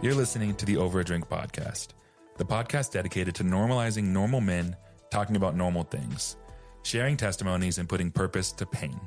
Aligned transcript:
You're 0.00 0.14
listening 0.14 0.54
to 0.54 0.64
the 0.64 0.76
Over 0.76 1.00
a 1.00 1.04
Drink 1.04 1.28
podcast, 1.28 1.88
the 2.36 2.44
podcast 2.44 2.92
dedicated 2.92 3.34
to 3.34 3.42
normalizing 3.42 4.04
normal 4.04 4.40
men 4.40 4.76
talking 5.10 5.34
about 5.34 5.56
normal 5.56 5.82
things, 5.82 6.36
sharing 6.84 7.16
testimonies, 7.16 7.78
and 7.78 7.88
putting 7.88 8.12
purpose 8.12 8.52
to 8.52 8.64
pain. 8.64 9.00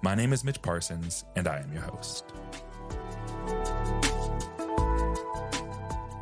My 0.00 0.14
name 0.14 0.32
is 0.32 0.42
Mitch 0.42 0.62
Parsons, 0.62 1.26
and 1.36 1.46
I 1.46 1.58
am 1.58 1.70
your 1.74 1.82
host. 1.82 2.24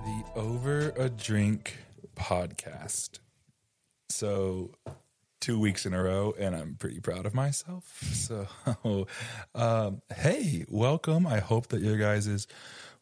The 0.05 0.25
Over 0.35 0.89
a 0.97 1.09
Drink 1.09 1.77
podcast. 2.17 3.21
So, 4.09 4.73
two 5.41 5.61
weeks 5.61 5.87
in 5.87 5.95
a 5.95 6.03
row, 6.03 6.35
and 6.37 6.57
I'm 6.57 6.75
pretty 6.75 6.99
proud 6.99 7.25
of 7.25 7.35
myself. 7.35 8.03
So, 8.29 8.47
um, 9.55 10.03
hey, 10.15 10.65
welcome. 10.69 11.27
I 11.27 11.39
hope 11.39 11.69
that 11.69 11.81
your 11.81 11.97
guys' 11.97 12.47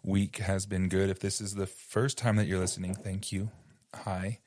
week 0.07 0.39
has 0.39 0.67
been 0.67 0.89
good. 0.89 1.11
If 1.11 1.19
this 1.19 1.41
is 1.41 1.57
the 1.57 1.67
first 1.67 2.17
time 2.17 2.37
that 2.37 2.47
you're 2.47 2.61
listening, 2.61 2.95
thank 2.95 3.33
you. 3.33 3.51
Hi, 3.93 4.39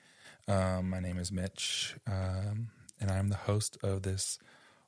um, 0.47 0.89
my 0.89 1.01
name 1.01 1.17
is 1.17 1.31
Mitch, 1.31 1.97
um, 2.07 2.69
and 2.99 3.11
I'm 3.11 3.27
the 3.27 3.35
host 3.35 3.77
of 3.83 4.03
this 4.03 4.39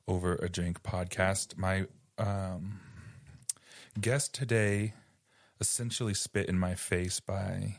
Over 0.07 0.35
a 0.35 0.47
Drink 0.47 0.81
podcast. 0.81 1.57
My 1.57 1.87
um, 2.17 2.79
guest 3.99 4.33
today 4.33 4.93
essentially 5.59 6.13
spit 6.13 6.47
in 6.47 6.57
my 6.57 6.73
face 6.73 7.19
by 7.19 7.75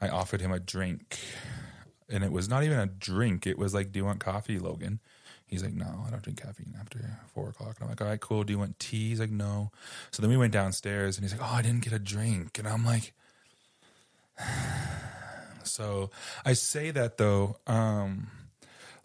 I 0.00 0.08
offered 0.08 0.40
him 0.40 0.52
a 0.52 0.60
drink 0.60 1.18
and 2.08 2.22
it 2.22 2.30
was 2.30 2.48
not 2.48 2.62
even 2.62 2.78
a 2.78 2.86
drink. 2.86 3.46
It 3.46 3.58
was 3.58 3.74
like, 3.74 3.92
"Do 3.92 3.98
you 3.98 4.04
want 4.04 4.20
coffee, 4.20 4.58
Logan?" 4.58 5.00
He's 5.48 5.62
like, 5.62 5.74
"No, 5.74 6.04
I 6.06 6.10
don't 6.10 6.22
drink 6.22 6.42
caffeine 6.42 6.74
after 6.80 7.18
four 7.34 7.48
o'clock." 7.48 7.76
And 7.76 7.84
I'm 7.84 7.88
like, 7.88 8.00
"All 8.00 8.06
right, 8.06 8.20
cool. 8.20 8.44
Do 8.44 8.52
you 8.52 8.58
want 8.58 8.78
tea?" 8.78 9.08
He's 9.08 9.20
like, 9.20 9.30
"No." 9.30 9.70
So 10.10 10.22
then 10.22 10.30
we 10.30 10.36
went 10.36 10.52
downstairs, 10.52 11.16
and 11.16 11.24
he's 11.24 11.32
like, 11.32 11.42
"Oh, 11.42 11.56
I 11.56 11.62
didn't 11.62 11.82
get 11.82 11.92
a 11.92 11.98
drink," 11.98 12.58
and 12.58 12.68
I'm 12.68 12.84
like, 12.84 13.12
so 15.64 16.10
I 16.44 16.52
say 16.52 16.90
that 16.90 17.18
though. 17.18 17.56
Um, 17.66 18.28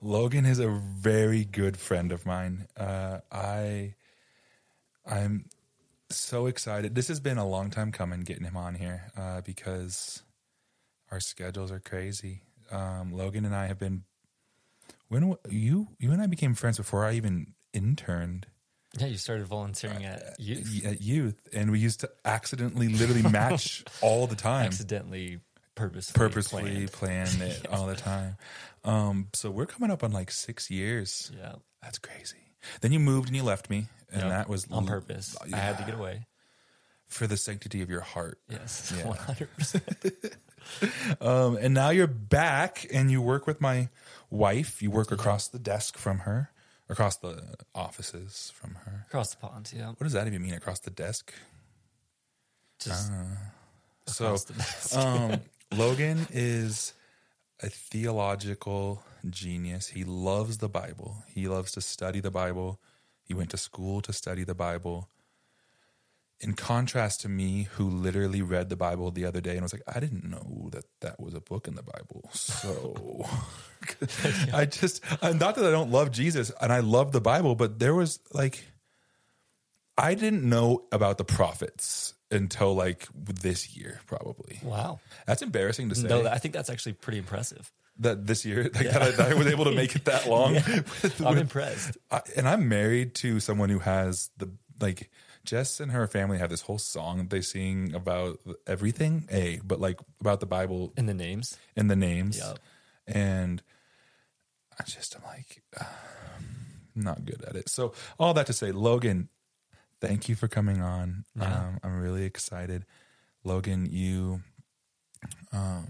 Logan 0.01 0.45
is 0.45 0.59
a 0.59 0.69
very 0.69 1.45
good 1.45 1.77
friend 1.77 2.11
of 2.11 2.25
mine. 2.25 2.67
Uh, 2.75 3.19
I, 3.31 3.93
I'm 5.05 5.45
so 6.09 6.47
excited. 6.47 6.93
This 6.93 7.07
has 7.07 7.21
been 7.21 7.37
a 7.37 7.47
long 7.47 7.69
time 7.69 7.91
coming 7.91 8.21
getting 8.21 8.43
him 8.43 8.57
on 8.57 8.75
here 8.75 9.11
uh, 9.17 9.41
because 9.41 10.21
our 11.09 11.21
schedules 11.21 11.71
are 11.71 11.79
crazy. 11.79 12.41
Um, 12.69 13.13
Logan 13.13 13.45
and 13.45 13.55
I 13.55 13.67
have 13.67 13.79
been 13.79 14.03
when 15.13 15.35
you 15.49 15.87
you 15.99 16.11
and 16.11 16.21
I 16.21 16.27
became 16.27 16.53
friends 16.55 16.77
before 16.77 17.05
I 17.05 17.13
even 17.13 17.53
interned 17.73 18.47
Yeah, 18.97 19.07
you 19.07 19.17
started 19.17 19.47
volunteering 19.47 20.03
at 20.05 20.39
youth. 20.39 20.85
at 20.85 21.01
youth, 21.01 21.39
and 21.53 21.71
we 21.71 21.79
used 21.79 22.01
to 22.01 22.09
accidentally, 22.25 22.87
literally 22.89 23.21
match 23.41 23.83
all 24.01 24.27
the 24.27 24.35
time, 24.35 24.65
Accidentally, 24.67 25.39
purposefully, 25.75 26.27
purposefully 26.29 26.87
planned. 26.87 27.29
plan 27.37 27.49
it 27.49 27.67
all 27.71 27.87
the 27.87 27.95
time. 27.95 28.35
Um, 28.83 29.27
so 29.33 29.49
we're 29.49 29.65
coming 29.65 29.89
up 29.91 30.03
on 30.03 30.11
like 30.11 30.29
six 30.31 30.69
years. 30.69 31.31
Yeah, 31.37 31.53
That's 31.81 31.97
crazy. 31.99 32.37
Then 32.81 32.91
you 32.91 32.99
moved 32.99 33.27
and 33.29 33.35
you 33.35 33.43
left 33.43 33.69
me, 33.69 33.87
and 34.11 34.21
Yep. 34.23 34.29
that 34.29 34.49
was 34.49 34.67
on 34.71 34.83
l- 34.83 34.89
purpose. 34.89 35.35
I 35.53 35.57
had 35.57 35.77
to 35.79 35.83
get 35.85 35.95
away. 35.95 36.27
for 37.07 37.27
the 37.27 37.37
sanctity 37.37 37.81
of 37.81 37.89
your 37.89 38.01
heart. 38.01 38.39
Yes, 38.49 38.91
one 39.05 39.17
hundred 39.17 39.49
percent. 39.55 39.83
Um, 41.21 41.57
and 41.57 41.73
now 41.73 41.89
you're 41.89 42.07
back 42.07 42.85
and 42.93 43.09
you 43.11 43.21
work 43.21 43.47
with 43.47 43.61
my 43.61 43.89
wife. 44.29 44.81
You 44.81 44.91
work 44.91 45.11
across 45.11 45.47
the 45.47 45.59
desk 45.59 45.97
from 45.97 46.19
her, 46.19 46.51
across 46.89 47.15
the 47.17 47.55
offices 47.73 48.51
from 48.55 48.75
her. 48.85 49.05
Across 49.07 49.35
the 49.35 49.37
pond. 49.47 49.71
Yeah, 49.75 49.87
What 49.87 49.99
does 50.03 50.13
that 50.13 50.27
even 50.27 50.41
mean? 50.41 50.53
Across 50.53 50.79
the 50.79 50.91
desk? 50.91 51.33
just 52.79 53.11
So, 54.07 54.25
across 54.25 54.43
the 54.45 54.53
desk. 54.53 54.97
um, 54.97 55.39
Logan 55.71 56.27
is 56.31 56.93
a 57.61 57.69
theological 57.69 59.03
genius. 59.29 59.87
He 59.89 60.03
loves 60.03 60.57
the 60.57 60.69
Bible. 60.69 61.23
He 61.27 61.47
loves 61.47 61.71
to 61.73 61.81
study 61.81 62.19
the 62.19 62.31
Bible. 62.31 62.79
He 63.23 63.33
went 63.33 63.49
to 63.51 63.57
school 63.57 64.01
to 64.01 64.11
study 64.11 64.43
the 64.43 64.53
Bible. 64.55 65.07
In 66.43 66.53
contrast 66.53 67.21
to 67.21 67.29
me, 67.29 67.69
who 67.75 67.89
literally 67.89 68.41
read 68.41 68.69
the 68.69 68.75
Bible 68.75 69.11
the 69.11 69.25
other 69.25 69.39
day 69.41 69.53
and 69.53 69.61
was 69.61 69.71
like, 69.73 69.83
I 69.87 69.99
didn't 70.01 70.25
know 70.29 70.69
that 70.71 70.83
that 71.01 71.19
was 71.19 71.33
a 71.33 71.39
book 71.39 71.67
in 71.69 71.75
the 71.75 71.83
Bible. 71.83 72.29
So 72.33 73.25
I 74.53 74.65
just, 74.65 75.01
I'm 75.21 75.37
not 75.37 75.55
that 75.55 75.65
I 75.65 75.71
don't 75.71 75.91
love 75.91 76.11
Jesus 76.11 76.51
and 76.61 76.71
I 76.73 76.79
love 76.81 77.11
the 77.13 77.21
Bible, 77.21 77.55
but 77.55 77.79
there 77.79 77.95
was 77.95 78.19
like, 78.33 78.63
I 79.97 80.15
didn't 80.15 80.43
know 80.47 80.83
about 80.91 81.17
the 81.17 81.23
prophets 81.23 82.13
until 82.31 82.73
like 82.75 83.07
this 83.15 83.75
year, 83.77 83.99
probably. 84.07 84.59
wow. 84.63 84.99
That's 85.27 85.41
embarrassing 85.43 85.89
to 85.89 85.95
say. 85.95 86.07
No, 86.07 86.25
I 86.27 86.39
think 86.39 86.53
that's 86.53 86.69
actually 86.69 86.93
pretty 86.93 87.19
impressive. 87.19 87.71
that 87.99 88.25
this 88.25 88.43
year, 88.43 88.63
like 88.63 88.89
that, 88.89 89.01
I, 89.01 89.11
that 89.11 89.31
I 89.31 89.33
was 89.35 89.47
able 89.47 89.65
to 89.65 89.71
make 89.71 89.95
it 89.95 90.05
that 90.05 90.27
long. 90.29 90.55
with- 90.55 91.21
I'm 91.21 91.29
with- 91.35 91.39
impressed. 91.41 91.97
I, 92.11 92.21
and 92.35 92.47
I'm 92.49 92.67
married 92.67 93.13
to 93.15 93.39
someone 93.39 93.69
who 93.69 93.79
has 93.79 94.29
the 94.37 94.51
like 94.81 95.11
Jess 95.45 95.79
and 95.79 95.91
her 95.91 96.07
family 96.07 96.37
have 96.37 96.49
this 96.49 96.61
whole 96.61 96.77
song 96.77 97.17
that 97.17 97.29
they 97.29 97.41
sing 97.41 97.93
about 97.93 98.39
everything, 98.65 99.27
a 99.31 99.59
but 99.63 99.79
like 99.81 99.99
about 100.21 100.39
the 100.39 100.45
Bible 100.45 100.93
and 100.97 101.07
the 101.09 101.13
names, 101.13 101.57
and 101.75 101.89
the 101.91 101.95
names, 101.95 102.37
Yep. 102.37 102.59
and 103.07 103.61
I 104.79 104.83
just 104.85 105.15
I'm 105.15 105.23
like 105.23 105.61
not 106.95 107.25
good 107.25 107.43
at 107.47 107.55
it. 107.55 107.69
So 107.69 107.93
all 108.19 108.33
that 108.35 108.45
to 108.47 108.53
say, 108.53 108.71
Logan, 108.71 109.29
thank 109.99 110.29
you 110.29 110.35
for 110.35 110.47
coming 110.47 110.81
on. 110.81 111.25
Um, 111.39 111.79
I'm 111.83 111.99
really 111.99 112.23
excited, 112.23 112.85
Logan. 113.43 113.85
You, 113.89 114.41
um, 115.51 115.87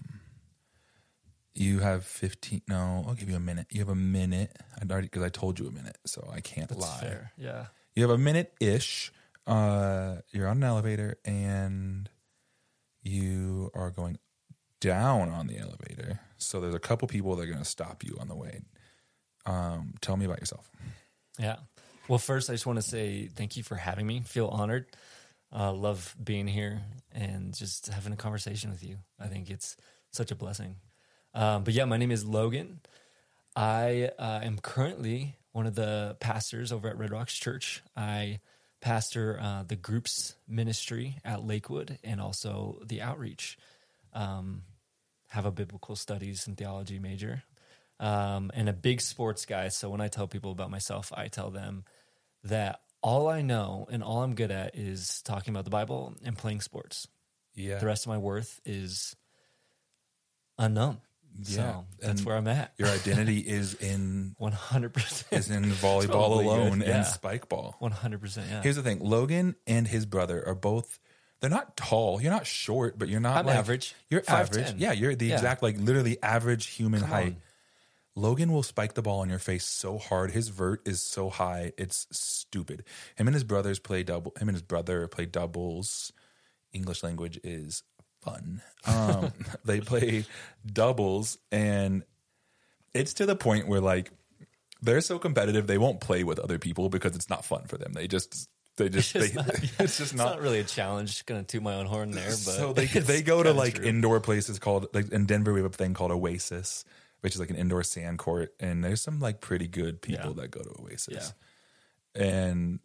you 1.53 1.79
have 1.79 2.05
15. 2.05 2.61
No, 2.67 3.03
I'll 3.07 3.13
give 3.13 3.29
you 3.29 3.35
a 3.35 3.39
minute. 3.39 3.67
You 3.69 3.79
have 3.81 3.89
a 3.89 3.95
minute. 3.95 4.57
I 4.81 4.91
already 4.91 5.07
because 5.07 5.23
I 5.23 5.29
told 5.29 5.59
you 5.59 5.67
a 5.67 5.71
minute, 5.71 5.97
so 6.05 6.27
I 6.33 6.41
can't 6.41 6.69
that's 6.69 6.81
lie. 6.81 6.99
fair. 6.99 7.31
Yeah, 7.37 7.67
You 7.95 8.01
have 8.03 8.11
a 8.11 8.17
minute 8.17 8.53
ish. 8.59 9.11
Uh, 9.45 10.17
you're 10.31 10.47
on 10.47 10.57
an 10.57 10.63
elevator 10.63 11.17
and 11.25 12.09
you 13.01 13.69
are 13.73 13.89
going 13.89 14.17
down 14.79 15.29
on 15.29 15.47
the 15.47 15.57
elevator. 15.57 16.19
So 16.37 16.59
there's 16.59 16.75
a 16.75 16.79
couple 16.79 17.07
people 17.07 17.35
that 17.35 17.43
are 17.43 17.51
going 17.51 17.59
to 17.59 17.65
stop 17.65 18.03
you 18.03 18.17
on 18.19 18.27
the 18.27 18.35
way. 18.35 18.61
Um, 19.45 19.93
tell 20.01 20.17
me 20.17 20.25
about 20.25 20.39
yourself. 20.39 20.69
yeah. 21.37 21.57
Well, 22.07 22.19
first, 22.19 22.49
I 22.49 22.53
just 22.53 22.65
want 22.65 22.77
to 22.77 22.83
say 22.83 23.27
thank 23.27 23.55
you 23.55 23.63
for 23.63 23.75
having 23.75 24.05
me. 24.05 24.21
Feel 24.25 24.47
honored. 24.47 24.87
Uh, 25.55 25.71
love 25.71 26.15
being 26.21 26.47
here 26.47 26.81
and 27.13 27.55
just 27.55 27.87
having 27.87 28.11
a 28.11 28.17
conversation 28.17 28.71
with 28.71 28.83
you. 28.83 28.97
I 29.19 29.27
think 29.27 29.49
it's 29.49 29.77
such 30.11 30.31
a 30.31 30.35
blessing. 30.35 30.77
Um, 31.33 31.63
but 31.63 31.73
yeah, 31.73 31.85
my 31.85 31.97
name 31.97 32.11
is 32.11 32.25
Logan. 32.25 32.79
I 33.55 34.09
uh, 34.17 34.41
am 34.43 34.57
currently 34.59 35.35
one 35.51 35.67
of 35.67 35.75
the 35.75 36.17
pastors 36.19 36.71
over 36.71 36.89
at 36.89 36.97
Red 36.97 37.11
Rocks 37.11 37.35
Church. 37.35 37.83
I 37.95 38.39
pastor 38.83 39.39
uh, 39.41 39.63
the 39.63 39.77
groups 39.77 40.35
ministry 40.47 41.17
at 41.23 41.43
Lakewood 41.43 41.97
and 42.03 42.19
also 42.19 42.81
the 42.85 43.01
outreach. 43.01 43.57
Um, 44.11 44.63
have 45.29 45.45
a 45.47 45.51
biblical 45.51 45.95
studies 45.95 46.45
and 46.45 46.55
theology 46.55 46.99
major, 46.99 47.41
um, 47.99 48.51
and 48.53 48.69
a 48.69 48.73
big 48.73 49.01
sports 49.01 49.45
guy. 49.45 49.69
So 49.69 49.89
when 49.89 50.01
I 50.01 50.07
tell 50.07 50.27
people 50.27 50.51
about 50.51 50.69
myself, 50.69 51.11
I 51.15 51.27
tell 51.27 51.49
them 51.49 51.85
that 52.43 52.81
all 53.01 53.27
I 53.27 53.41
know 53.41 53.87
and 53.89 54.03
all 54.03 54.21
I'm 54.21 54.35
good 54.35 54.51
at 54.51 54.75
is 54.75 55.23
talking 55.23 55.53
about 55.53 55.63
the 55.63 55.71
Bible 55.71 56.13
and 56.23 56.37
playing 56.37 56.61
sports. 56.61 57.07
Yeah. 57.55 57.79
The 57.79 57.85
rest 57.87 58.05
of 58.05 58.09
my 58.09 58.19
worth 58.19 58.59
is 58.63 59.15
unknown. 60.59 60.99
Yeah, 61.41 61.55
So 61.55 61.85
that's 61.99 62.19
and 62.19 62.27
where 62.27 62.35
I'm 62.37 62.47
at. 62.47 62.73
Your 62.77 62.87
identity 62.89 63.39
is 63.47 63.73
in 63.73 64.35
One 64.37 64.51
hundred 64.51 64.95
is 64.97 65.23
percent. 65.23 65.49
in 65.65 65.71
volleyball 65.71 66.07
Totally 66.07 66.45
alone 66.45 66.81
yeah. 66.81 66.97
and 66.97 67.05
spike 67.05 67.49
ball. 67.49 67.75
One 67.79 67.91
hundred 67.91 68.21
percent. 68.21 68.47
Yeah. 68.49 68.61
Here's 68.61 68.75
the 68.75 68.83
thing: 68.83 68.99
Logan 68.99 69.55
and 69.65 69.87
his 69.87 70.05
brother 70.05 70.45
are 70.47 70.55
both. 70.55 70.99
They're 71.41 71.49
not 71.49 71.75
tall. 71.75 72.21
You're 72.21 72.31
not 72.31 72.45
short, 72.47 72.97
but 72.97 73.09
you're 73.09 73.19
not. 73.19 73.37
I'm 73.37 73.45
like- 73.47 73.55
average. 73.57 73.95
You're 74.09 74.21
5'10". 74.21 74.29
average. 74.29 74.73
Yeah, 74.77 74.91
you're 74.93 75.15
the 75.15 75.25
Yeah. 75.27 75.33
exact 75.35 75.61
like 75.63 75.77
literally 75.77 76.17
average 76.23 76.67
human 76.67 77.01
Come 77.01 77.09
height. 77.09 77.25
on. 77.33 77.37
Logan 78.15 78.51
will 78.51 78.63
spike 78.63 78.93
the 78.93 79.01
ball 79.01 79.21
on 79.21 79.29
your 79.29 79.39
face 79.39 79.65
so 79.65 79.97
hard. 79.97 80.31
His 80.31 80.49
vert 80.49 80.87
is 80.87 81.01
so 81.01 81.29
high, 81.31 81.73
it's 81.79 82.05
stupid. 82.11 82.83
Him 83.15 83.27
and 83.27 83.33
his 83.33 83.43
brothers 83.43 83.79
play 83.79 84.03
double. 84.03 84.33
Him 84.39 84.47
and 84.49 84.55
his 84.55 84.61
brother 84.61 85.07
play 85.07 85.25
doubles. 85.25 86.13
English 86.71 87.01
language 87.03 87.39
is 87.43 87.81
fun. 88.23 88.61
Um, 88.85 89.31
they 89.65 89.81
play 89.81 90.25
doubles, 90.65 91.37
and 91.51 92.03
it's 92.93 93.13
to 93.15 93.25
the 93.25 93.35
point 93.35 93.67
where 93.67 93.81
like 93.81 94.11
they're 94.81 95.01
so 95.01 95.17
competitive 95.19 95.67
they 95.67 95.77
won't 95.77 95.99
play 96.01 96.23
with 96.23 96.39
other 96.39 96.59
people 96.59 96.89
because 96.89 97.15
it's 97.15 97.29
not 97.29 97.45
fun 97.45 97.65
for 97.67 97.77
them. 97.77 97.93
They 97.93 98.07
just 98.07 98.49
they 98.77 98.89
just 98.89 99.15
It's 99.15 99.29
they, 99.29 99.35
not- 99.35 99.49
it's 99.63 99.77
just 99.79 99.99
It's 100.01 100.13
not. 100.13 100.25
not 100.35 100.41
really 100.41 100.59
a 100.59 100.63
challenge. 100.63 101.25
Gonna 101.25 101.43
toot 101.43 101.63
my 101.63 101.75
own 101.75 101.85
horn 101.85 102.11
there, 102.11 102.29
but 102.29 102.35
so 102.35 102.73
they 102.73 102.85
they 102.85 103.21
go 103.21 103.43
to 103.43 103.53
like 103.53 103.75
true. 103.75 103.85
indoor 103.85 104.19
places 104.19 104.59
called 104.59 104.87
like 104.93 105.09
in 105.11 105.25
Denver 105.25 105.53
we 105.53 105.61
have 105.61 105.71
a 105.71 105.75
thing 105.75 105.93
called 105.93 106.11
Oasis, 106.11 106.83
which 107.21 107.33
is 107.35 107.39
like 107.39 107.49
an 107.49 107.55
indoor 107.55 107.83
sand 107.83 108.19
court, 108.19 108.53
and 108.59 108.83
there's 108.83 109.01
some 109.01 109.19
like 109.19 109.41
pretty 109.41 109.67
good 109.67 110.01
people 110.01 110.31
Yeah. 110.35 110.41
that 110.41 110.51
go 110.51 110.61
to 110.61 110.81
Oasis. 110.81 111.33
And 112.15 112.79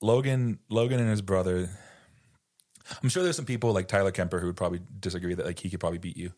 Logan 0.00 0.58
Logan 0.68 1.00
and 1.00 1.08
his 1.10 1.22
brother 1.22 1.70
I'm 3.02 3.08
sure 3.08 3.22
there's 3.22 3.36
some 3.36 3.44
people 3.44 3.72
like 3.72 3.88
Tyler 3.88 4.12
Kemper 4.12 4.40
who 4.40 4.46
would 4.46 4.56
probably 4.56 4.80
disagree 4.98 5.34
that 5.34 5.46
like 5.46 5.58
he 5.58 5.70
could 5.70 5.80
probably 5.80 5.98
beat 5.98 6.16
you. 6.16 6.32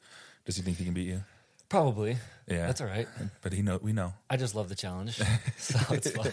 Does 0.44 0.56
he 0.56 0.62
think 0.62 0.76
he 0.76 0.84
can 0.84 0.94
beat 0.94 1.08
you? 1.08 1.22
Probably. 1.68 2.18
Yeah. 2.46 2.66
That's 2.66 2.80
all 2.80 2.86
right. 2.86 3.08
But 3.42 3.52
he 3.52 3.62
know 3.62 3.78
we 3.82 3.92
know. 3.92 4.12
I 4.28 4.36
just 4.36 4.54
love 4.54 4.68
the 4.68 4.74
challenge. 4.74 5.16
so 5.56 5.78
it's 5.90 6.10
fun. 6.10 6.30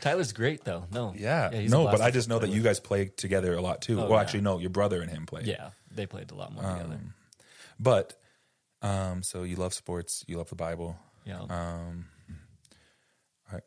Tyler's 0.00 0.32
great 0.32 0.64
though. 0.64 0.84
No. 0.90 1.14
Yeah. 1.16 1.50
a 1.52 1.68
no, 1.68 1.84
but 1.84 2.00
I 2.00 2.10
just 2.10 2.28
know 2.28 2.38
that 2.38 2.50
you 2.50 2.62
guys 2.62 2.80
play 2.80 3.06
together 3.06 3.54
a 3.54 3.60
lot 3.60 3.82
too. 3.82 4.00
Oh, 4.00 4.04
well, 4.04 4.12
yeah. 4.12 4.20
actually, 4.20 4.40
no, 4.40 4.58
your 4.58 4.70
brother 4.70 5.02
and 5.02 5.10
him 5.10 5.26
play. 5.26 5.42
Yeah, 5.44 5.70
they 5.94 6.06
played 6.06 6.30
a 6.30 6.34
lot 6.34 6.52
more 6.52 6.64
together. 6.64 6.98
But 7.78 8.14
um, 8.80 9.22
so 9.22 9.42
you 9.42 9.56
love 9.56 9.74
sports, 9.74 10.24
you 10.26 10.38
love 10.38 10.48
the 10.48 10.56
Bible. 10.56 10.96
Yeah. 11.24 11.42
Um, 11.42 12.06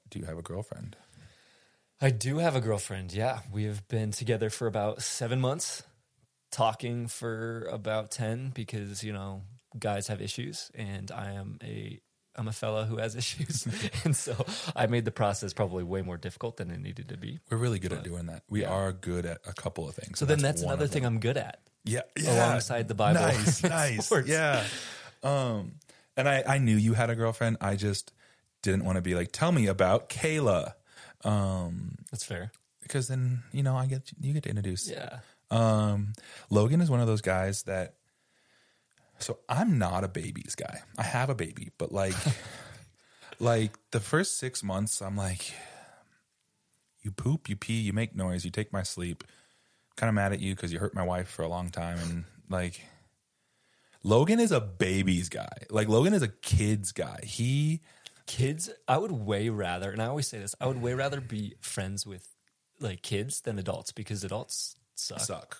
do 0.09 0.19
you 0.19 0.25
have 0.25 0.37
a 0.37 0.41
girlfriend? 0.41 0.97
I 2.05 2.11
do 2.11 2.37
have 2.37 2.55
a 2.55 2.61
girlfriend. 2.61 3.13
Yeah. 3.13 3.39
We 3.51 3.63
have 3.63 3.87
been 3.87 4.11
together 4.11 4.51
for 4.51 4.67
about 4.67 5.01
seven 5.01 5.41
months, 5.41 5.81
talking 6.51 7.07
for 7.07 7.67
about 7.71 8.11
10 8.11 8.51
because, 8.53 9.03
you 9.03 9.11
know, 9.11 9.41
guys 9.79 10.05
have 10.09 10.21
issues 10.21 10.69
and 10.75 11.09
I 11.09 11.31
am 11.31 11.57
a. 11.63 11.99
I'm 12.37 12.49
a 12.49 12.51
fella 12.51 12.83
who 12.83 12.97
has 12.97 13.15
issues. 13.23 13.65
and 14.03 14.13
so 14.13 14.35
I 14.75 14.87
made 14.87 15.05
the 15.05 15.11
process 15.11 15.53
probably 15.53 15.85
way 15.85 16.01
more 16.01 16.17
difficult 16.17 16.57
than 16.57 16.69
it 16.69 16.81
needed 16.81 17.07
to 17.09 17.17
be. 17.17 17.39
We're 17.49 17.57
really 17.57 17.79
good 17.79 17.93
at 17.93 18.03
doing 18.03 18.25
that. 18.25 18.43
We 18.49 18.63
yeah. 18.63 18.71
are 18.71 18.91
good 18.91 19.25
at 19.25 19.39
a 19.47 19.53
couple 19.53 19.87
of 19.87 19.95
things. 19.95 20.19
So 20.19 20.25
then 20.25 20.39
that's 20.39 20.61
another 20.61 20.85
thing 20.85 21.05
I'm 21.05 21.21
good 21.21 21.37
at. 21.37 21.61
Yeah, 21.85 22.01
yeah. 22.19 22.49
alongside 22.49 22.89
the 22.89 22.93
Bible 22.93 23.21
Nice, 23.21 23.63
nice. 24.11 24.11
Yeah. 24.27 24.65
Um, 25.23 25.75
and 26.17 26.27
I, 26.27 26.43
I 26.45 26.57
knew 26.57 26.75
you 26.75 26.93
had 26.93 27.09
a 27.09 27.15
girlfriend. 27.15 27.55
I 27.61 27.77
just 27.77 28.11
didn't 28.61 28.83
want 28.83 28.97
to 28.97 29.01
be 29.01 29.15
like, 29.15 29.31
tell 29.31 29.53
me 29.53 29.67
about 29.67 30.09
Kayla. 30.09 30.73
Um, 31.25 31.95
That's 32.11 32.23
fair. 32.23 32.51
because 32.81 33.07
then, 33.07 33.43
you 33.51 33.63
know, 33.63 33.75
I 33.75 33.87
get, 33.87 34.11
you 34.21 34.33
get 34.33 34.43
to 34.43 34.49
introduce. 34.49 34.89
Yeah. 34.89 35.19
Um, 35.51 36.13
Logan 36.49 36.81
is 36.81 36.89
one 36.89 37.01
of 37.01 37.07
those 37.07 37.21
guys 37.21 37.63
that, 37.63 37.95
so 39.19 39.39
I'm 39.49 39.77
not 39.77 40.03
a 40.03 40.07
babies 40.07 40.55
guy. 40.55 40.81
I 40.97 41.03
have 41.03 41.29
a 41.29 41.35
baby, 41.35 41.71
but 41.77 41.91
like, 41.91 42.15
like 43.39 43.77
the 43.91 43.99
first 43.99 44.37
six 44.37 44.63
months, 44.63 45.01
I'm 45.01 45.15
like, 45.15 45.53
you 47.01 47.11
poop, 47.11 47.49
you 47.49 47.55
pee, 47.55 47.79
you 47.81 47.93
make 47.93 48.15
noise, 48.15 48.45
you 48.45 48.51
take 48.51 48.73
my 48.73 48.83
sleep. 48.83 49.23
Kind 49.95 50.09
of 50.09 50.15
mad 50.15 50.33
at 50.33 50.39
you 50.39 50.55
because 50.55 50.73
you 50.73 50.79
hurt 50.79 50.93
my 50.93 51.03
wife 51.03 51.29
for 51.29 51.43
a 51.43 51.47
long 51.47 51.69
time, 51.69 51.97
and 51.99 52.23
like, 52.49 52.81
Logan 54.03 54.39
is 54.39 54.51
a 54.51 54.59
babies 54.59 55.29
guy. 55.29 55.47
Like 55.69 55.87
Logan 55.87 56.13
is 56.13 56.21
a 56.21 56.27
kids 56.27 56.91
guy. 56.91 57.21
He 57.23 57.81
Kids, 58.27 58.69
I 58.87 58.97
would 58.97 59.11
way 59.11 59.49
rather, 59.49 59.91
and 59.91 60.01
I 60.01 60.07
always 60.07 60.27
say 60.27 60.39
this, 60.39 60.55
I 60.59 60.65
would 60.67 60.81
way 60.81 60.93
rather 60.93 61.21
be 61.21 61.55
friends 61.61 62.05
with 62.05 62.27
like 62.79 63.01
kids 63.01 63.41
than 63.41 63.59
adults 63.59 63.91
because 63.91 64.23
adults 64.23 64.75
suck. 64.95 65.19
suck. 65.19 65.57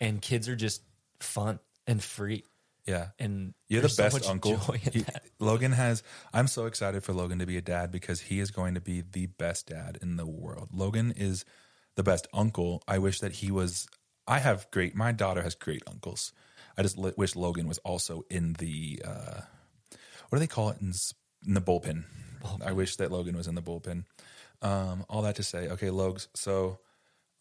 And 0.00 0.20
kids 0.20 0.48
are 0.48 0.56
just 0.56 0.82
fun 1.20 1.60
and 1.86 2.02
free. 2.02 2.44
Yeah. 2.86 3.08
And 3.18 3.54
You're 3.68 3.82
the 3.82 3.88
there's 3.88 3.96
so 3.96 4.18
best 4.18 4.28
uncle. 4.28 4.56
He- 4.56 5.04
Logan 5.38 5.72
has. 5.72 6.02
I'm 6.32 6.46
so 6.46 6.66
excited 6.66 7.04
for 7.04 7.12
Logan 7.12 7.38
to 7.40 7.46
be 7.46 7.56
a 7.56 7.62
dad 7.62 7.92
because 7.92 8.20
he 8.20 8.40
is 8.40 8.50
going 8.50 8.74
to 8.74 8.80
be 8.80 9.02
the 9.02 9.26
best 9.26 9.68
dad 9.68 9.98
in 10.00 10.16
the 10.16 10.26
world. 10.26 10.70
Logan 10.72 11.12
is 11.16 11.44
the 11.96 12.02
best 12.02 12.26
uncle. 12.32 12.82
I 12.88 12.98
wish 12.98 13.20
that 13.20 13.32
he 13.32 13.50
was. 13.50 13.86
I 14.26 14.38
have 14.38 14.70
great. 14.70 14.94
My 14.94 15.12
daughter 15.12 15.42
has 15.42 15.54
great 15.54 15.82
uncles. 15.86 16.32
I 16.76 16.82
just 16.82 16.96
wish 16.96 17.36
Logan 17.36 17.68
was 17.68 17.78
also 17.78 18.24
in 18.30 18.54
the. 18.54 19.02
Uh, 19.04 19.40
what 20.28 20.36
do 20.36 20.40
they 20.40 20.46
call 20.46 20.70
it 20.70 20.80
in, 20.80 20.92
in 21.46 21.54
the 21.54 21.60
bullpen? 21.60 22.04
I 22.64 22.72
wish 22.72 22.96
that 22.96 23.10
Logan 23.10 23.36
was 23.36 23.46
in 23.46 23.54
the 23.54 23.62
bullpen. 23.62 24.04
Um, 24.62 25.04
all 25.08 25.22
that 25.22 25.36
to 25.36 25.42
say, 25.42 25.68
okay, 25.68 25.90
Logs. 25.90 26.28
So, 26.34 26.78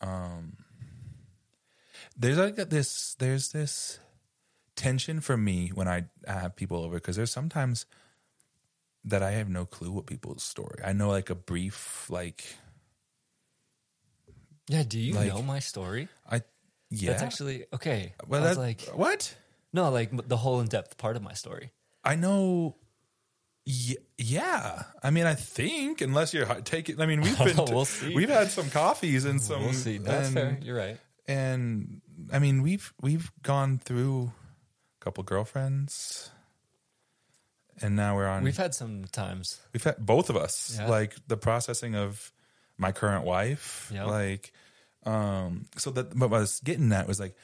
um, 0.01 0.57
there's 2.17 2.37
like 2.37 2.55
this. 2.55 3.15
There's 3.19 3.49
this 3.51 3.99
tension 4.75 5.21
for 5.21 5.37
me 5.37 5.69
when 5.73 5.87
I 5.87 6.05
have 6.27 6.55
people 6.55 6.83
over 6.83 6.95
because 6.95 7.15
there's 7.15 7.31
sometimes 7.31 7.85
that 9.05 9.23
I 9.23 9.31
have 9.31 9.49
no 9.49 9.65
clue 9.65 9.91
what 9.91 10.05
people's 10.05 10.43
story. 10.43 10.79
I 10.83 10.93
know 10.93 11.09
like 11.09 11.29
a 11.29 11.35
brief, 11.35 12.09
like 12.09 12.43
Yeah, 14.67 14.83
do 14.83 14.99
you 14.99 15.13
Like- 15.13 15.29
know 15.29 15.41
my 15.41 15.59
story? 15.59 16.09
I 16.29 16.41
yeah. 16.89 17.11
That's 17.11 17.23
actually 17.23 17.65
okay. 17.73 18.13
well, 18.27 18.43
I 18.43 18.49
was 18.49 18.57
like, 18.57 18.81
what 18.93 19.35
no, 19.73 19.89
like 19.89 20.27
the 20.27 20.37
whole 20.37 20.59
in 20.59 20.67
depth 20.67 20.97
part 20.97 21.15
of 21.15 21.21
my 21.23 21.33
story. 21.33 21.71
I 22.03 22.15
know. 22.15 22.75
Yeah, 24.17 24.83
I 25.03 25.09
mean, 25.09 25.25
I 25.25 25.33
think 25.35 25.99
unless 25.99 26.33
you're 26.33 26.45
taking. 26.61 27.01
I 27.01 27.05
mean, 27.05 27.19
we've 27.19 27.37
been 27.43 27.57
We'll 27.57 27.83
see. 27.83 28.15
we've 28.15 28.29
had 28.29 28.49
some 28.49 28.69
coffees 28.69 29.25
and 29.25 29.41
some. 29.41 29.61
We'll 29.61 29.73
see. 29.73 29.97
That's 29.97 30.27
and, 30.27 30.33
fair. 30.35 30.59
You're 30.61 30.77
right. 30.77 30.97
And 31.27 32.01
I 32.31 32.39
mean, 32.39 32.61
we've 32.61 32.93
we've 33.01 33.29
gone 33.43 33.79
through 33.83 34.31
a 35.01 35.03
couple 35.03 35.23
girlfriends, 35.25 36.31
and 37.81 37.97
now 37.97 38.15
we're 38.15 38.27
on. 38.27 38.43
We've 38.43 38.55
had 38.55 38.73
some 38.73 39.03
times. 39.11 39.59
We've 39.73 39.83
had 39.83 39.97
both 39.97 40.29
of 40.29 40.37
us 40.37 40.77
Yeah. 40.79 40.87
like 40.87 41.15
the 41.27 41.35
processing 41.37 41.93
of 41.93 42.31
my 42.77 42.93
current 42.93 43.25
wife. 43.25 43.91
Yep. 43.93 44.07
Like, 44.07 44.53
um, 45.05 45.65
so 45.75 45.91
that 45.91 46.15
what 46.15 46.31
I 46.31 46.39
was 46.39 46.61
getting 46.61 46.93
at 46.93 47.05
was 47.05 47.19
like, 47.19 47.35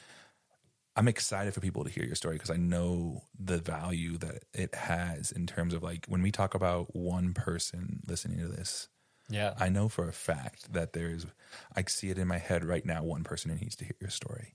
I'm 0.96 1.08
excited 1.08 1.52
for 1.54 1.60
people 1.60 1.84
to 1.84 1.90
hear 1.90 2.04
your 2.04 2.14
story 2.14 2.36
because 2.36 2.50
I 2.50 2.56
know 2.56 3.24
the 3.38 3.58
value 3.58 4.16
that 4.18 4.44
it 4.52 4.74
has 4.74 5.32
in 5.32 5.46
terms 5.46 5.74
of 5.74 5.82
like 5.82 6.06
when 6.06 6.22
we 6.22 6.30
talk 6.30 6.54
about 6.54 6.94
one 6.94 7.34
person 7.34 8.00
listening 8.06 8.38
to 8.38 8.46
this. 8.48 8.88
Yeah. 9.28 9.54
I 9.58 9.70
know 9.70 9.88
for 9.88 10.06
a 10.08 10.12
fact 10.12 10.72
that 10.72 10.92
there's, 10.92 11.26
I 11.74 11.82
see 11.88 12.10
it 12.10 12.18
in 12.18 12.28
my 12.28 12.38
head 12.38 12.64
right 12.64 12.84
now. 12.84 13.02
One 13.02 13.24
person 13.24 13.50
who 13.50 13.56
needs 13.56 13.74
to 13.76 13.84
hear 13.84 13.96
your 14.00 14.10
story. 14.10 14.54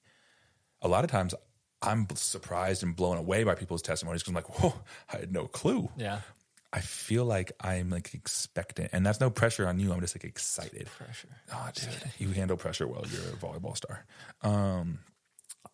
A 0.81 0.87
lot 0.87 1.03
of 1.03 1.09
times, 1.11 1.33
I'm 1.81 2.07
surprised 2.15 2.83
and 2.83 2.95
blown 2.95 3.17
away 3.17 3.43
by 3.43 3.55
people's 3.55 3.81
testimonies 3.81 4.21
because 4.21 4.29
I'm 4.29 4.35
like, 4.35 4.59
whoa, 4.61 4.73
I 5.13 5.17
had 5.17 5.31
no 5.33 5.47
clue. 5.47 5.89
yeah. 5.97 6.21
I 6.71 6.81
feel 6.81 7.25
like 7.25 7.51
I'm 7.59 7.89
like 7.89 8.13
expectant, 8.13 8.91
and 8.93 9.03
that's 9.03 9.19
no 9.19 9.31
pressure 9.31 9.67
on 9.67 9.79
you. 9.79 9.91
I'm 9.91 10.01
just 10.01 10.15
like 10.15 10.23
excited. 10.23 10.87
Pressure. 10.99 11.29
Oh, 11.51 11.67
dude, 11.73 11.89
you 12.19 12.29
handle 12.29 12.57
pressure 12.57 12.85
well. 12.87 13.03
You're 13.11 13.23
a 13.23 13.37
volleyball 13.37 13.75
star. 13.75 14.05
Um, 14.43 14.99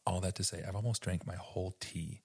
all 0.06 0.22
that 0.22 0.36
to 0.36 0.44
say, 0.44 0.64
I've 0.68 0.76
almost 0.76 1.02
drank 1.02 1.26
my 1.26 1.36
whole 1.36 1.76
tea, 1.80 2.22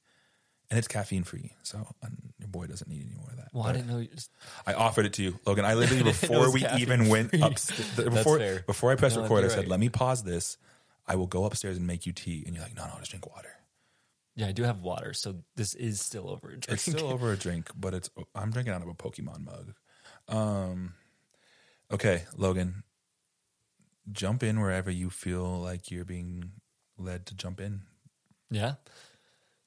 and 0.71 0.79
it's 0.79 0.89
caffeine 0.89 1.25
free, 1.25 1.53
so 1.63 1.79
um, 2.03 2.17
your 2.39 2.49
boy 2.49 2.67
doesn't 2.67 2.89
need 2.89 3.05
any 3.07 3.17
more 3.17 3.31
of 3.31 3.37
that. 3.37 3.49
Well, 3.53 3.65
I 3.65 3.73
didn't 3.73 3.89
know. 3.89 3.99
You 3.99 4.09
just, 4.09 4.31
I 4.67 4.75
offered 4.75 5.07
it 5.07 5.13
to 5.15 5.23
you, 5.23 5.39
Logan. 5.47 5.65
I 5.65 5.75
literally 5.75 6.03
didn't 6.05 6.23
know 6.31 6.43
it 6.43 6.51
before 6.51 6.53
we 6.53 6.67
even 6.81 7.09
went 7.09 7.33
upstairs, 7.35 7.97
before 8.15 8.39
fair. 8.39 8.63
before 8.67 8.93
I 8.93 8.95
pressed 8.97 9.17
No, 9.17 9.23
record, 9.23 9.45
I 9.45 9.49
said, 9.49 9.59
right. 9.61 9.69
"Let 9.69 9.81
me 9.81 9.89
pause 9.89 10.23
this. 10.23 10.57
I 11.07 11.17
will 11.17 11.27
go 11.27 11.45
upstairs 11.45 11.77
and 11.77 11.87
make 11.87 12.07
you 12.07 12.13
tea." 12.13 12.45
And 12.47 12.55
you're 12.55 12.65
like, 12.65 12.77
"No, 12.77 12.85
no, 12.87 12.93
I 12.95 12.99
just 12.99 13.11
drink 13.11 13.27
water." 13.31 13.49
yeah, 14.37 14.47
I 14.47 14.53
do 14.53 14.63
have 14.63 14.81
water, 14.81 15.13
so 15.13 15.35
this 15.57 15.75
is 15.75 16.01
still 16.01 16.31
over 16.31 16.49
a 16.49 16.51
drink. 16.53 16.69
It's 16.71 16.83
still 16.83 17.09
over 17.09 17.33
a 17.33 17.37
drink, 17.37 17.69
but 17.77 17.93
it's 17.93 18.09
I'm 18.35 18.51
drinking 18.53 18.73
out 18.73 18.81
of 18.81 18.89
a 18.89 18.95
Pokemon 18.95 19.45
mug. 19.45 19.75
Um, 20.29 20.95
okay, 21.93 22.23
Logan, 22.37 22.85
jump 24.11 24.43
in 24.43 24.61
wherever 24.61 24.91
you 24.91 25.11
feel 25.11 25.61
like 25.61 25.91
you're 25.91 26.05
being 26.05 26.53
led 27.01 27.27
to 27.27 27.35
jump 27.35 27.61
in. 27.61 27.83
Yeah. 28.51 28.75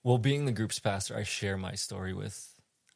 Well, 0.03 0.17
being 0.17 0.45
the 0.45 0.51
group's 0.51 0.79
pastor, 0.79 1.15
I 1.15 1.23
share 1.23 1.57
my 1.57 1.75
story 1.75 2.13
with 2.13 2.53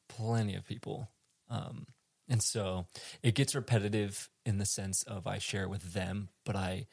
plenty 0.09 0.55
of 0.55 0.65
people. 0.65 1.09
Um, 1.49 1.87
and 2.27 2.41
so 2.41 2.87
it 3.23 3.35
gets 3.35 3.55
repetitive 3.55 4.29
in 4.45 4.57
the 4.57 4.65
sense 4.65 5.03
of 5.03 5.25
I 5.27 5.37
share 5.37 5.69
with 5.69 5.93
them, 5.93 6.29
but 6.45 6.55
I 6.55 6.87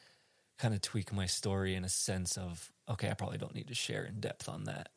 kind 0.57 0.73
of 0.73 0.81
tweak 0.81 1.11
my 1.11 1.25
story 1.25 1.75
in 1.75 1.83
a 1.83 1.89
sense 1.89 2.37
of, 2.37 2.71
okay, 2.89 3.09
I 3.09 3.13
probably 3.13 3.37
don't 3.37 3.53
need 3.53 3.67
to 3.67 3.75
share 3.75 4.05
in 4.05 4.21
depth 4.21 4.47
on 4.47 4.63
that. 4.65 4.89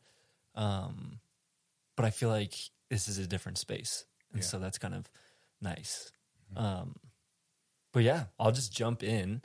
Um, 0.54 1.18
but 1.96 2.04
I 2.04 2.10
feel 2.10 2.28
like 2.28 2.54
this 2.90 3.08
is 3.08 3.18
a 3.18 3.26
different 3.26 3.58
space. 3.58 4.04
And 4.32 4.40
Yeah. 4.42 4.46
so 4.46 4.58
that's 4.60 4.78
kind 4.78 4.94
of 4.94 5.10
nice. 5.60 6.12
Um, 6.56 6.94
but 7.92 8.04
yeah, 8.04 8.26
I'll 8.38 8.52
just 8.52 8.72
jump 8.72 9.02
in. 9.02 9.42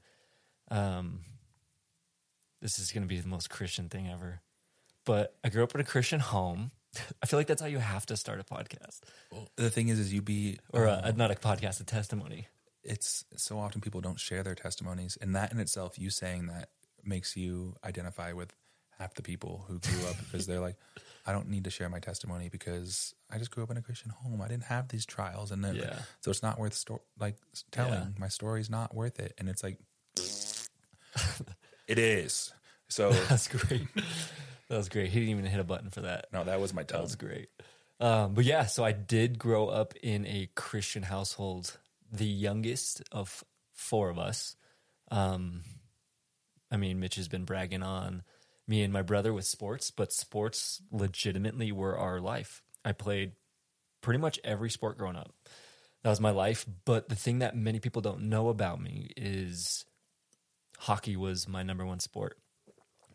Um, 0.70 1.22
this 2.64 2.80
is 2.80 2.92
going 2.92 3.04
to 3.04 3.08
be 3.08 3.20
the 3.20 3.28
most 3.28 3.50
Christian 3.50 3.90
thing 3.90 4.08
ever. 4.10 4.42
But 5.06 5.36
I 5.44 5.50
grew 5.50 5.64
up 5.64 5.76
in 5.76 5.82
a 5.82 5.84
Christian 5.84 6.20
home. 6.22 6.72
I 7.22 7.26
feel 7.26 7.38
like 7.40 7.48
that's 7.48 7.62
how 7.62 7.68
you 7.68 7.80
have 7.80 8.06
to 8.08 8.16
start 8.18 8.40
a 8.40 8.44
podcast, 8.44 9.02
The 9.58 9.70
thing 9.70 9.90
is, 9.90 10.00
is 10.00 10.14
you 10.14 10.22
be 10.22 10.60
or 10.72 10.88
uh, 10.88 11.02
a, 11.04 11.12
not 11.14 11.30
a 11.30 11.36
podcast, 11.36 11.82
a 11.82 11.84
testimony. 11.84 12.48
it's 12.84 13.26
so 13.36 13.60
often 13.60 13.82
people 13.82 14.00
don't 14.02 14.20
share 14.20 14.44
their 14.44 14.56
testimonies, 14.56 15.18
and 15.22 15.36
that 15.36 15.52
in 15.52 15.60
itself, 15.60 16.00
you 16.00 16.10
saying 16.10 16.48
that 16.48 16.70
makes 17.04 17.36
you 17.36 17.76
identify 17.84 18.32
with 18.32 18.54
half 18.98 19.14
the 19.16 19.22
people 19.24 19.66
who 19.68 19.80
grew 19.80 20.08
up 20.08 20.16
because 20.24 20.46
they're 20.48 20.60
like, 20.62 20.78
I 21.26 21.32
don't 21.34 21.50
need 21.50 21.64
to 21.66 21.70
share 21.70 21.90
my 21.90 22.00
testimony 22.00 22.48
because 22.50 23.14
I 23.32 23.40
just 23.40 23.52
grew 23.52 23.64
up 23.64 23.72
in 23.72 23.78
a 23.78 23.82
Christian 23.82 24.12
home. 24.12 24.42
I 24.42 24.48
didn't 24.48 24.64
have 24.66 24.88
these 24.88 25.06
trials, 25.06 25.52
and 25.52 25.64
then 25.64 25.76
Yeah. 25.76 26.00
so 26.22 26.32
it's 26.32 26.44
not 26.44 26.60
worth 26.60 26.76
sto- 26.76 27.02
like 27.20 27.36
telling. 27.72 27.94
Yeah. 27.94 28.08
My 28.20 28.28
story's 28.30 28.70
not 28.70 28.94
worth 28.96 29.20
it, 29.20 29.34
and 29.38 29.50
it's 29.50 29.64
like 29.64 29.80
it 31.88 32.00
is. 32.00 32.54
So 32.88 33.12
That's 33.30 33.48
great. 33.48 33.88
that 34.70 34.78
was 34.78 34.90
great. 34.90 35.10
He 35.10 35.20
didn't 35.20 35.32
even 35.32 35.46
hit 35.46 35.60
a 35.60 35.64
button 35.64 35.90
for 35.90 36.02
that. 36.02 36.28
no, 36.32 36.44
that 36.44 36.60
was 36.60 36.74
my 36.74 36.84
That 36.84 37.02
was 37.02 37.16
great. 37.16 37.50
Um, 38.00 38.34
but 38.34 38.44
yeah, 38.44 38.66
so 38.66 38.84
I 38.84 38.92
did 38.92 39.40
grow 39.40 39.68
up 39.68 39.94
in 40.02 40.26
a 40.26 40.50
Christian 40.56 41.04
household, 41.04 41.78
the 42.12 42.26
youngest 42.26 43.02
of 43.12 43.44
four 43.74 44.10
of 44.10 44.20
us. 44.20 44.56
Um, 45.10 45.62
I 46.72 46.78
mean, 46.78 47.00
Mitch 47.00 47.16
has 47.16 47.28
been 47.28 47.46
bragging 47.46 47.84
on 47.84 48.24
me 48.68 48.82
and 48.82 48.92
my 48.92 49.02
brother 49.02 49.34
with 49.34 49.46
sports, 49.46 49.92
but 49.92 50.12
sports 50.12 50.82
legitimately 50.92 51.72
were 51.72 51.98
our 51.98 52.20
life. 52.20 52.62
I 52.84 52.94
played 52.94 53.34
pretty 54.02 54.20
much 54.20 54.40
every 54.44 54.70
sport 54.70 54.98
growing 54.98 55.16
up. 55.16 55.34
That 56.04 56.10
was 56.10 56.20
my 56.20 56.32
life. 56.32 56.66
But 56.86 57.10
the 57.10 57.16
thing 57.16 57.40
that 57.40 57.56
many 57.56 57.80
people 57.80 58.02
don't 58.02 58.24
know 58.24 58.50
about 58.50 58.82
me 58.82 59.12
is 59.16 59.86
hockey 60.84 61.16
was 61.16 61.48
my 61.48 61.64
number 61.64 61.86
one 61.86 62.00
sport. 62.00 62.38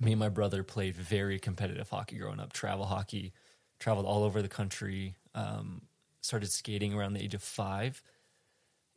Me 0.01 0.13
and 0.13 0.19
my 0.19 0.31
brother 0.31 0.63
played 0.63 0.97
very 0.97 1.39
competitive 1.39 1.91
hockey 1.91 2.17
growing 2.17 2.41
up, 2.41 2.53
travel 2.53 2.87
hockey, 2.87 3.35
traveled 3.79 4.07
all 4.07 4.25
over 4.25 4.41
the 4.41 4.49
country, 4.49 5.17
um, 5.35 5.83
started 6.23 6.51
skating 6.51 6.95
around 6.95 7.13
the 7.13 7.23
age 7.23 7.35
of 7.35 7.43
five, 7.43 8.03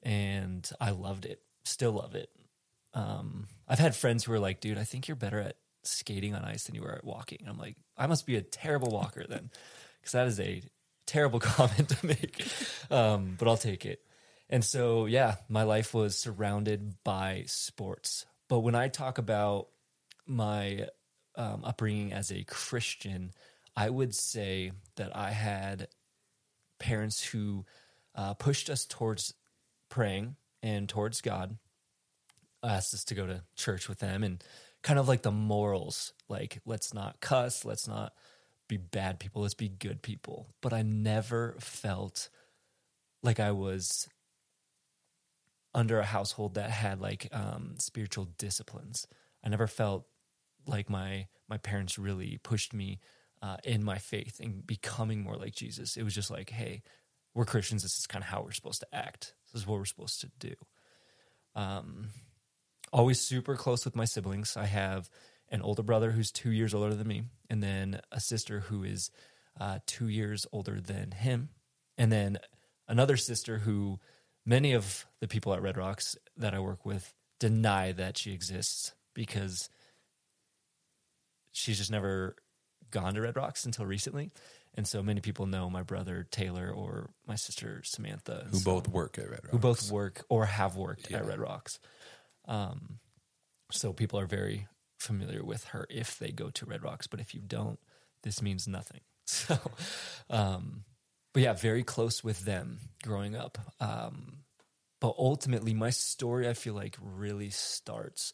and 0.03 0.69
I 0.79 0.91
loved 0.91 1.25
it. 1.25 1.41
Still 1.65 1.91
love 1.91 2.15
it. 2.15 2.29
Um, 2.93 3.47
I've 3.67 3.79
had 3.79 3.93
friends 3.93 4.23
who 4.23 4.31
are 4.31 4.39
like, 4.39 4.61
dude, 4.61 4.77
I 4.77 4.85
think 4.85 5.07
you're 5.07 5.15
better 5.15 5.41
at 5.41 5.57
skating 5.83 6.33
on 6.33 6.45
ice 6.45 6.63
than 6.63 6.75
you 6.75 6.83
are 6.85 6.95
at 6.95 7.03
walking. 7.03 7.39
And 7.41 7.49
I'm 7.49 7.57
like, 7.57 7.75
I 7.97 8.07
must 8.07 8.25
be 8.25 8.37
a 8.37 8.41
terrible 8.41 8.89
walker 8.89 9.25
then, 9.27 9.49
because 9.99 10.13
that 10.13 10.27
is 10.27 10.39
a 10.39 10.63
terrible 11.05 11.39
comment 11.41 11.89
to 11.89 12.05
make. 12.05 12.47
Um, 12.89 13.35
but 13.37 13.49
I'll 13.49 13.57
take 13.57 13.85
it. 13.85 13.99
And 14.49 14.63
so, 14.63 15.07
yeah, 15.07 15.35
my 15.49 15.63
life 15.63 15.93
was 15.93 16.17
surrounded 16.17 16.95
by 17.03 17.43
sports. 17.47 18.25
But 18.51 18.59
when 18.59 18.75
I 18.75 18.89
talk 18.89 19.17
about 19.17 19.69
my 20.27 20.87
um, 21.37 21.61
upbringing 21.63 22.11
as 22.11 22.33
a 22.33 22.43
Christian, 22.43 23.31
I 23.77 23.89
would 23.89 24.13
say 24.13 24.73
that 24.97 25.15
I 25.15 25.31
had 25.31 25.87
parents 26.77 27.23
who 27.23 27.63
uh, 28.13 28.33
pushed 28.33 28.69
us 28.69 28.85
towards 28.85 29.35
praying 29.87 30.35
and 30.61 30.89
towards 30.89 31.21
God, 31.21 31.59
asked 32.61 32.93
us 32.93 33.05
to 33.05 33.15
go 33.15 33.25
to 33.25 33.41
church 33.55 33.87
with 33.87 33.99
them, 33.99 34.21
and 34.21 34.43
kind 34.81 34.99
of 34.99 35.07
like 35.07 35.21
the 35.21 35.31
morals 35.31 36.11
like, 36.27 36.59
let's 36.65 36.93
not 36.93 37.21
cuss, 37.21 37.63
let's 37.63 37.87
not 37.87 38.11
be 38.67 38.75
bad 38.75 39.17
people, 39.17 39.43
let's 39.43 39.53
be 39.53 39.69
good 39.69 40.01
people. 40.01 40.49
But 40.59 40.73
I 40.73 40.81
never 40.81 41.55
felt 41.61 42.27
like 43.23 43.39
I 43.39 43.51
was 43.51 44.09
under 45.73 45.99
a 45.99 46.05
household 46.05 46.55
that 46.55 46.69
had 46.69 46.99
like 46.99 47.27
um, 47.31 47.75
spiritual 47.79 48.25
disciplines. 48.37 49.07
I 49.43 49.49
never 49.49 49.67
felt 49.67 50.05
like 50.67 50.89
my 50.89 51.27
my 51.49 51.57
parents 51.57 51.97
really 51.97 52.39
pushed 52.43 52.73
me 52.73 52.99
uh, 53.41 53.57
in 53.63 53.83
my 53.83 53.97
faith 53.97 54.39
and 54.39 54.65
becoming 54.65 55.21
more 55.21 55.35
like 55.35 55.55
Jesus. 55.55 55.97
It 55.97 56.03
was 56.03 56.13
just 56.15 56.29
like, 56.29 56.49
hey, 56.49 56.83
we're 57.33 57.45
Christians. 57.45 57.83
This 57.83 57.97
is 57.97 58.07
kind 58.07 58.23
of 58.23 58.29
how 58.29 58.41
we're 58.43 58.51
supposed 58.51 58.81
to 58.81 58.95
act. 58.95 59.33
This 59.51 59.61
is 59.61 59.67
what 59.67 59.79
we're 59.79 59.85
supposed 59.85 60.21
to 60.21 60.31
do. 60.39 60.53
Um, 61.55 62.09
always 62.93 63.19
super 63.19 63.55
close 63.55 63.83
with 63.83 63.95
my 63.95 64.05
siblings. 64.05 64.55
I 64.55 64.65
have 64.65 65.09
an 65.49 65.61
older 65.61 65.83
brother 65.83 66.11
who's 66.11 66.31
two 66.31 66.51
years 66.51 66.73
older 66.73 66.93
than 66.93 67.07
me, 67.07 67.23
and 67.49 67.61
then 67.61 67.99
a 68.11 68.19
sister 68.19 68.61
who 68.61 68.83
is 68.83 69.11
uh, 69.59 69.79
two 69.85 70.07
years 70.07 70.45
older 70.51 70.79
than 70.79 71.11
him, 71.11 71.49
and 71.97 72.11
then 72.11 72.37
another 72.87 73.17
sister 73.17 73.59
who 73.59 73.99
many 74.45 74.73
of 74.73 75.05
the 75.19 75.27
people 75.27 75.53
at 75.53 75.61
Red 75.61 75.77
Rocks 75.77 76.15
that 76.37 76.53
I 76.53 76.59
work 76.59 76.85
with 76.85 77.13
deny 77.39 77.91
that 77.91 78.17
she 78.17 78.33
exists 78.33 78.93
because 79.13 79.69
she's 81.51 81.77
just 81.77 81.91
never 81.91 82.35
gone 82.91 83.13
to 83.15 83.21
Red 83.21 83.35
Rocks 83.35 83.65
until 83.65 83.85
recently. 83.85 84.31
And 84.73 84.87
so 84.87 85.03
many 85.03 85.19
people 85.19 85.45
know 85.47 85.69
my 85.69 85.83
brother 85.83 86.25
Taylor 86.31 86.71
or 86.71 87.11
my 87.27 87.35
sister 87.35 87.81
Samantha, 87.83 88.47
Who 88.51 88.57
so- 88.59 88.65
both 88.71 88.87
work 88.87 89.17
at 89.17 89.29
Red 89.29 89.39
Rocks. 89.43 89.51
who 89.51 89.59
both 89.59 89.91
work 89.91 90.25
or 90.29 90.45
have 90.45 90.75
worked 90.77 91.09
Yeah. 91.11 91.17
at 91.17 91.25
Red 91.25 91.39
Rocks. 91.39 91.79
Um, 92.45 92.99
so 93.71 93.91
people 93.93 94.17
are 94.19 94.25
very 94.27 94.67
familiar 94.99 95.43
with 95.43 95.65
her 95.65 95.85
if 95.89 96.17
they 96.19 96.31
go 96.31 96.49
to 96.51 96.65
Red 96.65 96.83
Rocks, 96.83 97.07
but 97.07 97.19
if 97.19 97.33
you 97.33 97.41
don't, 97.41 97.79
this 98.23 98.41
means 98.41 98.67
nothing. 98.67 99.01
So, 99.27 99.57
um, 100.29 100.83
but 101.33 101.43
yeah, 101.43 101.53
very 101.53 101.83
close 101.83 102.23
with 102.23 102.45
them 102.45 102.79
growing 103.03 103.35
up. 103.35 103.57
Um, 103.79 104.43
but 104.99 105.15
ultimately, 105.17 105.73
my 105.73 105.89
story, 105.89 106.47
I 106.47 106.53
feel 106.53 106.73
like, 106.73 106.95
really 107.01 107.49
starts 107.49 108.33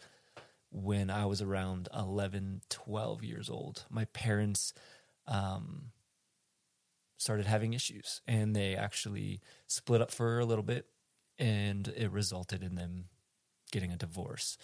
when 0.71 1.09
I 1.09 1.25
was 1.25 1.41
around 1.41 1.87
11, 1.97 2.61
12 2.69 3.23
years 3.23 3.49
old. 3.49 3.85
My 3.89 4.05
parents 4.05 4.73
um, 5.27 5.91
started 7.17 7.45
having 7.45 7.73
issues 7.73 8.21
and 8.27 8.55
they 8.55 8.75
actually 8.75 9.41
split 9.67 10.01
up 10.01 10.11
for 10.11 10.39
a 10.39 10.45
little 10.45 10.63
bit 10.63 10.85
and 11.39 11.87
it 11.95 12.11
resulted 12.11 12.63
in 12.63 12.75
them 12.75 13.05
getting 13.71 13.91
a 13.91 13.97
divorce. 13.97 14.57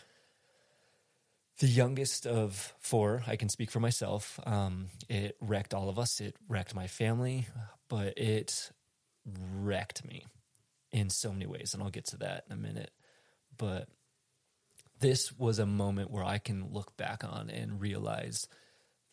The 1.60 1.68
youngest 1.68 2.26
of 2.26 2.74
four, 2.80 3.24
I 3.28 3.36
can 3.36 3.50
speak 3.50 3.70
for 3.70 3.80
myself. 3.80 4.40
Um, 4.46 4.88
it 5.08 5.38
wrecked 5.40 5.74
all 5.74 5.88
of 5.88 6.00
us. 6.00 6.20
It 6.20 6.36
wrecked 6.50 6.74
my 6.74 6.88
family, 6.88 7.48
but 7.90 8.18
it 8.18 8.72
wrecked 9.26 10.04
me 10.06 10.26
in 10.92 11.10
so 11.10 11.32
many 11.32 11.46
ways. 11.46 11.74
And 11.74 11.84
I'll 11.84 11.90
get 11.90 12.06
to 12.06 12.18
that 12.18 12.46
in 12.48 12.54
a 12.54 12.60
minute. 12.60 12.92
But 13.56 13.88
this 15.00 15.32
was 15.38 15.60
a 15.60 15.66
moment 15.66 16.12
where 16.12 16.24
I 16.24 16.40
can 16.40 16.72
look 16.72 16.98
back 16.98 17.24
on 17.24 17.50
and 17.50 17.80
realize 17.80 18.48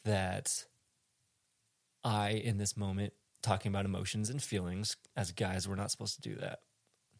that 0.05 0.65
I, 2.03 2.31
in 2.31 2.59
this 2.59 2.77
moment, 2.77 3.13
talking 3.43 3.71
about 3.71 3.85
emotions 3.85 4.31
and 4.31 4.43
feelings, 4.43 4.97
as 5.17 5.33
guys, 5.33 5.69
we're 5.69 5.75
not 5.75 5.91
supposed 5.91 6.23
to 6.23 6.29
do 6.29 6.37
that. 6.37 6.61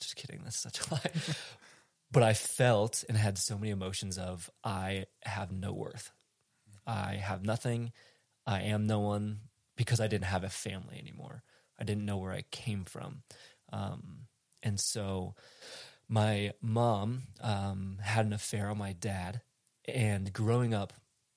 Just 0.01 0.17
kidding. 0.17 0.41
That's 0.45 0.59
such 0.59 0.81
a 0.81 0.95
lie. 0.95 1.01
but 2.13 2.23
I 2.23 2.33
felt 2.33 3.05
and 3.09 3.17
had 3.17 3.39
so 3.39 3.57
many 3.57 3.71
emotions 3.71 4.19
of 4.19 4.51
I 4.65 5.07
have 5.23 5.53
no 5.53 5.73
worth. 5.73 6.13
I 6.87 7.15
have 7.15 7.45
nothing. 7.45 7.93
I 8.47 8.63
am 8.63 8.87
no 8.87 9.01
one 9.01 9.41
because 9.77 10.01
I 10.01 10.09
didn't 10.09 10.25
have 10.25 10.45
a 10.45 10.49
family 10.49 10.99
anymore. 10.99 11.43
I 11.79 11.85
didn't 11.85 12.05
know 12.05 12.19
where 12.19 12.33
I 12.33 12.45
came 12.51 12.85
from. 12.85 13.23
Um, 13.73 14.27
and 14.63 14.79
so 14.79 15.35
my 16.09 16.53
mom 16.61 17.23
um, 17.41 17.99
had 18.03 18.27
an 18.27 18.33
affair 18.33 18.69
on 18.69 18.79
my 18.79 18.93
dad. 18.93 19.43
And 19.87 20.33
growing 20.33 20.75
up, 20.75 20.93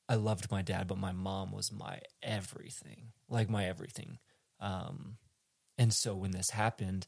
I 0.10 0.16
loved 0.16 0.52
my 0.52 0.62
dad, 0.62 0.88
but 0.88 0.98
my 0.98 1.12
mom 1.12 1.52
was 1.52 1.72
my 1.72 2.00
everything, 2.22 3.14
like 3.30 3.50
my 3.50 3.66
everything. 3.66 4.20
Um, 4.60 5.18
and 5.78 5.94
so 5.94 6.16
when 6.16 6.32
this 6.32 6.50
happened, 6.50 7.08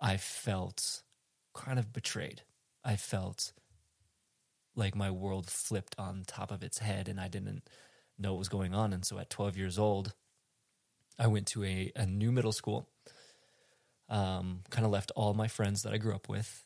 I 0.00 0.16
felt 0.16 1.02
kind 1.54 1.78
of 1.78 1.92
betrayed. 1.92 2.42
I 2.86 2.94
felt 2.94 3.52
like 4.76 4.94
my 4.94 5.10
world 5.10 5.50
flipped 5.50 5.96
on 5.98 6.22
top 6.24 6.52
of 6.52 6.62
its 6.62 6.78
head 6.78 7.08
and 7.08 7.20
I 7.20 7.26
didn't 7.26 7.68
know 8.16 8.32
what 8.32 8.38
was 8.38 8.48
going 8.48 8.74
on. 8.74 8.92
And 8.92 9.04
so 9.04 9.18
at 9.18 9.28
12 9.28 9.56
years 9.56 9.78
old, 9.78 10.14
I 11.18 11.26
went 11.26 11.48
to 11.48 11.64
a, 11.64 11.90
a 11.96 12.06
new 12.06 12.30
middle 12.30 12.52
school, 12.52 12.88
um, 14.08 14.60
kind 14.70 14.86
of 14.86 14.92
left 14.92 15.10
all 15.16 15.34
my 15.34 15.48
friends 15.48 15.82
that 15.82 15.92
I 15.92 15.98
grew 15.98 16.14
up 16.14 16.28
with 16.28 16.64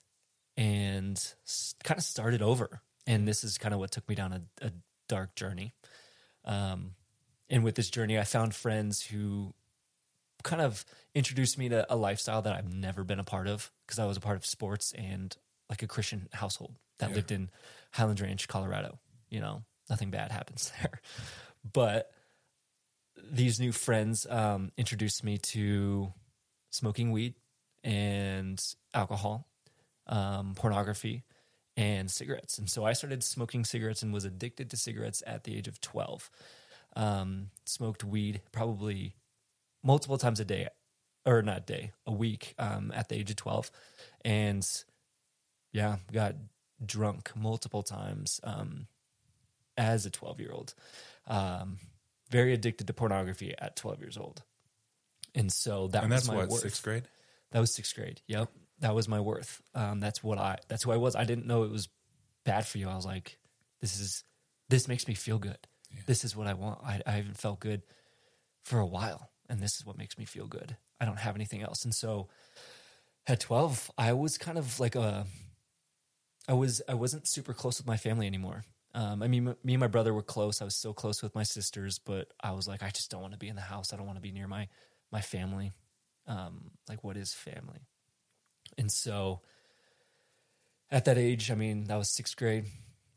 and 0.59 1.17
s- 1.47 1.75
kind 1.83 1.97
of 1.97 2.05
started 2.05 2.43
over. 2.43 2.83
And 3.07 3.27
this 3.27 3.43
is 3.43 3.57
kind 3.57 3.73
of 3.73 3.81
what 3.81 3.91
took 3.91 4.07
me 4.07 4.15
down 4.15 4.33
a, 4.33 4.67
a 4.67 4.73
dark 5.09 5.35
journey. 5.37 5.73
Um, 6.45 6.93
and 7.49 7.65
with 7.65 7.77
this 7.77 7.89
journey, 7.89 8.19
I 8.19 8.25
found 8.25 8.55
friends 8.55 9.03
who 9.03 9.55
kind 10.43 10.61
of 10.61 10.85
introduced 11.15 11.57
me 11.57 11.69
to 11.71 11.87
a 11.93 11.97
lifestyle 11.97 12.43
that 12.43 12.55
I've 12.55 12.73
never 12.73 13.05
been 13.05 13.21
a 13.21 13.25
part 13.25 13.47
of 13.47 13.71
because 13.87 13.99
I 13.99 14.05
was 14.05 14.17
a 14.17 14.21
part 14.21 14.37
of 14.37 14.45
sports 14.45 14.93
and 14.93 15.35
like 15.71 15.83
a 15.83 15.87
Christian 15.87 16.29
household 16.33 16.77
that 16.99 17.11
Yeah. 17.11 17.17
lived 17.17 17.31
in 17.33 17.51
Highland 17.93 18.21
Ranch, 18.21 18.47
Colorado. 18.49 18.99
You 19.31 19.41
know, 19.41 19.63
nothing 19.89 20.11
bad 20.11 20.33
happens 20.33 20.71
there. 20.83 21.01
But 21.73 22.11
these 23.31 23.61
new 23.61 23.73
friends 23.73 24.27
um, 24.29 24.73
introduced 24.77 25.23
me 25.25 25.39
to 25.39 26.13
smoking 26.71 27.13
weed 27.13 27.35
and 27.85 28.61
alcohol, 28.95 29.47
um, 30.07 30.55
pornography, 30.55 31.25
and 31.77 32.11
cigarettes. 32.11 32.59
And 32.59 32.69
so 32.69 32.85
I 32.85 32.93
started 32.93 33.23
smoking 33.23 33.65
cigarettes 33.65 34.03
and 34.03 34.13
was 34.13 34.25
addicted 34.25 34.71
to 34.71 34.77
cigarettes 34.77 35.23
at 35.27 35.45
the 35.45 35.57
age 35.57 35.69
of 35.69 35.81
12. 35.81 36.31
Um, 36.97 37.51
smoked 37.67 38.03
weed 38.03 38.43
probably 38.53 39.15
multiple 39.83 40.19
times 40.19 40.41
a 40.41 40.45
day, 40.45 40.69
or 41.25 41.43
not 41.43 41.59
a 41.59 41.61
day, 41.61 41.93
a 42.07 42.13
week 42.13 42.55
um, 42.59 42.91
at 42.95 43.09
the 43.09 43.15
age 43.17 43.31
of 43.31 43.37
12. 43.37 43.71
And 44.25 44.67
yeah, 45.73 45.97
got 46.13 46.35
drunk 46.85 47.31
multiple 47.37 47.83
times 47.83 48.41
um, 48.45 48.87
as 49.77 50.07
a 50.07 50.11
12 50.11 50.41
year 50.41 50.53
old. 50.53 50.75
Um, 51.27 51.79
very 52.31 52.53
addicted 52.53 52.87
to 52.87 52.93
pornography 52.93 53.55
at 53.59 53.77
12 53.77 54.01
years 54.01 54.17
old. 54.17 54.43
And 55.35 55.53
so 55.53 55.89
that 55.89 56.03
and 56.03 56.13
was 56.13 56.29
my 56.29 56.37
what 56.37 56.49
worth. 56.49 56.61
sixth 56.61 56.83
grade. 56.83 57.05
That 57.53 57.61
was 57.61 57.75
sixth 57.75 57.95
grade. 57.95 58.21
Yep. 58.27 58.51
That 58.81 58.95
was 58.95 59.09
my 59.09 59.21
worth. 59.21 59.61
Um, 59.75 60.01
that's 60.01 60.23
what 60.23 60.39
I, 60.39 60.59
that's 60.69 60.85
who 60.85 60.93
I 60.93 60.97
was. 60.97 61.15
I 61.15 61.25
didn't 61.25 61.47
know 61.47 61.65
it 61.65 61.71
was 61.71 61.89
bad 62.45 62.67
for 62.67 62.79
you. 62.79 62.89
I 62.89 62.97
was 62.97 63.05
like, 63.07 63.39
this 63.81 64.01
is, 64.01 64.25
this 64.69 64.89
makes 64.89 65.07
me 65.07 65.15
feel 65.15 65.39
good. 65.39 65.59
This 66.07 66.25
is 66.25 66.37
what 66.37 66.47
I 66.47 66.55
want. 66.55 66.81
I, 66.85 67.01
I 67.07 67.13
haven't 67.13 67.37
felt 67.37 67.61
good 67.61 67.83
for 68.65 68.79
a 68.79 68.87
while. 68.87 69.31
And 69.49 69.61
this 69.61 69.77
is 69.77 69.85
what 69.85 69.99
makes 69.99 70.17
me 70.17 70.25
feel 70.25 70.47
good. 70.47 70.77
I 71.01 71.05
don't 71.05 71.19
have 71.19 71.35
anything 71.35 71.63
else. 71.63 71.85
And 71.85 71.95
so 71.95 72.29
at 73.27 73.41
12, 73.41 73.91
I 73.99 74.13
was 74.13 74.39
kind 74.39 74.59
of 74.59 74.79
like 74.79 74.95
a, 74.95 75.27
I 76.49 76.55
was, 76.55 76.83
I 76.89 76.95
wasn't 76.95 77.29
super 77.29 77.53
close 77.53 77.79
with 77.79 77.87
my 77.87 77.97
family 77.97 78.27
anymore. 78.27 78.65
Um, 78.95 79.23
I 79.23 79.29
mean, 79.29 79.49
m- 79.49 79.57
me 79.63 79.75
and 79.75 79.81
my 79.81 79.87
brother 79.87 80.13
were 80.13 80.23
close. 80.23 80.61
I 80.61 80.65
was 80.65 80.75
so 80.75 80.93
close 80.93 81.23
with 81.23 81.35
my 81.35 81.45
sisters, 81.45 81.99
but 81.99 82.33
I 82.41 82.53
was 82.53 82.67
like, 82.67 82.83
I 82.83 82.91
just 82.91 83.11
don't 83.11 83.21
want 83.21 83.33
to 83.33 83.39
be 83.39 83.49
in 83.49 83.57
the 83.57 83.63
house. 83.63 83.93
I 83.93 83.97
don't 83.97 84.07
want 84.07 84.17
to 84.17 84.23
be 84.23 84.33
near 84.33 84.49
my 84.49 84.69
my 85.13 85.21
family. 85.21 85.73
Um, 86.27 86.73
like, 86.89 87.03
what 87.03 87.17
is 87.17 87.33
family? 87.33 87.81
And 88.79 88.91
so, 88.91 89.41
at 90.91 91.05
that 91.05 91.19
age, 91.19 91.51
I 91.51 91.55
mean, 91.55 91.85
that 91.85 91.97
was 91.97 92.15
sixth 92.15 92.37
grade. 92.37 92.67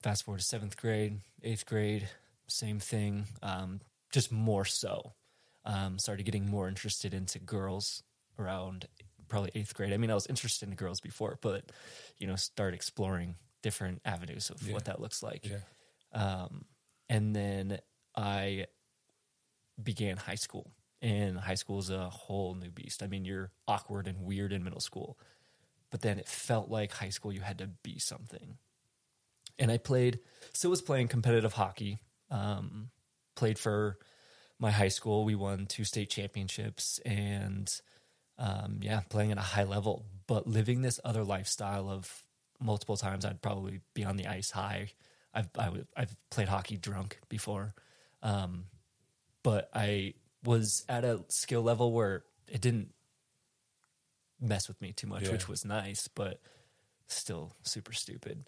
Fast 0.01 0.23
forward 0.23 0.39
to 0.39 0.45
seventh 0.45 0.77
grade, 0.77 1.21
eighth 1.43 1.65
grade, 1.65 2.09
same 2.47 2.79
thing. 2.79 3.25
Um, 3.41 3.79
just 4.11 4.31
more 4.31 4.65
so. 4.65 5.13
Um, 5.65 5.97
started 5.97 6.23
getting 6.23 6.49
more 6.49 6.67
interested 6.67 7.13
into 7.13 7.39
girls 7.39 8.03
around 8.37 8.87
probably 9.33 9.51
eighth 9.55 9.73
grade. 9.73 9.91
I 9.93 9.97
mean, 9.97 10.11
I 10.11 10.13
was 10.13 10.27
interested 10.27 10.69
in 10.69 10.75
girls 10.75 11.01
before, 11.01 11.39
but 11.41 11.71
you 12.19 12.27
know, 12.27 12.35
start 12.35 12.73
exploring 12.75 13.35
different 13.63 13.99
avenues 14.05 14.49
of 14.51 14.61
Yeah. 14.61 14.73
what 14.73 14.85
that 14.85 15.01
looks 15.01 15.23
like. 15.23 15.45
Yeah. 15.49 15.59
Um, 16.13 16.65
and 17.09 17.35
then 17.35 17.79
I 18.15 18.67
began 19.81 20.17
high 20.17 20.35
school, 20.35 20.71
and 21.01 21.39
high 21.39 21.55
school 21.55 21.79
is 21.79 21.89
a 21.89 22.09
whole 22.09 22.53
new 22.53 22.69
beast. 22.69 23.01
I 23.01 23.07
mean, 23.07 23.25
you're 23.25 23.51
awkward 23.67 24.05
and 24.07 24.21
weird 24.21 24.53
in 24.53 24.63
middle 24.63 24.79
school, 24.79 25.17
but 25.89 26.01
then 26.01 26.19
it 26.19 26.27
felt 26.27 26.69
like 26.69 26.91
high 26.93 27.09
school 27.09 27.33
you 27.33 27.41
had 27.41 27.57
to 27.57 27.67
be 27.81 27.97
something. 27.97 28.57
And 29.57 29.71
I 29.71 29.77
played, 29.77 30.19
still 30.53 30.69
was 30.69 30.81
playing 30.81 31.07
competitive 31.07 31.53
hockey. 31.53 31.97
Um, 32.29 32.91
played 33.35 33.57
for 33.57 33.97
my 34.59 34.69
high 34.71 34.87
school. 34.89 35.25
We 35.25 35.35
won 35.35 35.65
two 35.65 35.83
state 35.83 36.09
championships, 36.11 36.99
and 37.05 37.67
um, 38.37 38.79
yeah, 38.81 39.01
playing 39.09 39.31
at 39.31 39.37
a 39.37 39.41
high 39.41 39.63
level. 39.63 40.05
But 40.27 40.47
living 40.47 40.81
this 40.81 40.99
other 41.03 41.23
lifestyle 41.23 41.89
of 41.89 42.23
multiple 42.59 42.97
times, 42.97 43.25
I'd 43.25 43.41
probably 43.41 43.81
be 43.93 44.03
on 44.05 44.15
the 44.17 44.27
ice 44.27 44.51
high. 44.51 44.91
I've 45.33 45.49
I 45.57 45.69
would, 45.69 45.87
I've 45.97 46.15
played 46.29 46.47
hockey 46.47 46.77
drunk 46.77 47.19
before, 47.29 47.73
um, 48.21 48.65
but 49.43 49.69
I 49.73 50.13
was 50.43 50.85
at 50.87 51.03
a 51.03 51.23
skill 51.29 51.61
level 51.63 51.91
where 51.91 52.23
it 52.47 52.61
didn't 52.61 52.93
mess 54.39 54.67
with 54.67 54.81
me 54.81 54.91
too 54.91 55.07
much, 55.07 55.23
Yeah. 55.23 55.31
which 55.31 55.47
was 55.47 55.65
nice, 55.65 56.07
but 56.07 56.39
still 57.07 57.55
super 57.63 57.93
stupid. 57.93 58.45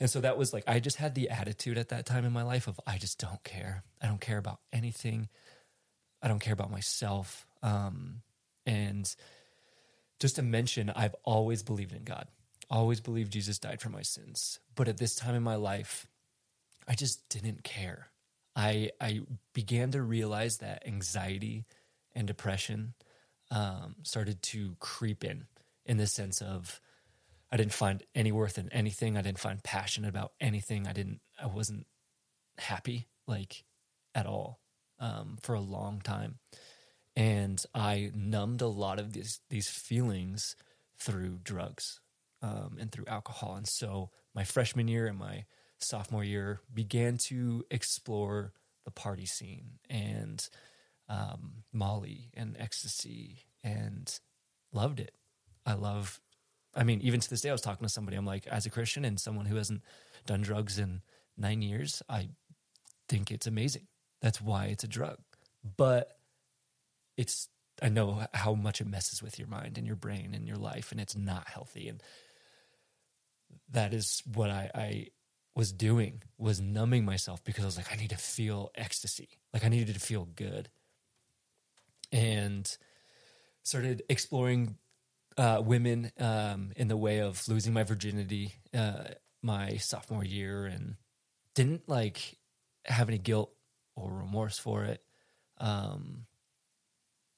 And 0.00 0.08
so 0.10 0.20
that 0.20 0.36
was 0.38 0.52
like 0.52 0.64
I 0.66 0.80
just 0.80 0.96
had 0.96 1.14
the 1.14 1.30
attitude 1.30 1.78
at 1.78 1.88
that 1.90 2.06
time 2.06 2.24
in 2.24 2.32
my 2.32 2.42
life 2.42 2.66
of 2.68 2.80
I 2.86 2.98
just 2.98 3.18
don't 3.18 3.42
care. 3.44 3.82
I 4.00 4.06
don't 4.06 4.20
care 4.20 4.38
about 4.38 4.60
anything. 4.72 5.28
I 6.22 6.28
don't 6.28 6.38
care 6.40 6.52
about 6.52 6.70
myself. 6.70 7.46
Um, 7.62 8.22
and 8.66 9.14
just 10.20 10.36
to 10.36 10.42
mention, 10.42 10.90
I've 10.90 11.14
always 11.24 11.62
believed 11.62 11.92
in 11.92 12.04
God. 12.04 12.28
Always 12.70 13.00
believed 13.00 13.32
Jesus 13.32 13.58
died 13.58 13.80
for 13.80 13.90
my 13.90 14.02
sins. 14.02 14.58
But 14.74 14.88
at 14.88 14.98
this 14.98 15.14
time 15.14 15.34
in 15.34 15.42
my 15.42 15.56
life, 15.56 16.06
I 16.88 16.94
just 16.94 17.28
didn't 17.28 17.62
care. 17.62 18.08
I 18.56 18.90
I 19.00 19.20
began 19.52 19.90
to 19.92 20.02
realize 20.02 20.58
that 20.58 20.86
anxiety 20.86 21.66
and 22.14 22.26
depression 22.26 22.94
um, 23.50 23.96
started 24.02 24.42
to 24.42 24.76
creep 24.80 25.24
in, 25.24 25.46
in 25.84 25.96
the 25.96 26.06
sense 26.06 26.40
of 26.40 26.80
I 27.50 27.56
didn't 27.56 27.72
find 27.72 28.02
any 28.14 28.32
worth 28.32 28.58
in 28.58 28.68
anything. 28.72 29.16
I 29.16 29.22
didn't 29.22 29.38
find 29.38 29.62
passion 29.62 30.04
about 30.04 30.32
anything. 30.40 30.86
I 30.86 30.92
didn't. 30.92 31.20
I 31.40 31.46
wasn't 31.46 31.86
happy 32.58 33.08
like 33.26 33.64
at 34.14 34.26
all 34.26 34.60
um, 35.00 35.38
for 35.42 35.54
a 35.54 35.60
long 35.60 36.00
time, 36.00 36.38
and 37.16 37.62
I 37.74 38.10
numbed 38.14 38.60
a 38.60 38.66
lot 38.66 38.98
of 38.98 39.12
these 39.12 39.40
these 39.50 39.68
feelings 39.68 40.56
through 40.98 41.38
drugs 41.42 42.00
um, 42.42 42.76
and 42.80 42.90
through 42.90 43.06
alcohol. 43.06 43.54
And 43.56 43.66
so 43.66 44.10
my 44.34 44.44
freshman 44.44 44.88
year 44.88 45.06
and 45.06 45.18
my 45.18 45.44
sophomore 45.78 46.24
year 46.24 46.60
began 46.72 47.18
to 47.18 47.64
explore 47.70 48.52
the 48.84 48.90
party 48.90 49.26
scene 49.26 49.78
and 49.88 50.46
um, 51.08 51.64
Molly 51.72 52.30
and 52.34 52.56
ecstasy 52.58 53.46
and 53.62 54.18
loved 54.72 55.00
it. 55.00 55.14
I 55.66 55.74
love, 55.74 56.20
I 56.74 56.84
mean, 56.84 57.00
even 57.00 57.20
to 57.20 57.30
this 57.30 57.40
day, 57.40 57.48
I 57.48 57.52
was 57.52 57.60
talking 57.60 57.86
to 57.86 57.92
somebody, 57.92 58.16
I'm 58.16 58.26
like, 58.26 58.46
as 58.46 58.66
a 58.66 58.70
Christian 58.70 59.04
and 59.04 59.18
someone 59.18 59.46
who 59.46 59.56
hasn't 59.56 59.82
done 60.26 60.42
drugs 60.42 60.78
in 60.78 61.02
nine 61.36 61.62
years, 61.62 62.02
I 62.08 62.28
think 63.08 63.30
it's 63.30 63.46
amazing. 63.46 63.86
That's 64.20 64.40
why 64.40 64.66
it's 64.66 64.84
a 64.84 64.88
drug. 64.88 65.18
But 65.76 66.16
it's, 67.16 67.48
I 67.82 67.88
know 67.88 68.26
how 68.32 68.54
much 68.54 68.80
it 68.80 68.86
messes 68.86 69.22
with 69.22 69.38
your 69.38 69.48
mind 69.48 69.78
and 69.78 69.86
your 69.86 69.96
brain 69.96 70.32
and 70.34 70.46
your 70.46 70.56
life, 70.56 70.92
and 70.92 71.00
it's 71.00 71.16
not 71.16 71.48
healthy. 71.48 71.88
And 71.88 72.02
that 73.70 73.92
is 73.92 74.22
what 74.32 74.50
I, 74.50 74.70
I 74.74 75.06
was 75.54 75.72
doing 75.72 76.22
was 76.38 76.60
numbing 76.60 77.04
myself 77.04 77.42
because 77.44 77.64
I 77.64 77.66
was 77.66 77.76
like, 77.76 77.92
I 77.92 77.96
need 77.96 78.10
to 78.10 78.16
feel 78.16 78.70
ecstasy. 78.74 79.40
Like 79.52 79.64
I 79.64 79.68
needed 79.68 79.94
to 79.94 80.00
feel 80.00 80.24
good. 80.24 80.68
And 82.12 82.76
started 83.62 84.02
exploring 84.08 84.76
uh, 85.36 85.60
women 85.64 86.12
um, 86.18 86.72
in 86.76 86.88
the 86.88 86.96
way 86.96 87.20
of 87.20 87.46
losing 87.48 87.72
my 87.72 87.82
virginity 87.82 88.52
uh, 88.72 89.04
my 89.42 89.76
sophomore 89.76 90.24
year 90.24 90.64
and 90.64 90.96
didn't 91.54 91.88
like 91.88 92.38
have 92.86 93.08
any 93.08 93.18
guilt 93.18 93.52
or 93.94 94.10
remorse 94.10 94.58
for 94.58 94.84
it. 94.84 95.02
Um, 95.58 96.26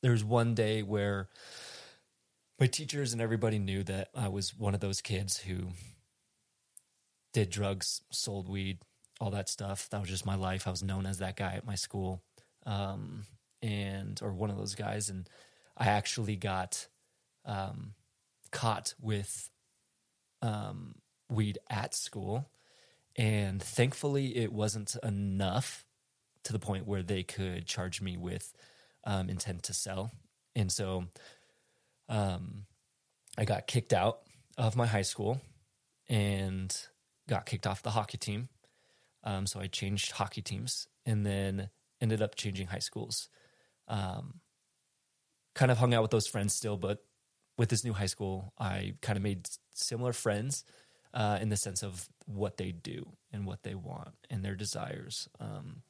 there 0.07 0.12
was 0.12 0.23
one 0.23 0.55
day 0.55 0.85
where 0.85 1.29
my 2.61 2.69
teachers 2.69 3.12
and 3.12 3.21
everybody 3.21 3.59
knew 3.59 3.83
that 3.83 4.09
I 4.14 4.29
was 4.29 4.57
one 4.57 4.73
of 4.73 4.79
those 4.79 5.01
kids 5.01 5.37
who 5.37 5.71
did 7.33 7.51
drugs, 7.51 8.03
sold 8.12 8.49
weed, 8.49 8.79
all 9.19 9.33
that 9.33 9.49
stuff. 9.49 9.88
That 9.90 10.01
was 10.01 10.09
just 10.09 10.25
my 10.25 10.37
life. 10.37 10.69
I 10.69 10.71
was 10.71 10.85
known 10.85 11.07
as 11.07 11.19
that 11.19 11.37
guy 11.37 11.55
at 11.55 11.66
my 11.66 11.75
school, 11.75 12.23
um, 12.64 13.25
and 13.61 14.21
or 14.23 14.33
one 14.33 14.49
of 14.49 14.57
those 14.57 14.77
guys. 14.77 15.09
And 15.11 15.29
I 15.77 15.87
actually 15.87 16.37
got 16.37 16.87
um, 17.45 17.95
caught 18.53 18.95
with 19.01 19.51
um, 20.40 20.95
weed 21.29 21.59
at 21.69 21.97
school, 21.97 22.49
and 23.16 23.61
thankfully, 23.61 24.37
it 24.37 24.53
wasn't 24.53 24.95
enough 25.03 25.85
to 26.45 26.53
the 26.53 26.61
point 26.61 26.87
where 26.87 27.03
they 27.03 27.25
could 27.25 27.66
charge 27.66 28.01
me 28.01 28.16
with 28.16 28.53
um, 29.07 29.31
intent 29.31 29.62
to 29.64 29.73
sell. 29.73 30.11
And 30.55 30.71
so, 30.71 31.07
um, 32.09 32.66
I 33.38 33.45
got 33.45 33.66
kicked 33.66 33.92
out 33.92 34.21
of 34.59 34.77
my 34.77 34.87
high 34.87 35.03
school 35.03 35.40
and 36.09 36.75
got 37.29 37.47
kicked 37.47 37.66
off 37.66 37.83
the 37.83 37.90
hockey 37.90 38.19
team. 38.19 38.49
Um, 39.25 39.47
so 39.47 39.61
I 39.61 39.66
changed 39.66 40.12
hockey 40.12 40.42
teams 40.42 40.87
and 41.05 41.27
then 41.27 41.69
ended 42.01 42.23
up 42.23 42.35
changing 42.35 42.69
high 42.69 42.79
schools. 42.79 43.29
Um, 43.88 44.40
kind 45.55 45.71
of 45.71 45.79
hung 45.79 45.95
out 45.95 46.03
with 46.03 46.11
those 46.11 46.27
friends 46.27 46.55
still, 46.55 46.77
but 46.77 47.05
with 47.59 47.69
this 47.69 47.85
new 47.85 47.92
high 47.92 48.07
school, 48.07 48.53
I 48.59 48.95
kind 49.01 49.16
of 49.16 49.23
made 49.23 49.49
similar 49.75 50.12
friends 50.12 50.64
uh, 51.12 51.38
in 51.40 51.49
the 51.49 51.57
sense 51.57 51.83
of 51.83 52.09
what 52.27 52.57
they 52.57 52.73
do 52.73 53.07
and 53.33 53.47
what 53.47 53.62
they 53.62 53.75
want 53.75 54.14
and 54.31 54.45
their 54.45 54.55
desires. 54.55 55.29
Um, 55.40 55.83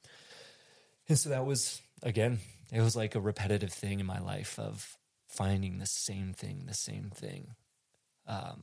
and 1.08 1.18
so 1.18 1.30
that 1.30 1.44
was, 1.44 1.82
again, 2.06 2.38
it 2.72 2.80
was 2.80 2.96
like 2.96 3.14
a 3.14 3.20
repetitive 3.20 3.72
thing 3.72 4.00
in 4.00 4.06
my 4.06 4.20
life 4.20 4.58
of 4.58 4.96
finding 5.28 5.78
the 5.78 5.86
same 5.86 6.32
thing, 6.32 6.64
the 6.66 6.74
same 6.74 7.10
thing. 7.14 7.54
Um, 8.26 8.62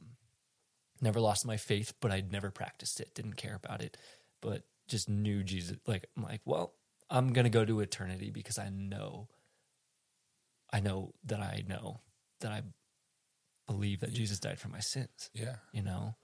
never 1.01 1.19
lost 1.19 1.45
my 1.45 1.57
faith, 1.57 1.93
but 1.99 2.09
I'd 2.11 2.31
never 2.31 2.49
practiced 2.49 2.99
it, 2.99 3.13
didn't 3.13 3.35
care 3.35 3.55
about 3.55 3.81
it, 3.81 3.97
but 4.41 4.63
just 4.87 5.09
knew 5.09 5.43
Jesus. 5.43 5.77
Like, 5.85 6.05
I'm 6.15 6.23
like, 6.23 6.41
well, 6.45 6.73
I'm 7.09 7.33
going 7.33 7.43
to 7.43 7.49
go 7.49 7.65
to 7.65 7.81
eternity 7.81 8.31
because 8.31 8.57
I 8.57 8.69
know, 8.69 9.27
I 10.71 10.79
know 10.79 11.13
that 11.25 11.41
I 11.41 11.63
know 11.67 11.99
that 12.39 12.51
I 12.51 12.61
believe 13.67 13.99
that 13.99 14.13
Jesus 14.13 14.39
died 14.39 14.59
for 14.59 14.69
my 14.69 14.79
sins, 14.79 15.29
Yeah. 15.33 15.55
you 15.73 15.83
know? 15.83 16.15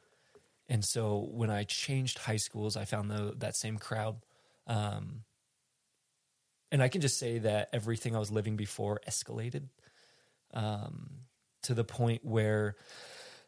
And 0.68 0.86
so 0.86 1.28
when 1.32 1.50
I 1.50 1.64
changed 1.64 2.20
high 2.20 2.38
schools, 2.38 2.78
I 2.78 2.86
found 2.86 3.10
the, 3.12 3.34
that 3.38 3.56
same 3.56 3.78
crowd. 3.78 4.18
Um, 4.68 5.24
and 6.72 6.84
I 6.84 6.88
can 6.88 7.02
just 7.02 7.18
say 7.18 7.40
that 7.40 7.70
everything 7.74 8.16
I 8.16 8.20
was 8.20 8.32
living 8.32 8.56
before 8.56 9.00
escalated 9.08 9.64
um, 10.54 11.10
to 11.64 11.74
the 11.74 11.84
point 11.84 12.24
where 12.24 12.76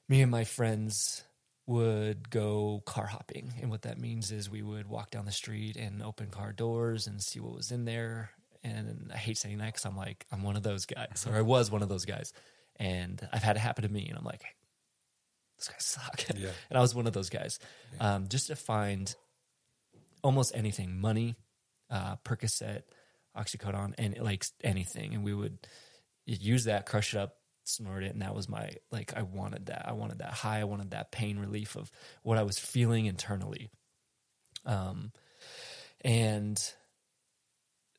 me 0.10 0.22
and 0.22 0.32
my 0.32 0.44
friends 0.44 1.24
would 1.68 2.30
go 2.30 2.82
car 2.86 3.06
hopping. 3.06 3.54
And 3.62 3.70
what 3.70 3.84
that 3.84 4.00
means 4.00 4.32
is 4.32 4.50
we 4.50 4.62
would 4.62 4.88
walk 4.88 5.12
down 5.12 5.26
the 5.26 5.32
street 5.32 5.78
and 5.78 6.02
open 6.02 6.28
car 6.28 6.52
doors 6.52 7.08
and 7.08 7.22
see 7.22 7.40
what 7.40 7.56
was 7.56 7.72
in 7.72 7.86
there. 7.86 8.32
And 8.64 9.12
I 9.14 9.18
hate 9.18 9.38
saying 9.38 9.60
that 9.60 9.68
because 9.68 9.86
I'm 9.86 9.98
like, 9.98 10.26
I'm 10.32 10.44
one 10.44 10.56
of 10.56 10.64
those 10.64 10.86
guys, 10.86 11.26
or 11.28 11.36
I 11.36 11.42
was 11.42 11.72
one 11.72 11.82
of 11.82 11.90
those 11.90 12.06
guys. 12.06 12.34
And 12.78 13.28
I've 13.32 13.44
had 13.44 13.56
it 13.56 13.60
happen 13.60 13.84
to 13.84 13.90
me. 13.90 14.08
And 14.08 14.18
I'm 14.18 14.26
like, 14.26 14.44
this 15.58 15.68
guy 15.68 15.76
suck. 15.80 16.38
Yeah. 16.38 16.50
and 16.70 16.78
I 16.78 16.82
was 16.82 16.96
one 16.96 17.08
of 17.08 17.14
those 17.14 17.30
guys. 17.30 17.60
Um, 18.00 18.28
just 18.28 18.48
to 18.48 18.56
find 18.56 19.14
almost 20.24 20.56
anything 20.56 21.00
money, 21.00 21.36
uh, 21.90 22.18
Percocet, 22.18 22.84
Oxycodone, 23.38 23.94
and 23.98 24.17
like 24.20 24.46
anything. 24.63 25.13
And 25.13 25.24
we 25.24 25.34
would 25.34 25.60
use 26.26 26.65
that, 26.65 26.86
crush 26.86 27.13
it 27.13 27.20
up, 27.20 27.36
snort 27.63 28.04
it. 28.04 28.13
And 28.13 28.22
that 28.22 28.36
was 28.36 28.50
my, 28.50 28.72
like, 28.91 29.13
I 29.15 29.24
wanted 29.24 29.67
that. 29.67 29.88
I 29.88 29.94
wanted 29.94 30.20
that 30.20 30.34
high. 30.34 30.60
I 30.60 30.65
wanted 30.65 30.91
that 30.91 31.12
pain 31.12 31.39
relief 31.39 31.76
of 31.76 31.91
what 32.24 32.38
I 32.38 32.44
was 32.44 32.60
feeling 32.60 33.06
internally. 33.06 33.70
Um, 34.65 35.12
and 36.04 36.62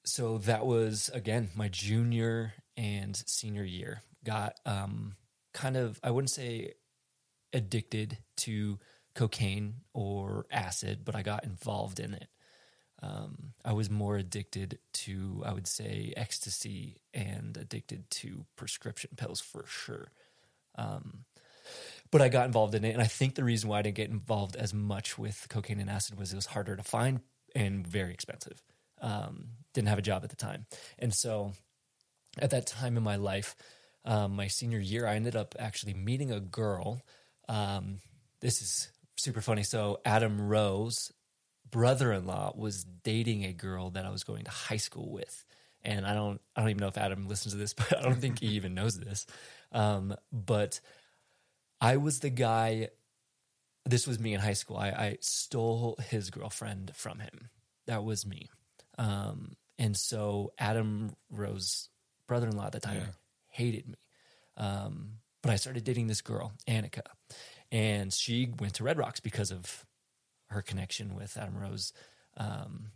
so 0.05 0.39
that 0.39 0.67
was 0.67 1.11
again 1.15 1.51
my 1.55 1.69
junior 1.69 2.55
and 2.77 3.17
senior 3.27 3.65
year. 3.65 4.03
Got 4.25 4.55
um, 4.67 5.17
kind 5.55 5.77
of 5.77 6.01
I 6.03 6.11
wouldn't 6.11 6.31
say 6.31 6.75
addicted 7.53 8.19
to 8.39 8.79
cocaine 9.15 9.75
or 9.93 10.47
acid, 10.51 11.05
but 11.05 11.15
I 11.15 11.23
got 11.23 11.45
involved 11.45 12.01
in 12.01 12.15
it. 12.15 12.29
Um, 13.03 13.53
I 13.65 13.73
was 13.73 13.91
more 13.91 14.17
addicted 14.17 14.79
to, 14.93 15.43
I 15.45 15.53
would 15.53 15.67
say, 15.67 16.13
ecstasy 16.17 16.99
and 17.13 17.57
addicted 17.57 18.09
to 18.11 18.47
prescription 18.57 19.11
pills 19.17 19.41
for 19.41 19.65
sure. 19.67 20.13
Um, 20.77 21.25
but 22.11 22.23
I 22.23 22.29
got 22.29 22.47
involved 22.47 22.75
in 22.75 22.85
it, 22.85 22.93
and 22.93 23.03
I 23.03 23.07
think 23.07 23.35
the 23.35 23.45
reason 23.45 23.69
why 23.69 23.79
I 23.79 23.83
didn't 23.83 23.97
get 23.97 24.11
involved 24.11 24.55
as 24.57 24.73
much 24.73 25.19
with 25.19 25.47
cocaine 25.49 25.81
and 25.81 25.91
acid 25.91 26.19
was 26.19 26.33
it 26.33 26.37
was 26.37 26.47
harder 26.47 26.77
to 26.77 26.83
find 26.83 27.21
and 27.55 27.87
very 27.87 28.13
expensive. 28.13 28.63
Um, 29.01 29.49
didn't 29.75 29.89
have 29.89 29.99
a 29.99 30.03
job 30.03 30.23
at 30.23 30.31
the 30.31 30.37
time, 30.37 30.67
and 30.99 31.13
so 31.13 31.53
at 32.39 32.51
that 32.51 32.67
time 32.67 32.97
in 32.97 33.03
my 33.03 33.17
life, 33.17 33.57
um, 34.05 34.37
my 34.37 34.47
senior 34.49 34.79
year, 34.79 35.07
I 35.07 35.17
ended 35.17 35.37
up 35.37 35.55
actually 35.59 35.95
meeting 35.95 36.31
a 36.31 36.41
girl. 36.41 37.03
Um, 37.49 37.99
this 38.41 38.61
is 38.61 38.89
super 39.17 39.41
funny. 39.41 39.63
So 39.63 40.01
Adam 40.05 40.49
Rose, 40.49 41.13
brother-in-law, 41.73 42.53
was 42.55 42.85
dating 42.85 43.45
a 43.45 43.53
girl 43.53 43.91
that 43.91 44.07
I 44.07 44.11
was 44.11 44.23
going 44.23 44.45
to 44.45 44.51
high 44.53 44.77
school 44.77 45.11
with, 45.11 45.45
and 45.83 46.07
I 46.07 46.15
don't, 46.15 46.41
I 46.55 46.61
don't 46.61 46.71
even 46.71 46.81
know 46.81 46.87
if 46.89 46.97
Adam 46.99 47.27
listens 47.27 47.55
to 47.55 47.59
this, 47.59 47.75
but 47.75 47.99
I 47.99 48.03
don't 48.03 48.21
think 48.21 48.39
he 48.39 48.47
even 48.51 48.75
knows 48.75 48.97
this. 48.97 49.27
Um, 49.73 50.15
but 50.33 50.79
I 51.81 51.97
was 51.97 52.21
the 52.21 52.31
guy. 52.31 52.91
This 53.85 54.07
was 54.07 54.21
me 54.21 54.33
in 54.35 54.41
high 54.41 54.53
school. 54.53 54.77
I, 54.77 54.91
I 54.91 55.17
stole 55.21 55.99
his 56.09 56.31
girlfriend 56.31 56.93
from 56.95 57.19
him. 57.19 57.49
That 57.87 58.05
was 58.05 58.25
me. 58.25 58.49
Um, 58.97 59.57
and 59.79 59.97
so 59.97 60.53
Adam 60.57 61.17
Rose, 61.31 61.89
brother-in-law 62.29 62.67
at 62.67 62.73
the 62.73 62.79
time, 62.81 62.99
Yeah. 62.99 63.07
hated 63.49 63.89
me. 63.89 63.97
Um, 64.57 65.15
but 65.43 65.51
I 65.51 65.57
started 65.57 65.83
dating 65.83 66.07
this 66.07 66.21
girl, 66.21 66.53
Annika, 66.69 67.03
and 67.73 68.13
she 68.13 68.53
went 68.61 68.75
to 68.75 68.85
Red 68.85 68.99
Rocks 68.99 69.19
because 69.19 69.51
of 69.51 69.85
her 70.53 70.63
connection 70.63 71.15
with 71.15 71.37
Adam 71.37 71.57
Rose, 71.59 71.93
um, 72.37 72.93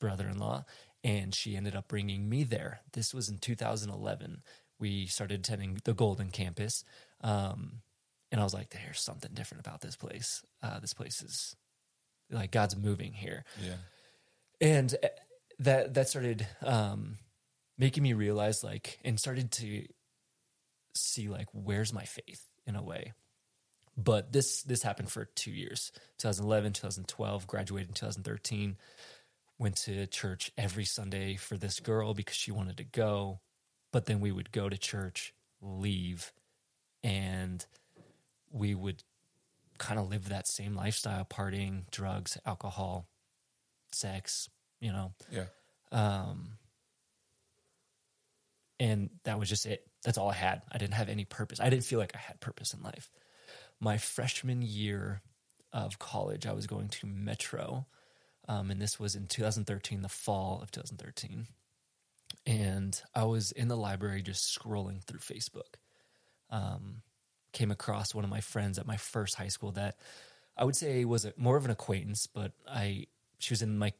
brother-in-law, 0.00 0.64
and 1.02 1.34
she 1.34 1.56
ended 1.56 1.76
up 1.76 1.88
bringing 1.88 2.28
me 2.28 2.44
there. 2.44 2.80
This 2.92 3.14
was 3.14 3.28
in 3.28 3.38
2011. 3.38 4.42
We 4.78 5.06
started 5.06 5.40
attending 5.40 5.78
the 5.84 5.94
Golden 5.94 6.30
Campus, 6.30 6.84
um, 7.22 7.82
and 8.32 8.40
I 8.40 8.44
was 8.44 8.54
like, 8.54 8.70
"There's 8.70 9.00
something 9.00 9.30
different 9.32 9.66
about 9.66 9.80
this 9.80 9.96
place. 9.96 10.42
Uh, 10.62 10.80
this 10.80 10.94
place 10.94 11.22
is 11.22 11.56
like 12.30 12.50
God's 12.50 12.76
moving 12.76 13.12
here." 13.12 13.44
Yeah. 13.62 13.76
and 14.60 14.94
uh, 15.02 15.08
that 15.60 15.94
that 15.94 16.08
started 16.08 16.46
um, 16.62 17.18
making 17.78 18.02
me 18.02 18.12
realize 18.12 18.64
like 18.64 18.98
and 19.04 19.18
started 19.18 19.52
to 19.52 19.84
see 20.96 21.28
like 21.28 21.46
where's 21.52 21.92
my 21.92 22.04
faith 22.04 22.46
in 22.66 22.76
a 22.76 22.82
way 22.82 23.12
but 23.96 24.32
this 24.32 24.62
this 24.62 24.82
happened 24.82 25.10
for 25.10 25.24
two 25.24 25.50
years 25.50 25.92
2011 26.18 26.72
2012 26.72 27.46
graduated 27.46 27.88
in 27.88 27.94
2013 27.94 28.76
went 29.58 29.76
to 29.76 30.06
church 30.08 30.50
every 30.58 30.84
sunday 30.84 31.36
for 31.36 31.56
this 31.56 31.78
girl 31.80 32.12
because 32.14 32.34
she 32.36 32.50
wanted 32.50 32.76
to 32.76 32.84
go 32.84 33.40
but 33.92 34.06
then 34.06 34.20
we 34.20 34.32
would 34.32 34.50
go 34.50 34.68
to 34.68 34.76
church 34.76 35.32
leave 35.62 36.32
and 37.02 37.66
we 38.50 38.74
would 38.74 39.02
kind 39.78 39.98
of 40.00 40.08
live 40.10 40.28
that 40.28 40.46
same 40.48 40.74
lifestyle 40.74 41.24
partying 41.24 41.88
drugs 41.90 42.36
alcohol 42.44 43.06
sex 43.92 44.48
you 44.80 44.90
know 44.92 45.12
Yeah. 45.30 45.44
um, 45.92 46.58
and 48.80 49.10
that 49.22 49.38
was 49.38 49.48
just 49.48 49.66
it. 49.66 49.86
That's 50.04 50.18
all 50.18 50.28
I 50.30 50.34
had. 50.34 50.62
I 50.70 50.78
didn't 50.78 50.94
have 50.94 51.08
any 51.08 51.24
purpose. 51.24 51.60
I 51.60 51.70
didn't 51.70 51.84
feel 51.84 52.00
like 52.00 52.12
I 52.14 52.18
had 52.18 52.40
purpose 52.40 52.74
in 52.74 52.82
life. 52.82 53.08
My 53.80 53.98
freshman 53.98 54.62
year 54.62 55.22
of 55.72 55.98
college, 55.98 56.46
I 56.46 56.52
was 56.52 56.66
going 56.66 56.88
to 56.88 57.06
Metro, 57.06 57.86
um, 58.48 58.70
and 58.70 58.80
this 58.80 59.00
was 59.00 59.14
in 59.14 59.26
2013, 59.26 60.02
the 60.02 60.08
fall 60.08 60.60
of 60.62 60.70
2013. 60.70 61.46
And 62.46 63.00
I 63.14 63.24
was 63.24 63.52
in 63.52 63.68
the 63.68 63.76
library 63.76 64.22
just 64.22 64.56
scrolling 64.56 65.02
through 65.02 65.20
Facebook. 65.20 65.76
Um, 66.50 67.02
came 67.52 67.70
across 67.70 68.14
one 68.14 68.24
of 68.24 68.30
my 68.30 68.40
friends 68.40 68.78
at 68.78 68.86
my 68.86 68.96
first 68.96 69.36
high 69.36 69.48
school 69.48 69.72
that 69.72 69.96
I 70.56 70.64
would 70.64 70.76
say 70.76 71.04
was 71.04 71.24
a, 71.24 71.32
more 71.36 71.56
of 71.56 71.64
an 71.64 71.70
acquaintance, 71.70 72.26
but 72.26 72.52
I 72.68 73.06
she 73.38 73.52
was 73.52 73.62
in 73.62 73.78
my 73.78 73.92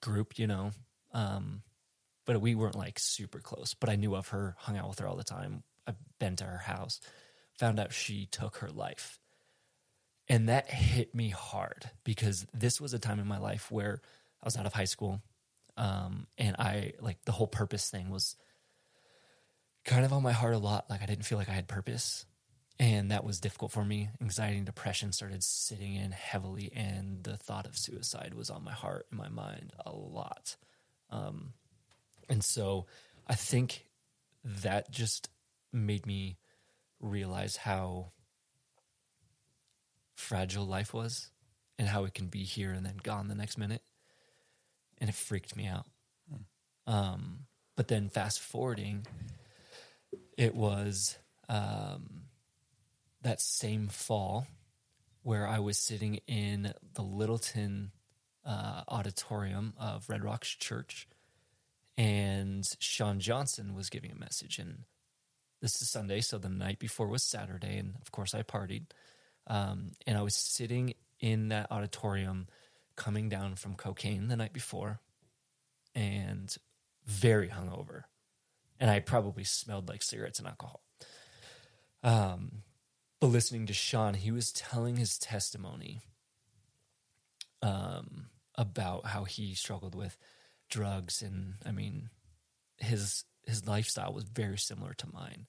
group, 0.00 0.38
you 0.38 0.46
know. 0.46 0.72
Um, 1.12 1.62
but 2.24 2.40
we 2.40 2.54
weren't 2.54 2.76
like 2.76 2.98
super 2.98 3.40
close. 3.40 3.74
But 3.74 3.90
I 3.90 3.96
knew 3.96 4.14
of 4.14 4.28
her, 4.28 4.56
hung 4.58 4.76
out 4.76 4.88
with 4.88 4.98
her 5.00 5.08
all 5.08 5.16
the 5.16 5.24
time. 5.24 5.62
I've 5.86 5.96
been 6.18 6.36
to 6.36 6.44
her 6.44 6.58
house, 6.58 7.00
found 7.58 7.78
out 7.78 7.92
she 7.92 8.26
took 8.26 8.58
her 8.58 8.70
life. 8.70 9.18
And 10.30 10.48
that 10.48 10.70
hit 10.70 11.12
me 11.12 11.30
hard 11.30 11.90
because 12.04 12.46
this 12.54 12.80
was 12.80 12.94
a 12.94 13.00
time 13.00 13.18
in 13.18 13.26
my 13.26 13.38
life 13.38 13.68
where 13.68 14.00
I 14.40 14.46
was 14.46 14.56
out 14.56 14.64
of 14.64 14.72
high 14.72 14.84
school. 14.84 15.20
Um, 15.76 16.28
and 16.38 16.54
I 16.56 16.92
like 17.00 17.24
the 17.24 17.32
whole 17.32 17.48
purpose 17.48 17.90
thing 17.90 18.10
was 18.10 18.36
kind 19.84 20.04
of 20.04 20.12
on 20.12 20.22
my 20.22 20.30
heart 20.30 20.54
a 20.54 20.58
lot. 20.58 20.88
Like 20.88 21.02
I 21.02 21.06
didn't 21.06 21.24
feel 21.24 21.36
like 21.36 21.48
I 21.48 21.54
had 21.54 21.66
purpose. 21.66 22.26
And 22.78 23.10
that 23.10 23.24
was 23.24 23.40
difficult 23.40 23.72
for 23.72 23.84
me. 23.84 24.08
Anxiety 24.22 24.58
and 24.58 24.64
depression 24.66 25.12
started 25.12 25.42
sitting 25.42 25.96
in 25.96 26.12
heavily, 26.12 26.72
and 26.74 27.22
the 27.24 27.36
thought 27.36 27.66
of 27.66 27.76
suicide 27.76 28.32
was 28.32 28.48
on 28.50 28.64
my 28.64 28.72
heart 28.72 29.06
and 29.10 29.18
my 29.18 29.28
mind 29.28 29.74
a 29.84 29.92
lot. 29.92 30.56
Um, 31.10 31.54
and 32.28 32.42
so 32.42 32.86
I 33.26 33.34
think 33.34 33.84
that 34.62 34.90
just 34.92 35.28
made 35.72 36.06
me 36.06 36.38
realize 37.00 37.56
how 37.56 38.12
fragile 40.20 40.66
life 40.66 40.94
was 40.94 41.30
and 41.78 41.88
how 41.88 42.04
it 42.04 42.14
can 42.14 42.26
be 42.26 42.44
here 42.44 42.72
and 42.72 42.84
then 42.84 42.98
gone 43.02 43.28
the 43.28 43.34
next 43.34 43.58
minute. 43.58 43.82
And 44.98 45.08
it 45.08 45.16
freaked 45.16 45.56
me 45.56 45.66
out. 45.66 45.86
Um, 46.86 47.46
but 47.76 47.88
then 47.88 48.08
fast 48.08 48.40
forwarding, 48.40 49.06
it 50.36 50.54
was 50.54 51.16
um, 51.48 52.24
that 53.22 53.40
same 53.40 53.88
fall 53.88 54.46
where 55.22 55.46
I 55.46 55.58
was 55.58 55.78
sitting 55.78 56.20
in 56.26 56.72
the 56.94 57.02
Littleton 57.02 57.92
uh, 58.44 58.82
auditorium 58.88 59.74
of 59.78 60.08
Red 60.08 60.24
Rocks 60.24 60.48
Church, 60.48 61.06
and 61.96 62.64
Sean 62.78 63.20
Johnson 63.20 63.74
was 63.74 63.90
giving 63.90 64.10
a 64.10 64.18
message. 64.18 64.58
And 64.58 64.84
this 65.60 65.80
is 65.82 65.90
Sunday, 65.90 66.20
so 66.20 66.38
the 66.38 66.48
night 66.48 66.78
before 66.78 67.06
was 67.06 67.22
Saturday, 67.22 67.76
and 67.76 67.94
of 68.00 68.10
course 68.12 68.34
I 68.34 68.42
partied. 68.42 68.86
Um, 69.50 69.92
and 70.06 70.16
I 70.16 70.22
was 70.22 70.36
sitting 70.36 70.94
in 71.18 71.48
that 71.48 71.72
auditorium, 71.72 72.46
coming 72.94 73.28
down 73.28 73.56
from 73.56 73.74
cocaine 73.74 74.28
the 74.28 74.36
night 74.36 74.52
before, 74.52 75.00
and 75.92 76.54
very 77.04 77.48
hungover, 77.48 78.04
and 78.78 78.88
I 78.88 79.00
probably 79.00 79.42
smelled 79.42 79.88
like 79.88 80.04
cigarettes 80.04 80.38
and 80.38 80.46
alcohol. 80.46 80.82
Um, 82.04 82.62
but 83.20 83.26
listening 83.26 83.66
to 83.66 83.72
Sean, 83.72 84.14
he 84.14 84.30
was 84.30 84.52
telling 84.52 84.96
his 84.96 85.18
testimony 85.18 86.00
um, 87.60 88.26
about 88.54 89.06
how 89.06 89.24
he 89.24 89.54
struggled 89.54 89.96
with 89.96 90.16
drugs, 90.68 91.22
and 91.22 91.54
I 91.66 91.72
mean, 91.72 92.10
his 92.78 93.24
his 93.46 93.66
lifestyle 93.66 94.12
was 94.12 94.24
very 94.24 94.58
similar 94.58 94.94
to 94.94 95.12
mine. 95.12 95.48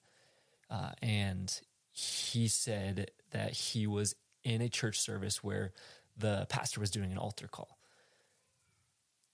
Uh, 0.68 0.90
and 1.00 1.60
he 1.92 2.48
said 2.48 3.10
that 3.30 3.52
he 3.52 3.86
was 3.86 4.14
in 4.44 4.60
a 4.60 4.68
church 4.68 4.98
service 4.98 5.42
where 5.42 5.72
the 6.16 6.46
pastor 6.48 6.80
was 6.80 6.90
doing 6.90 7.12
an 7.12 7.18
altar 7.18 7.48
call 7.48 7.78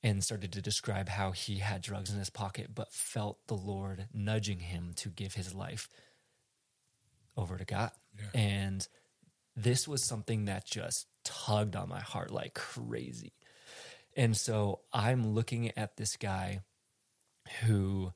and 0.02 0.22
started 0.22 0.52
to 0.52 0.62
describe 0.62 1.08
how 1.08 1.32
he 1.32 1.58
had 1.58 1.82
drugs 1.82 2.10
in 2.10 2.18
his 2.18 2.30
pocket 2.30 2.68
but 2.74 2.92
felt 2.92 3.38
the 3.46 3.56
Lord 3.56 4.06
nudging 4.12 4.60
him 4.60 4.92
to 4.96 5.08
give 5.08 5.34
his 5.34 5.54
life 5.54 5.88
over 7.36 7.56
to 7.56 7.64
God. 7.64 7.90
Yeah. 8.16 8.40
And 8.40 8.88
this 9.56 9.88
was 9.88 10.04
something 10.04 10.44
that 10.44 10.64
just 10.64 11.06
tugged 11.24 11.76
on 11.76 11.88
my 11.88 12.00
heart 12.00 12.30
like 12.30 12.54
crazy. 12.54 13.32
And 14.16 14.36
so 14.36 14.80
I'm 14.92 15.34
looking 15.34 15.70
at 15.76 15.96
this 15.96 16.16
guy 16.16 16.60
who 17.62 18.12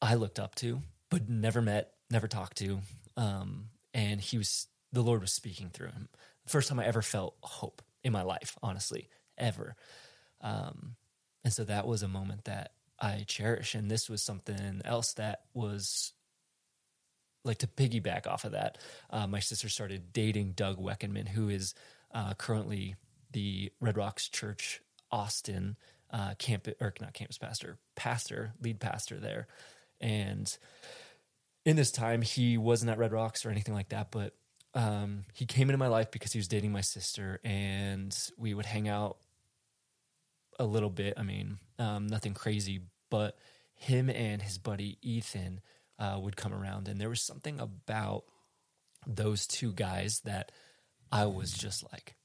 I 0.00 0.14
looked 0.14 0.38
up 0.38 0.54
to, 0.56 0.80
but 1.10 1.28
never 1.28 1.60
met, 1.60 1.92
never 2.10 2.28
talked 2.28 2.58
to. 2.58 2.80
Um, 3.16 3.66
and 3.92 4.20
he 4.20 4.38
was, 4.38 4.66
the 4.92 5.02
Lord 5.02 5.20
was 5.20 5.32
speaking 5.32 5.70
through 5.70 5.88
him. 5.88 6.08
First 6.46 6.68
time 6.68 6.80
I 6.80 6.86
ever 6.86 7.02
felt 7.02 7.36
hope 7.42 7.82
in 8.02 8.12
my 8.12 8.22
life, 8.22 8.56
honestly, 8.62 9.08
ever. 9.38 9.76
Um, 10.40 10.96
and 11.44 11.52
so 11.52 11.64
that 11.64 11.86
was 11.86 12.02
a 12.02 12.08
moment 12.08 12.44
that 12.44 12.72
I 12.98 13.24
cherish. 13.26 13.74
And 13.74 13.90
this 13.90 14.08
was 14.08 14.22
something 14.22 14.82
else 14.84 15.14
that 15.14 15.40
was 15.54 16.12
like 17.44 17.58
to 17.58 17.66
piggyback 17.66 18.26
off 18.26 18.44
of 18.44 18.52
that. 18.52 18.78
Uh, 19.10 19.26
my 19.26 19.40
sister 19.40 19.68
started 19.68 20.12
dating 20.12 20.52
Doug 20.52 20.78
Weckenman, 20.78 21.28
who 21.28 21.48
is 21.48 21.74
uh, 22.12 22.34
currently 22.34 22.96
the 23.32 23.72
Red 23.80 23.96
Rocks 23.96 24.28
Church 24.28 24.82
Austin 25.10 25.76
uh, 26.10 26.34
camp 26.38 26.68
or 26.80 26.92
not 27.00 27.14
campus 27.14 27.38
pastor, 27.38 27.78
pastor, 27.96 28.52
lead 28.60 28.80
pastor 28.80 29.18
there, 29.18 29.46
and 30.00 30.56
in 31.64 31.76
this 31.76 31.90
time 31.90 32.22
he 32.22 32.56
wasn't 32.56 32.90
at 32.90 32.98
Red 32.98 33.12
Rocks 33.12 33.44
or 33.44 33.50
anything 33.50 33.74
like 33.74 33.90
that, 33.90 34.10
but 34.10 34.34
um, 34.74 35.24
he 35.34 35.46
came 35.46 35.68
into 35.68 35.78
my 35.78 35.88
life 35.88 36.10
because 36.10 36.32
he 36.32 36.38
was 36.38 36.48
dating 36.48 36.72
my 36.72 36.80
sister, 36.80 37.40
and 37.44 38.16
we 38.38 38.54
would 38.54 38.66
hang 38.66 38.88
out 38.88 39.18
a 40.58 40.64
little 40.64 40.90
bit. 40.90 41.14
I 41.16 41.22
mean, 41.22 41.58
um, 41.78 42.06
nothing 42.06 42.34
crazy, 42.34 42.82
but 43.10 43.36
him 43.74 44.10
and 44.10 44.40
his 44.40 44.58
buddy 44.58 44.98
Ethan 45.02 45.60
uh, 45.98 46.18
would 46.20 46.36
come 46.36 46.54
around, 46.54 46.88
and 46.88 47.00
there 47.00 47.08
was 47.08 47.22
something 47.22 47.60
about 47.60 48.24
those 49.06 49.46
two 49.46 49.72
guys 49.72 50.20
that 50.24 50.52
I 51.10 51.26
was 51.26 51.52
just 51.52 51.84
like, 51.92 52.16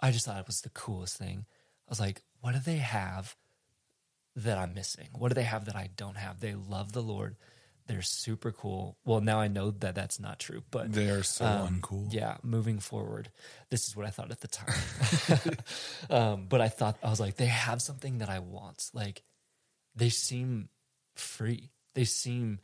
I 0.00 0.10
just 0.10 0.26
thought 0.26 0.40
it 0.40 0.46
was 0.46 0.60
the 0.60 0.70
coolest 0.70 1.16
thing. 1.16 1.46
I 1.88 1.90
was 1.90 2.00
like, 2.00 2.22
what 2.40 2.52
do 2.52 2.58
they 2.58 2.78
have 2.78 3.36
that 4.34 4.58
I'm 4.58 4.74
missing? 4.74 5.08
What 5.12 5.28
do 5.28 5.34
they 5.34 5.44
have 5.44 5.66
that 5.66 5.76
I 5.76 5.90
don't 5.96 6.16
have? 6.16 6.40
They 6.40 6.54
love 6.54 6.92
the 6.92 7.02
Lord. 7.02 7.36
They're 7.86 8.02
super 8.02 8.52
cool. 8.52 8.96
Well, 9.04 9.20
now 9.20 9.40
I 9.40 9.48
know 9.48 9.70
that 9.70 9.94
that's 9.94 10.20
not 10.20 10.38
true, 10.38 10.62
but 10.70 10.92
they 10.92 11.10
are 11.10 11.22
so 11.22 11.44
um, 11.44 11.80
uncool. 11.80 12.12
Yeah, 12.12 12.36
moving 12.42 12.78
forward, 12.78 13.30
this 13.70 13.88
is 13.88 13.96
what 13.96 14.06
I 14.06 14.10
thought 14.10 14.30
at 14.30 14.40
the 14.40 14.48
time. 14.48 15.56
um, 16.10 16.46
but 16.48 16.60
I 16.60 16.68
thought 16.68 16.98
I 17.02 17.10
was 17.10 17.20
like, 17.20 17.36
they 17.36 17.46
have 17.46 17.82
something 17.82 18.18
that 18.18 18.28
I 18.28 18.38
want. 18.38 18.90
Like, 18.94 19.22
they 19.96 20.10
seem 20.10 20.68
free. 21.16 21.70
They 21.94 22.04
seem 22.04 22.60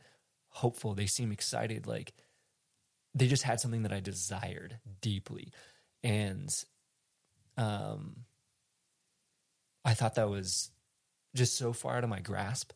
hopeful. 0.47 0.95
They 0.95 1.05
seem 1.05 1.31
excited. 1.31 1.85
Like, 1.85 2.13
they 3.13 3.27
just 3.27 3.43
had 3.43 3.59
something 3.59 3.83
that 3.83 3.93
I 3.93 3.99
desired 3.99 4.79
deeply, 5.01 5.51
and 6.03 6.49
um, 7.57 8.25
I 9.83 9.93
thought 9.93 10.15
that 10.15 10.29
was 10.29 10.71
just 11.35 11.57
so 11.57 11.73
far 11.73 11.97
out 11.97 12.03
of 12.03 12.09
my 12.09 12.21
grasp. 12.21 12.71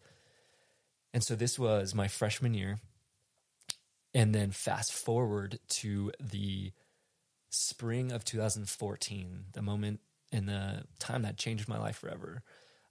And 1.14 1.24
so 1.24 1.36
this 1.36 1.60
was 1.60 1.94
my 1.94 2.08
freshman 2.08 2.54
year. 2.54 2.80
And 4.14 4.34
then 4.34 4.52
fast 4.52 4.94
forward 4.94 5.60
to 5.70 6.12
the 6.20 6.72
spring 7.50 8.12
of 8.12 8.26
2014, 8.26 9.46
the 9.54 9.62
moment 9.62 10.00
in 10.32 10.48
the 10.48 10.84
time 11.00 11.22
that 11.22 11.38
changed 11.38 11.68
my 11.68 11.80
life 11.80 11.98
forever. 11.98 12.42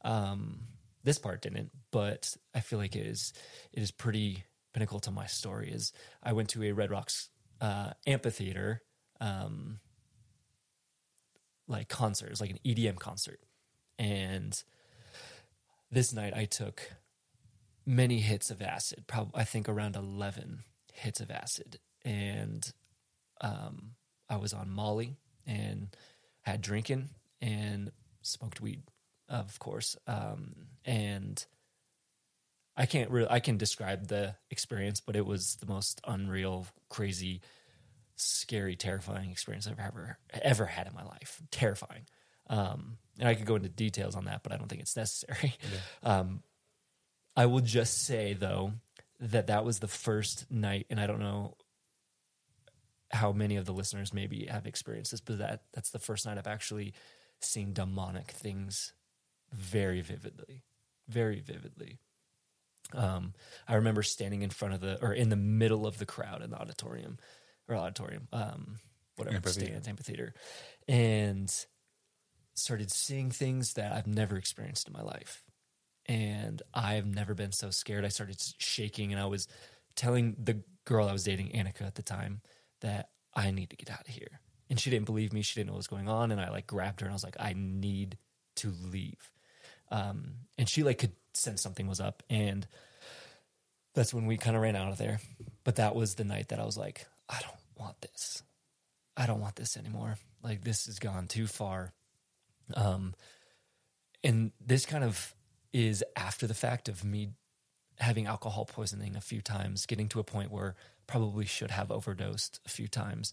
Um, 0.04 0.60
this 1.04 1.18
part 1.18 1.42
didn't, 1.42 1.70
but 1.90 2.34
I 2.54 2.60
feel 2.60 2.78
like 2.78 2.94
it 2.94 3.06
is 3.06 3.32
it 3.72 3.82
is 3.82 3.90
pretty 3.90 4.44
pinnacle 4.72 5.00
to 5.00 5.10
my 5.10 5.26
story. 5.26 5.70
Is 5.70 5.92
I 6.22 6.32
went 6.32 6.48
to 6.50 6.62
a 6.62 6.72
Red 6.72 6.90
Rocks 6.90 7.28
uh, 7.60 7.90
amphitheater, 8.06 8.82
um, 9.20 9.80
like 11.66 11.88
concert, 11.88 12.26
it 12.26 12.30
was 12.30 12.40
like 12.40 12.50
an 12.50 12.60
EDM 12.64 12.98
concert, 12.98 13.40
and 13.98 14.62
this 15.90 16.12
night 16.12 16.34
I 16.36 16.44
took 16.44 16.92
many 17.86 18.20
hits 18.20 18.50
of 18.50 18.62
acid, 18.62 19.04
probably 19.06 19.40
I 19.40 19.44
think 19.44 19.68
around 19.68 19.96
11 19.96 20.64
hits 20.92 21.20
of 21.20 21.30
acid. 21.30 21.78
And 22.04 22.70
um, 23.40 23.92
I 24.28 24.36
was 24.36 24.52
on 24.52 24.70
Molly 24.70 25.16
and 25.46 25.94
had 26.42 26.60
drinking 26.60 27.10
and 27.40 27.90
smoked 28.22 28.60
weed, 28.60 28.82
of 29.28 29.58
course. 29.58 29.96
Um, 30.06 30.54
and 30.84 31.44
I 32.76 32.86
can't 32.86 33.10
really, 33.10 33.28
I 33.28 33.40
can 33.40 33.56
describe 33.58 34.08
the 34.08 34.36
experience, 34.50 35.00
but 35.00 35.16
it 35.16 35.26
was 35.26 35.56
the 35.56 35.66
most 35.66 36.00
unreal, 36.06 36.66
crazy, 36.88 37.42
scary, 38.16 38.76
terrifying 38.76 39.30
experience 39.30 39.66
I've 39.66 39.78
ever, 39.78 40.18
ever 40.30 40.66
had 40.66 40.86
in 40.86 40.94
my 40.94 41.04
life. 41.04 41.40
Terrifying. 41.50 42.06
Um, 42.48 42.98
and 43.18 43.28
I 43.28 43.34
could 43.34 43.46
go 43.46 43.56
into 43.56 43.68
details 43.68 44.16
on 44.16 44.24
that, 44.24 44.42
but 44.42 44.52
I 44.52 44.56
don't 44.56 44.68
think 44.68 44.82
it's 44.82 44.96
necessary. 44.96 45.54
Yeah. 45.62 45.78
Um, 46.20 46.42
I 47.36 47.46
will 47.46 47.60
just 47.60 48.04
say 48.04 48.34
though 48.34 48.72
that 49.20 49.46
that 49.46 49.64
was 49.64 49.78
the 49.78 49.88
first 49.88 50.50
night, 50.50 50.86
and 50.90 51.00
I 51.00 51.06
don't 51.06 51.20
know 51.20 51.56
how 53.10 53.32
many 53.32 53.56
of 53.56 53.66
the 53.66 53.72
listeners 53.72 54.12
maybe 54.12 54.46
have 54.46 54.66
experienced 54.66 55.10
this, 55.10 55.20
but 55.20 55.38
that 55.38 55.62
that's 55.72 55.90
the 55.90 55.98
first 55.98 56.26
night 56.26 56.38
I've 56.38 56.46
actually 56.46 56.94
seen 57.40 57.72
demonic 57.72 58.30
things 58.30 58.92
very 59.52 60.00
vividly, 60.00 60.64
very 61.08 61.40
vividly. 61.40 61.98
Um, 62.94 63.34
I 63.68 63.74
remember 63.74 64.02
standing 64.02 64.42
in 64.42 64.50
front 64.50 64.74
of 64.74 64.80
the 64.80 65.00
or 65.00 65.12
in 65.12 65.28
the 65.28 65.36
middle 65.36 65.86
of 65.86 65.98
the 65.98 66.06
crowd 66.06 66.42
in 66.42 66.50
the 66.50 66.60
auditorium 66.60 67.18
or 67.68 67.76
auditorium, 67.76 68.28
um, 68.32 68.78
whatever 69.16 69.36
amphitheater. 69.36 69.66
stands 69.66 69.88
amphitheater, 69.88 70.34
and 70.88 71.54
started 72.54 72.90
seeing 72.90 73.30
things 73.30 73.74
that 73.74 73.92
I've 73.92 74.06
never 74.06 74.36
experienced 74.36 74.88
in 74.88 74.92
my 74.92 75.02
life 75.02 75.42
and 76.12 76.60
I've 76.74 77.06
never 77.06 77.32
been 77.32 77.52
so 77.52 77.70
scared. 77.70 78.04
I 78.04 78.08
started 78.08 78.36
shaking, 78.58 79.12
and 79.12 79.20
I 79.20 79.24
was 79.24 79.48
telling 79.96 80.36
the 80.38 80.62
girl 80.84 81.08
I 81.08 81.12
was 81.12 81.24
dating, 81.24 81.52
Annika 81.52 81.86
at 81.86 81.94
the 81.94 82.02
time, 82.02 82.42
that 82.82 83.08
I 83.34 83.50
need 83.50 83.70
to 83.70 83.76
get 83.76 83.90
out 83.90 84.02
of 84.02 84.08
here. 84.08 84.40
And 84.68 84.78
she 84.78 84.90
didn't 84.90 85.06
believe 85.06 85.32
me. 85.32 85.40
She 85.40 85.54
didn't 85.54 85.68
know 85.68 85.72
what 85.72 85.78
was 85.78 85.86
going 85.86 86.10
on. 86.10 86.30
And 86.30 86.38
I 86.38 86.50
like 86.50 86.66
grabbed 86.66 87.00
her 87.00 87.06
and 87.06 87.12
I 87.12 87.14
was 87.14 87.24
like, 87.24 87.36
I 87.40 87.54
need 87.56 88.18
to 88.56 88.74
leave. 88.82 89.30
Um, 89.90 90.34
and 90.58 90.68
she 90.68 90.82
like 90.82 90.98
could 90.98 91.12
sense 91.32 91.62
something 91.62 91.86
was 91.86 92.00
up. 92.00 92.22
And 92.28 92.66
that's 93.94 94.12
when 94.12 94.26
we 94.26 94.36
kind 94.36 94.54
of 94.54 94.62
ran 94.62 94.76
out 94.76 94.92
of 94.92 94.98
there. 94.98 95.18
But 95.64 95.76
that 95.76 95.94
was 95.94 96.14
the 96.14 96.24
night 96.24 96.48
that 96.48 96.60
I 96.60 96.64
was 96.64 96.76
like, 96.76 97.06
I 97.28 97.38
don't 97.40 97.56
want 97.78 98.00
this. 98.02 98.42
I 99.16 99.26
don't 99.26 99.40
want 99.40 99.56
this 99.56 99.78
anymore. 99.78 100.16
Like 100.42 100.62
this 100.62 100.84
has 100.86 100.98
gone 100.98 101.26
too 101.26 101.46
far. 101.46 101.92
Um, 102.74 103.14
and 104.22 104.52
this 104.60 104.84
kind 104.84 105.04
of 105.04 105.34
is 105.72 106.04
after 106.16 106.46
the 106.46 106.54
fact 106.54 106.88
of 106.88 107.04
me 107.04 107.30
having 107.98 108.26
alcohol 108.26 108.64
poisoning 108.64 109.16
a 109.16 109.20
few 109.20 109.40
times, 109.40 109.86
getting 109.86 110.08
to 110.08 110.20
a 110.20 110.24
point 110.24 110.50
where 110.50 110.74
probably 111.06 111.44
should 111.44 111.70
have 111.70 111.90
overdosed 111.90 112.60
a 112.66 112.68
few 112.68 112.88
times. 112.88 113.32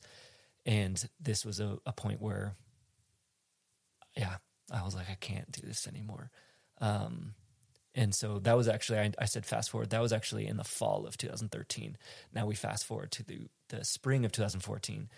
And 0.65 1.07
this 1.19 1.45
was 1.45 1.59
a, 1.59 1.77
a 1.85 1.93
point 1.93 2.21
where, 2.21 2.55
yeah, 4.15 4.37
I 4.71 4.83
was 4.83 4.95
like, 4.95 5.09
I 5.09 5.15
can't 5.15 5.51
do 5.51 5.61
this 5.65 5.87
anymore. 5.87 6.29
Um, 6.79 7.33
and 7.95 8.13
so 8.13 8.39
that 8.39 8.55
was 8.55 8.67
actually, 8.67 8.99
I, 8.99 9.11
I, 9.19 9.25
said 9.25 9.45
fast 9.45 9.71
forward, 9.71 9.89
that 9.89 10.01
was 10.01 10.13
actually 10.13 10.47
in 10.47 10.57
the 10.57 10.63
fall 10.63 11.05
of 11.05 11.17
2013. 11.17 11.97
Now 12.33 12.45
we 12.45 12.55
fast 12.55 12.85
forward 12.85 13.11
to 13.13 13.23
the, 13.23 13.47
the 13.69 13.83
spring 13.83 14.25
of 14.25 14.31
2014. 14.31 15.09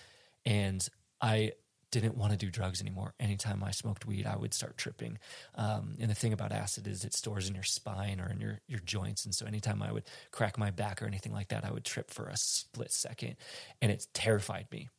And 0.46 0.88
I 1.22 1.52
didn't 1.92 2.18
want 2.18 2.32
to 2.32 2.38
do 2.38 2.50
drugs 2.50 2.82
anymore. 2.82 3.14
Anytime 3.20 3.64
I 3.64 3.72
smoked 3.72 4.06
weed, 4.06 4.26
I 4.26 4.38
would 4.38 4.54
start 4.54 4.78
tripping. 4.78 5.20
Um, 5.56 5.96
and 6.00 6.10
the 6.10 6.16
thing 6.16 6.34
about 6.34 6.52
acid 6.52 6.88
is 6.88 7.04
it 7.04 7.14
stores 7.14 7.50
in 7.50 7.56
your 7.56 7.64
spine 7.64 8.20
or 8.20 8.30
in 8.30 8.40
your, 8.40 8.62
your 8.68 8.80
joints. 8.80 9.26
And 9.26 9.36
so 9.36 9.46
anytime 9.46 9.84
I 9.84 9.92
would 9.92 10.06
crack 10.32 10.58
my 10.58 10.72
back 10.72 11.02
or 11.02 11.06
anything 11.06 11.34
like 11.34 11.50
that, 11.50 11.66
I 11.66 11.72
would 11.72 11.84
trip 11.84 12.10
for 12.10 12.28
a 12.28 12.38
split 12.38 12.92
second. 12.92 13.36
And 13.82 13.92
it 13.92 14.08
terrified 14.14 14.68
me, 14.72 14.90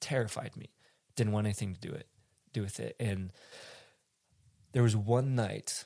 terrified 0.00 0.56
me. 0.56 0.70
Didn't 1.16 1.32
want 1.32 1.46
anything 1.46 1.74
to 1.74 1.80
do 1.80 1.92
it, 1.92 2.08
do 2.52 2.62
with 2.62 2.80
it. 2.80 2.96
And 2.98 3.32
there 4.72 4.82
was 4.82 4.96
one 4.96 5.36
night 5.36 5.84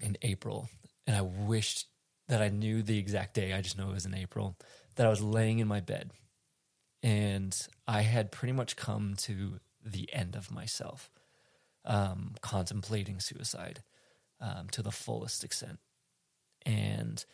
in 0.00 0.16
April, 0.22 0.68
and 1.06 1.16
I 1.16 1.22
wished 1.22 1.88
that 2.28 2.40
I 2.40 2.48
knew 2.48 2.82
the 2.82 2.98
exact 2.98 3.34
day. 3.34 3.52
I 3.52 3.60
just 3.60 3.76
know 3.76 3.90
it 3.90 3.94
was 3.94 4.06
in 4.06 4.14
April 4.14 4.56
that 4.94 5.06
I 5.06 5.10
was 5.10 5.20
laying 5.20 5.58
in 5.58 5.66
my 5.66 5.80
bed 5.80 6.10
and 7.02 7.56
I 7.86 8.02
had 8.02 8.32
pretty 8.32 8.52
much 8.52 8.76
come 8.76 9.14
to 9.18 9.60
the 9.84 10.12
end 10.12 10.34
of 10.34 10.50
myself, 10.50 11.10
um, 11.84 12.34
contemplating 12.40 13.20
suicide 13.20 13.82
um, 14.40 14.68
to 14.72 14.82
the 14.82 14.90
fullest 14.90 15.44
extent. 15.44 15.78
And 16.64 17.24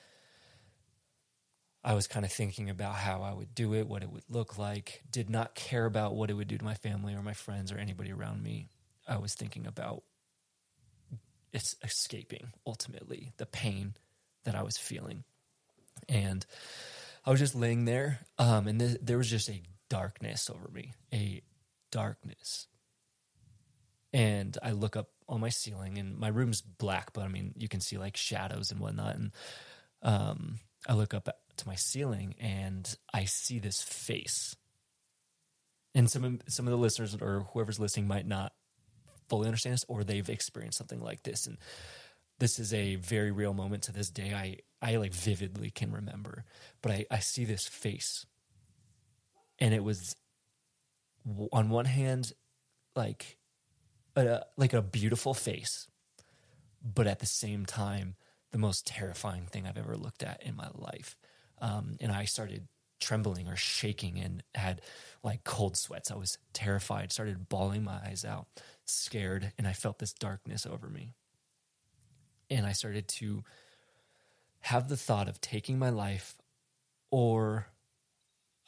I 1.84 1.94
was 1.94 2.06
kind 2.06 2.24
of 2.24 2.30
thinking 2.30 2.70
about 2.70 2.94
how 2.94 3.22
I 3.22 3.32
would 3.32 3.54
do 3.54 3.74
it, 3.74 3.88
what 3.88 4.02
it 4.02 4.10
would 4.10 4.24
look 4.28 4.58
like, 4.58 5.02
did 5.10 5.28
not 5.28 5.54
care 5.54 5.86
about 5.86 6.14
what 6.14 6.30
it 6.30 6.34
would 6.34 6.48
do 6.48 6.58
to 6.58 6.64
my 6.64 6.74
family 6.74 7.14
or 7.14 7.22
my 7.22 7.32
friends 7.32 7.72
or 7.72 7.78
anybody 7.78 8.12
around 8.12 8.42
me. 8.42 8.68
I 9.08 9.16
was 9.16 9.34
thinking 9.34 9.66
about 9.66 10.02
it's 11.52 11.74
escaping 11.82 12.52
ultimately 12.66 13.32
the 13.36 13.46
pain 13.46 13.94
that 14.44 14.54
I 14.54 14.62
was 14.62 14.76
feeling. 14.78 15.24
And 16.08 16.46
I 17.24 17.30
was 17.30 17.38
just 17.38 17.54
laying 17.54 17.84
there, 17.84 18.20
um, 18.38 18.66
and 18.66 18.80
th- 18.80 18.98
there 19.00 19.18
was 19.18 19.30
just 19.30 19.48
a 19.48 19.62
darkness 19.88 20.50
over 20.50 20.68
me, 20.72 20.92
a 21.12 21.42
darkness. 21.90 22.66
And 24.12 24.58
I 24.62 24.72
look 24.72 24.96
up 24.96 25.08
on 25.28 25.40
my 25.40 25.48
ceiling, 25.48 25.98
and 25.98 26.18
my 26.18 26.28
room's 26.28 26.60
black, 26.60 27.12
but 27.12 27.22
I 27.22 27.28
mean, 27.28 27.54
you 27.56 27.68
can 27.68 27.80
see 27.80 27.96
like 27.96 28.16
shadows 28.16 28.70
and 28.70 28.80
whatnot. 28.80 29.14
And 29.14 29.32
um, 30.02 30.58
I 30.88 30.94
look 30.94 31.14
up 31.14 31.28
to 31.58 31.68
my 31.68 31.76
ceiling, 31.76 32.34
and 32.40 32.92
I 33.14 33.24
see 33.24 33.58
this 33.58 33.80
face. 33.80 34.56
And 35.94 36.10
some 36.10 36.24
of, 36.24 36.42
some 36.48 36.66
of 36.66 36.72
the 36.72 36.78
listeners 36.78 37.16
or 37.20 37.46
whoever's 37.52 37.78
listening 37.78 38.08
might 38.08 38.26
not 38.26 38.52
fully 39.28 39.46
understand 39.46 39.74
this, 39.74 39.84
or 39.86 40.02
they've 40.02 40.28
experienced 40.28 40.78
something 40.78 41.00
like 41.00 41.22
this, 41.22 41.46
and 41.46 41.56
this 42.38 42.58
is 42.58 42.74
a 42.74 42.96
very 42.96 43.30
real 43.30 43.54
moment 43.54 43.84
to 43.84 43.92
this 43.92 44.10
day. 44.10 44.34
I 44.34 44.56
I 44.82 44.96
like 44.96 45.14
vividly 45.14 45.70
can 45.70 45.92
remember, 45.92 46.44
but 46.82 46.92
I 46.92 47.06
I 47.10 47.20
see 47.20 47.44
this 47.44 47.66
face, 47.66 48.26
and 49.58 49.72
it 49.72 49.84
was 49.84 50.16
on 51.52 51.70
one 51.70 51.84
hand 51.84 52.32
like 52.96 53.38
a, 54.16 54.42
like 54.56 54.72
a 54.72 54.82
beautiful 54.82 55.34
face, 55.34 55.86
but 56.82 57.06
at 57.06 57.20
the 57.20 57.26
same 57.26 57.64
time, 57.64 58.16
the 58.50 58.58
most 58.58 58.86
terrifying 58.86 59.46
thing 59.46 59.66
I've 59.66 59.78
ever 59.78 59.96
looked 59.96 60.22
at 60.22 60.42
in 60.42 60.56
my 60.56 60.68
life. 60.74 61.16
Um, 61.60 61.96
and 62.00 62.12
I 62.12 62.24
started 62.24 62.68
trembling 63.00 63.48
or 63.48 63.56
shaking 63.56 64.18
and 64.18 64.42
had 64.54 64.80
like 65.24 65.44
cold 65.44 65.76
sweats. 65.76 66.10
I 66.10 66.16
was 66.16 66.38
terrified, 66.52 67.12
started 67.12 67.48
bawling 67.48 67.84
my 67.84 67.98
eyes 68.04 68.24
out, 68.24 68.46
scared, 68.84 69.52
and 69.58 69.66
I 69.66 69.72
felt 69.72 69.98
this 69.98 70.12
darkness 70.12 70.66
over 70.66 70.88
me. 70.88 71.14
And 72.50 72.66
I 72.66 72.72
started 72.72 73.08
to 73.08 73.44
have 74.62 74.88
the 74.88 74.96
thought 74.96 75.28
of 75.28 75.40
taking 75.40 75.78
my 75.78 75.90
life 75.90 76.36
or 77.10 77.66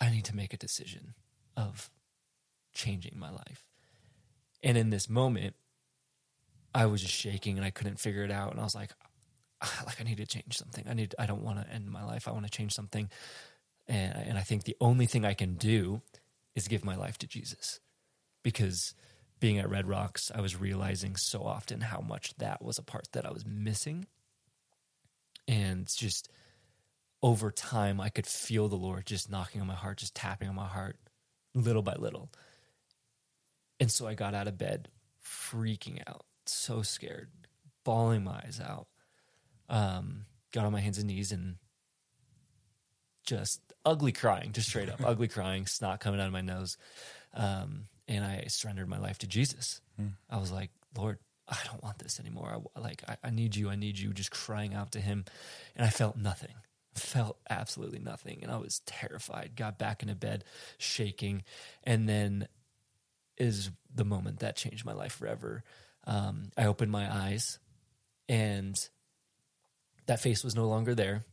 I 0.00 0.10
need 0.10 0.24
to 0.26 0.36
make 0.36 0.52
a 0.52 0.58
decision 0.58 1.14
of 1.56 1.90
changing 2.72 3.18
my 3.18 3.30
life. 3.30 3.68
And 4.62 4.76
in 4.76 4.90
this 4.90 5.08
moment, 5.08 5.54
I 6.74 6.86
was 6.86 7.00
just 7.02 7.14
shaking 7.14 7.56
and 7.56 7.64
I 7.64 7.70
couldn't 7.70 8.00
figure 8.00 8.24
it 8.24 8.30
out. 8.30 8.50
And 8.50 8.60
I 8.60 8.64
was 8.64 8.74
like, 8.74 8.90
ah, 9.62 9.82
like 9.86 10.00
I 10.00 10.04
need 10.04 10.16
to 10.16 10.26
change 10.26 10.56
something. 10.56 10.84
I 10.88 10.94
need. 10.94 11.14
I 11.18 11.26
don't 11.26 11.42
want 11.42 11.60
to 11.60 11.72
end 11.72 11.88
my 11.90 12.04
life. 12.04 12.26
I 12.26 12.32
want 12.32 12.44
to 12.44 12.50
change 12.50 12.72
something. 12.72 13.08
And 13.86 14.16
and 14.28 14.38
I 14.38 14.42
think 14.42 14.64
the 14.64 14.76
only 14.80 15.06
thing 15.06 15.24
I 15.24 15.34
can 15.34 15.54
do 15.54 16.02
is 16.54 16.68
give 16.68 16.84
my 16.84 16.96
life 16.96 17.18
to 17.18 17.26
Jesus, 17.26 17.80
because 18.42 18.94
being 19.40 19.58
at 19.58 19.68
Red 19.68 19.86
Rocks, 19.86 20.30
I 20.34 20.40
was 20.40 20.58
realizing 20.58 21.16
so 21.16 21.42
often 21.42 21.80
how 21.80 22.00
much 22.00 22.34
that 22.38 22.62
was 22.62 22.78
a 22.78 22.82
part 22.82 23.08
that 23.12 23.26
I 23.26 23.30
was 23.30 23.44
missing. 23.44 24.06
And 25.46 25.86
just 25.94 26.30
over 27.22 27.50
time, 27.50 28.00
I 28.00 28.08
could 28.08 28.26
feel 28.26 28.68
the 28.68 28.76
Lord 28.76 29.06
just 29.06 29.30
knocking 29.30 29.60
on 29.60 29.66
my 29.66 29.74
heart, 29.74 29.98
just 29.98 30.14
tapping 30.14 30.48
on 30.48 30.54
my 30.54 30.66
heart 30.66 30.96
little 31.54 31.82
by 31.82 31.94
little. 31.94 32.30
And 33.80 33.90
so 33.90 34.06
I 34.06 34.14
got 34.14 34.34
out 34.34 34.48
of 34.48 34.58
bed, 34.58 34.88
freaking 35.24 36.00
out, 36.06 36.24
so 36.46 36.82
scared, 36.82 37.30
bawling 37.84 38.24
my 38.24 38.42
eyes 38.44 38.60
out. 38.62 38.86
Um, 39.68 40.26
got 40.52 40.66
on 40.66 40.72
my 40.72 40.80
hands 40.80 40.98
and 40.98 41.06
knees 41.06 41.32
and 41.32 41.56
just 43.24 43.60
ugly 43.84 44.12
crying, 44.12 44.52
just 44.52 44.68
straight 44.68 44.88
up 44.88 45.00
ugly 45.04 45.28
crying, 45.28 45.66
snot 45.66 46.00
coming 46.00 46.20
out 46.20 46.26
of 46.26 46.32
my 46.32 46.40
nose. 46.40 46.76
Um, 47.32 47.86
and 48.06 48.24
I 48.24 48.44
surrendered 48.48 48.88
my 48.88 48.98
life 48.98 49.18
to 49.18 49.26
Jesus. 49.26 49.80
Mm. 50.00 50.12
I 50.28 50.38
was 50.38 50.52
like, 50.52 50.70
Lord, 50.96 51.18
I 51.48 51.58
don't 51.66 51.82
want 51.82 51.98
this 51.98 52.18
anymore. 52.20 52.62
I, 52.76 52.80
like, 52.80 53.02
I, 53.06 53.16
I 53.24 53.30
need 53.30 53.56
you. 53.56 53.68
I 53.68 53.76
need 53.76 53.98
you. 53.98 54.12
Just 54.12 54.30
crying 54.30 54.74
out 54.74 54.92
to 54.92 55.00
Him, 55.00 55.24
and 55.76 55.86
I 55.86 55.90
felt 55.90 56.16
nothing. 56.16 56.54
Felt 56.94 57.38
absolutely 57.50 57.98
nothing, 57.98 58.40
and 58.42 58.50
I 58.50 58.56
was 58.56 58.80
terrified. 58.86 59.52
Got 59.56 59.78
back 59.78 60.02
into 60.02 60.14
bed, 60.14 60.44
shaking, 60.78 61.42
and 61.82 62.08
then 62.08 62.48
is 63.36 63.70
the 63.92 64.04
moment 64.04 64.40
that 64.40 64.56
changed 64.56 64.86
my 64.86 64.92
life 64.92 65.12
forever. 65.12 65.64
Um, 66.06 66.50
I 66.56 66.66
opened 66.66 66.92
my 66.92 67.12
eyes, 67.12 67.58
and 68.28 68.78
that 70.06 70.20
face 70.20 70.44
was 70.44 70.54
no 70.54 70.68
longer 70.68 70.94
there 70.94 71.24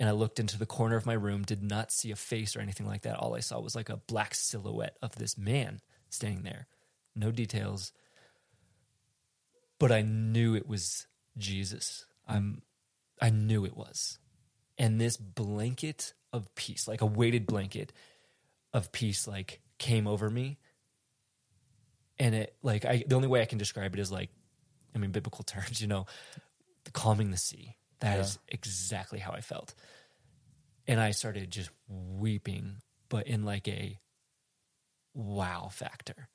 and 0.00 0.08
I 0.08 0.12
looked 0.12 0.40
into 0.40 0.58
the 0.58 0.66
corner 0.66 0.96
of 0.96 1.04
my 1.04 1.12
room, 1.12 1.42
did 1.42 1.62
not 1.62 1.92
see 1.92 2.10
a 2.10 2.16
face 2.16 2.56
or 2.56 2.60
anything 2.60 2.86
like 2.86 3.02
that. 3.02 3.18
All 3.18 3.36
I 3.36 3.40
saw 3.40 3.60
was 3.60 3.76
like 3.76 3.90
a 3.90 3.98
black 3.98 4.34
silhouette 4.34 4.96
of 5.02 5.14
this 5.14 5.36
man 5.36 5.80
standing 6.08 6.42
there. 6.42 6.66
No 7.14 7.30
details. 7.30 7.92
But 9.80 9.90
I 9.90 10.02
knew 10.02 10.54
it 10.54 10.68
was 10.68 11.08
Jesus. 11.36 12.06
I'm 12.28 12.62
I 13.20 13.30
knew 13.30 13.64
it 13.64 13.76
was. 13.76 14.18
And 14.78 15.00
this 15.00 15.16
blanket 15.16 16.14
of 16.32 16.54
peace, 16.54 16.86
like 16.86 17.00
a 17.00 17.06
weighted 17.06 17.46
blanket 17.46 17.92
of 18.72 18.92
peace 18.92 19.26
like 19.26 19.60
came 19.78 20.06
over 20.06 20.30
me. 20.30 20.58
And 22.18 22.34
it 22.34 22.54
like 22.62 22.84
I 22.84 23.02
the 23.06 23.16
only 23.16 23.28
way 23.28 23.42
I 23.42 23.46
can 23.46 23.58
describe 23.58 23.94
it 23.94 24.00
is 24.00 24.12
like 24.12 24.30
I 24.94 24.98
mean 24.98 25.10
biblical 25.10 25.42
terms, 25.46 25.80
you 25.80 25.88
know, 25.88 26.06
the 26.84 26.92
calming 26.92 27.32
the 27.32 27.36
sea 27.36 27.76
that 28.00 28.16
yeah. 28.16 28.20
is 28.20 28.38
exactly 28.48 29.18
how 29.18 29.32
I 29.32 29.40
felt. 29.40 29.74
And 30.86 31.00
I 31.00 31.12
started 31.12 31.50
just 31.50 31.70
weeping, 31.88 32.76
but 33.08 33.26
in 33.26 33.44
like 33.44 33.68
a 33.68 33.98
wow 35.14 35.68
factor 35.70 36.28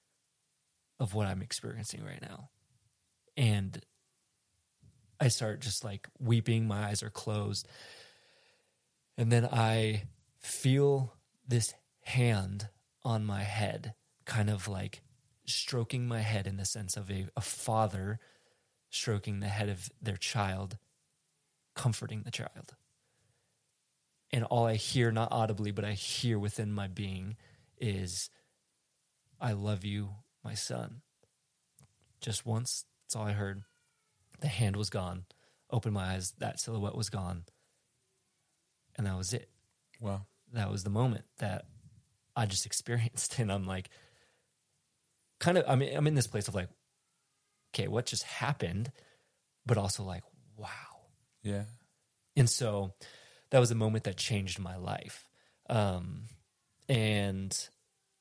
of 1.00 1.14
what 1.14 1.28
I'm 1.28 1.42
experiencing 1.42 2.04
right 2.04 2.22
now. 2.22 2.50
And 3.38 3.84
I 5.20 5.28
start 5.30 5.62
just 5.62 5.84
like 5.84 6.08
weeping, 6.20 6.68
my 6.68 6.88
eyes 6.88 7.04
are 7.04 7.10
closed. 7.10 7.68
And 9.18 9.32
then 9.32 9.46
I 9.46 10.04
feel 10.40 11.14
this 11.48 11.74
hand 12.02 12.70
on 13.04 13.26
my 13.26 13.44
head, 13.44 13.94
kind 14.26 14.50
of 14.50 14.68
like 14.68 15.02
stroking 15.46 16.08
my 16.08 16.22
head 16.22 16.48
in 16.48 16.58
the 16.58 16.66
sense 16.66 16.98
of 16.98 17.10
a, 17.10 17.28
a 17.36 17.42
father 17.42 18.20
stroking 18.90 19.40
the 19.40 19.48
head 19.48 19.70
of 19.70 19.90
their 20.02 20.18
child 20.18 20.78
comforting 21.76 22.24
the 22.24 22.32
child. 22.32 22.76
And 24.32 24.44
all 24.46 24.66
I 24.66 24.76
hear, 24.76 25.12
not 25.12 25.32
audibly, 25.32 25.72
but 25.72 25.86
I 25.86 25.92
hear 25.92 26.40
within 26.40 26.72
my 26.72 26.88
being, 26.88 27.36
is, 27.78 28.30
I 29.40 29.52
love 29.52 29.86
you, 29.86 30.16
my 30.44 30.56
son. 30.56 31.02
Just 32.22 32.46
once, 32.46 32.86
that's 33.16 33.22
all 33.22 33.30
I 33.30 33.34
heard. 33.34 33.64
The 34.42 34.50
hand 34.50 34.76
was 34.76 34.90
gone. 34.90 35.24
Opened 35.72 35.94
my 35.94 36.16
eyes, 36.16 36.34
that 36.40 36.60
silhouette 36.60 36.96
was 36.96 37.10
gone. 37.10 37.46
And 38.98 39.08
that 39.08 39.18
was 39.18 39.34
it. 39.34 39.50
Wow. 40.02 40.26
That 40.52 40.70
was 40.70 40.84
the 40.84 40.90
moment 40.90 41.24
that 41.40 41.66
I 42.36 42.46
just 42.46 42.66
experienced. 42.66 43.36
And 43.40 43.52
I'm 43.52 43.64
like, 43.64 43.90
kind 45.40 45.58
of, 45.58 45.64
I 45.66 45.76
mean, 45.76 45.96
I'm 45.96 46.08
in 46.08 46.16
this 46.16 46.28
place 46.28 46.50
of 46.50 46.56
like, 46.56 46.68
okay, 47.74 47.88
what 47.88 48.06
just 48.06 48.24
happened? 48.24 48.92
But 49.66 49.78
also 49.78 50.04
like, 50.04 50.24
wow 50.58 50.70
yeah. 51.42 51.64
And 52.36 52.50
so 52.50 52.92
that 53.52 53.60
was 53.60 53.72
a 53.72 53.76
moment 53.76 54.04
that 54.06 54.18
changed 54.18 54.60
my 54.60 54.76
life. 54.76 55.30
Um, 55.70 56.24
and 56.90 57.58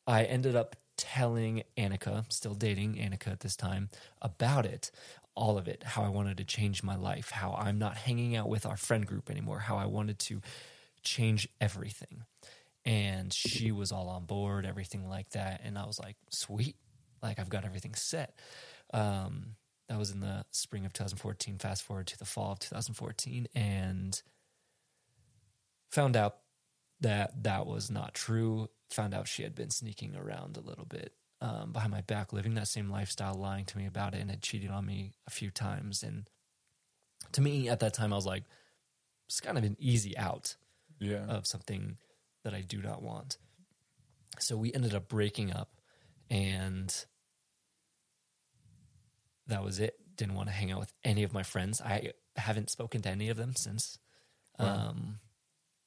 I 0.07 0.25
ended 0.25 0.55
up 0.55 0.77
telling 0.97 1.63
Annika, 1.77 2.31
still 2.33 2.55
dating 2.55 2.95
Annika 2.95 3.29
at 3.29 3.41
this 3.41 3.57
time, 3.57 3.89
about 4.23 4.67
it, 4.67 4.91
all 5.35 5.59
of 5.59 5.69
it, 5.69 5.83
how 5.85 6.03
I 6.03 6.09
wanted 6.09 6.37
to 6.39 6.45
change 6.45 6.83
my 6.83 6.97
life, 6.97 7.31
how 7.31 7.55
I'm 7.59 7.79
not 7.79 7.97
hanging 7.97 8.37
out 8.37 8.49
with 8.49 8.67
our 8.67 8.77
friend 8.77 9.07
group 9.07 9.31
anymore, 9.31 9.61
how 9.61 9.77
I 9.77 9.87
wanted 9.87 10.19
to 10.21 10.41
change 11.03 11.49
everything. 11.61 12.25
And 12.85 13.33
she 13.33 13.73
was 13.73 13.93
all 13.93 14.09
on 14.09 14.27
board, 14.27 14.67
everything 14.67 15.09
like 15.09 15.31
that. 15.31 15.63
And 15.65 15.79
I 15.79 15.87
was 15.87 15.99
like, 15.99 16.17
sweet, 16.31 16.77
like 17.23 17.39
I've 17.39 17.49
got 17.49 17.65
everything 17.65 17.95
set. 17.95 18.39
Um, 18.93 19.57
that 19.89 19.99
was 19.99 20.11
in 20.11 20.21
the 20.21 20.45
spring 20.51 20.87
of 20.87 20.93
2014. 20.93 21.59
Fast 21.59 21.83
forward 21.83 22.07
to 22.09 22.19
the 22.19 22.25
fall 22.25 22.53
of 22.53 22.59
2014, 22.61 23.49
and 23.55 24.23
found 25.91 26.17
out 26.17 26.39
that 27.05 27.43
that 27.45 27.67
was 27.67 27.91
not 27.91 28.15
true. 28.15 28.69
Found 28.91 29.15
out 29.15 29.29
she 29.29 29.43
had 29.43 29.55
been 29.55 29.71
sneaking 29.71 30.17
around 30.17 30.57
a 30.57 30.61
little 30.61 30.87
bit 30.87 31.13
um, 31.41 31.73
behind 31.73 31.93
my 31.93 32.01
back, 32.01 32.33
living 32.33 32.55
that 32.55 32.69
same 32.69 32.91
lifestyle, 32.91 33.35
lying 33.35 33.67
to 33.67 33.79
me 33.79 33.87
about 33.87 34.15
it, 34.15 34.21
and 34.21 34.31
had 34.31 34.43
cheated 34.43 34.71
on 34.71 34.87
me 34.87 35.13
a 35.27 35.31
few 35.31 35.51
times. 35.51 36.03
And 36.03 36.29
to 37.33 37.43
me, 37.43 37.69
at 37.69 37.81
that 37.81 37.93
time, 37.93 38.13
I 38.13 38.17
was 38.17 38.27
like, 38.27 38.45
it's 39.27 39.41
kind 39.41 39.59
of 39.59 39.65
an 39.65 39.77
easy 39.79 40.17
out 40.17 40.57
yeah. 40.99 41.27
of 41.27 41.47
something 41.47 41.99
that 42.43 42.55
I 42.55 42.63
do 42.63 42.81
not 42.81 43.03
want. 43.03 43.37
So 44.39 44.57
we 44.57 44.73
ended 44.73 44.95
up 44.95 45.09
breaking 45.09 45.53
up, 45.53 45.71
and 46.31 46.95
that 49.47 49.63
was 49.63 49.79
it. 49.79 49.99
Didn't 50.17 50.35
want 50.35 50.49
to 50.49 50.55
hang 50.55 50.73
out 50.73 50.81
with 50.81 50.93
any 51.05 51.23
of 51.23 51.35
my 51.35 51.43
friends. 51.43 51.83
I 51.83 52.13
haven't 52.37 52.71
spoken 52.71 53.03
to 53.03 53.11
any 53.11 53.29
of 53.29 53.37
them 53.37 53.55
since. 53.55 53.99
Wow. 54.59 54.89
Um, 54.89 55.19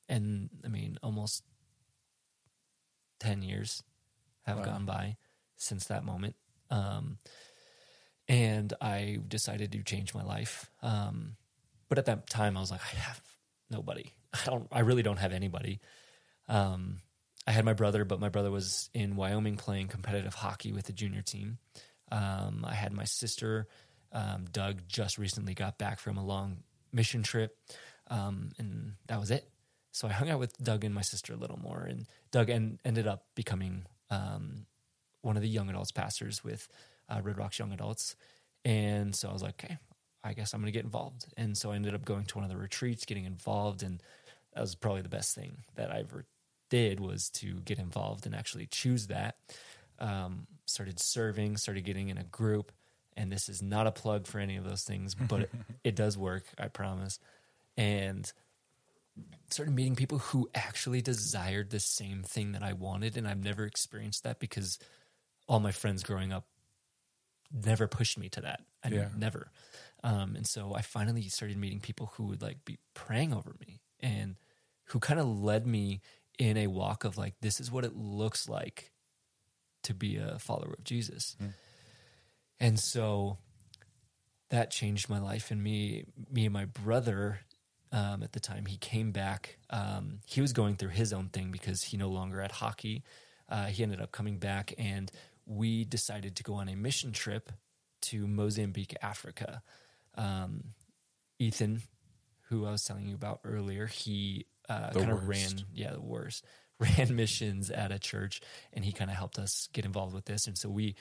and 0.10 0.50
I 0.64 0.68
mean, 0.68 0.98
almost 1.04 1.44
10 3.20 3.42
years 3.42 3.84
have 4.46 4.60
wow. 4.60 4.64
gone 4.64 4.86
by 4.86 5.18
since 5.58 5.86
that 5.86 6.04
moment. 6.04 6.36
Um, 6.70 7.18
and 8.28 8.74
I 8.82 9.20
decided 9.28 9.72
to 9.72 9.84
change 9.84 10.14
my 10.14 10.24
life. 10.24 10.70
Um, 10.82 11.36
but 11.90 11.98
at 11.98 12.06
that 12.06 12.30
time, 12.30 12.58
I 12.58 12.60
was 12.60 12.72
like, 12.72 12.82
I 12.82 12.98
have 12.98 13.22
nobody. 13.70 14.14
I 14.34 14.40
don't. 14.46 14.68
I 14.72 14.80
really 14.82 15.04
don't 15.04 15.18
have 15.18 15.32
anybody. 15.32 15.80
Um, 16.50 17.00
I 17.46 17.52
had 17.52 17.64
my 17.64 17.74
brother, 17.74 18.04
but 18.04 18.20
my 18.20 18.30
brother 18.30 18.52
was 18.52 18.90
in 18.94 19.16
Wyoming 19.16 19.56
playing 19.56 19.88
competitive 19.88 20.34
hockey 20.34 20.74
with 20.74 20.86
the 20.86 20.94
junior 20.94 21.22
team. 21.22 21.60
Um, 22.12 22.66
I 22.68 22.74
had 22.74 22.92
my 22.92 23.06
sister, 23.06 23.68
um, 24.12 24.46
Doug, 24.52 24.82
just 24.88 25.18
recently 25.18 25.54
got 25.54 25.78
back 25.78 26.00
from 26.00 26.18
a 26.18 26.26
long 26.26 26.58
mission 26.92 27.24
trip, 27.24 27.58
um, 28.10 28.52
and 28.58 28.94
that 29.08 29.20
was 29.20 29.32
it. 29.32 29.50
So 29.98 30.08
I 30.08 30.12
hung 30.12 30.30
out 30.30 30.38
with 30.38 30.56
Doug 30.60 30.84
and 30.84 30.94
my 30.94 31.02
sister 31.02 31.34
a 31.34 31.38
little 31.38 31.58
more, 31.58 31.80
and 31.80 32.06
Doug 32.30 32.52
en- 32.52 32.80
ended 32.86 33.08
up 33.08 33.26
becoming 33.34 33.88
um, 34.12 34.68
one 35.24 35.38
of 35.38 35.42
the 35.42 35.50
young 35.50 35.72
adults 35.72 35.92
pastors 35.92 36.44
with 36.44 36.68
uh, 37.10 37.20
Red 37.24 37.40
Rocks 37.40 37.58
Young 37.58 37.74
Adults. 37.74 38.16
And 38.64 39.16
so 39.16 39.28
I 39.28 39.34
was 39.34 39.42
like, 39.42 39.64
okay, 39.64 39.80
I 40.24 40.34
guess 40.34 40.54
I'm 40.54 40.62
going 40.62 40.72
to 40.72 40.78
get 40.78 40.86
involved. 40.86 41.26
And 41.36 41.58
so 41.58 41.72
I 41.72 41.76
ended 41.76 41.96
up 41.96 42.06
going 42.06 42.26
to 42.26 42.36
one 42.36 42.44
of 42.44 42.52
the 42.52 42.58
retreats, 42.58 43.06
getting 43.06 43.26
involved, 43.26 43.82
and 43.82 44.00
that 44.54 44.62
was 44.62 44.76
probably 44.76 45.02
the 45.02 45.10
best 45.10 45.34
thing 45.34 45.64
that 45.74 45.92
I 45.92 46.02
ever 46.02 46.26
did 46.70 47.00
was 47.00 47.32
to 47.32 47.56
get 47.62 47.80
involved 47.80 48.28
and 48.28 48.36
actually 48.36 48.68
choose 48.68 49.08
that. 49.08 49.38
Um, 49.98 50.46
started 50.68 51.00
serving, 51.00 51.58
started 51.58 51.86
getting 51.86 52.10
in 52.10 52.20
a 52.20 52.24
group. 52.24 52.72
And 53.16 53.32
this 53.32 53.50
is 53.50 53.64
not 53.64 53.88
a 53.88 53.92
plug 53.92 54.28
for 54.28 54.38
any 54.38 54.58
of 54.58 54.64
those 54.64 54.84
things, 54.84 55.16
but 55.16 55.42
it, 55.42 55.52
it 55.84 55.96
does 55.96 56.20
work, 56.20 56.44
I 56.60 56.68
promise. 56.68 57.18
And 57.76 58.32
started 59.50 59.74
meeting 59.74 59.96
people 59.96 60.20
who 60.20 60.50
actually 60.54 61.02
desired 61.02 61.70
the 61.70 61.80
same 61.80 62.24
thing 62.24 62.52
that 62.52 62.64
I 62.64 62.74
wanted. 62.74 63.18
And 63.18 63.28
I've 63.28 63.44
never 63.44 63.66
experienced 63.66 64.24
that 64.24 64.40
because 64.40 64.78
all 65.48 65.60
my 65.60 65.72
friends 65.72 66.04
growing 66.04 66.34
up 66.34 66.46
never 67.52 67.88
pushed 67.88 68.18
me 68.18 68.30
to 68.30 68.42
that. 68.42 68.62
I 68.84 68.90
Yeah. 68.90 69.10
never. 69.16 69.52
Um, 70.04 70.36
and 70.36 70.46
so 70.46 70.76
I 70.76 70.82
finally 70.82 71.28
started 71.30 71.58
meeting 71.58 71.80
people 71.80 72.08
who 72.16 72.26
would 72.26 72.42
like 72.42 72.64
be 72.66 72.78
praying 72.94 73.34
over 73.34 73.56
me 73.60 73.82
and 74.00 74.36
who 74.86 75.00
kind 75.00 75.20
of 75.20 75.26
led 75.28 75.66
me 75.66 76.02
in 76.38 76.58
a 76.58 76.68
walk 76.68 77.04
of 77.04 77.18
like, 77.18 77.36
this 77.42 77.60
is 77.60 77.72
what 77.72 77.84
it 77.86 77.96
looks 77.96 78.48
like 78.48 78.92
to 79.84 79.94
be 79.94 80.18
a 80.18 80.38
follower 80.40 80.76
of 80.78 80.84
Jesus. 80.84 81.36
And 82.60 82.80
so 82.80 83.38
that 84.50 84.72
changed 84.72 85.10
my 85.10 85.20
life 85.20 85.52
and 85.52 85.64
me, 85.64 86.06
me 86.32 86.46
and 86.46 86.54
my 86.54 86.66
brother, 86.66 87.40
um, 87.92 88.24
at 88.24 88.34
the 88.34 88.40
time 88.40 88.66
he 88.66 88.78
came 88.78 89.12
back, 89.12 89.58
um, 89.70 90.20
he 90.26 90.42
was 90.42 90.54
going 90.54 90.76
through 90.76 90.90
his 90.90 91.14
own 91.14 91.30
thing 91.30 91.52
because 91.52 91.84
he 91.84 91.98
no 91.98 92.10
longer 92.10 92.42
had 92.42 92.52
hockey. 92.52 93.04
Uh, 93.50 93.66
he 93.66 93.84
ended 93.84 94.02
up 94.02 94.12
coming 94.12 94.38
back 94.40 94.74
and 94.78 95.12
we 95.46 95.86
decided 95.86 96.36
to 96.36 96.44
go 96.44 96.56
on 96.56 96.68
a 96.68 96.76
mission 96.76 97.12
trip 97.12 97.52
to 98.02 98.28
Mozambique, 98.28 98.96
Africa. 99.02 99.62
Um, 100.16 100.74
Ethan, 101.40 101.82
who 102.50 102.66
I 102.66 102.72
was 102.72 102.84
telling 102.84 103.08
you 103.08 103.16
about 103.16 103.40
earlier, 103.44 103.86
he 103.86 104.46
uh, 104.70 104.92
kind 104.92 105.12
of 105.12 105.28
ran, 105.28 105.52
yeah, 105.74 105.94
the 105.94 106.02
worst, 106.02 106.46
ran 106.80 107.16
missions 107.16 107.70
at 107.70 107.92
a 107.92 108.00
church, 108.00 108.42
and 108.74 108.84
he 108.84 108.92
kind 108.92 109.10
of 109.10 109.18
helped 109.18 109.40
us 109.40 109.70
get 109.74 109.86
involved 109.86 110.14
with 110.14 110.26
this. 110.26 110.48
And 110.48 110.58
so 110.58 110.70
we 110.70 110.96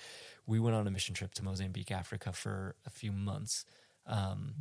we 0.47 0.61
went 0.61 0.76
on 0.76 0.87
a 0.87 0.91
mission 0.91 1.14
trip 1.14 1.34
to 1.34 1.45
Mozambique, 1.45 1.91
Africa, 1.91 2.32
for 2.32 2.76
a 2.87 2.91
few 2.91 3.12
months, 3.12 3.64
um, 4.07 4.55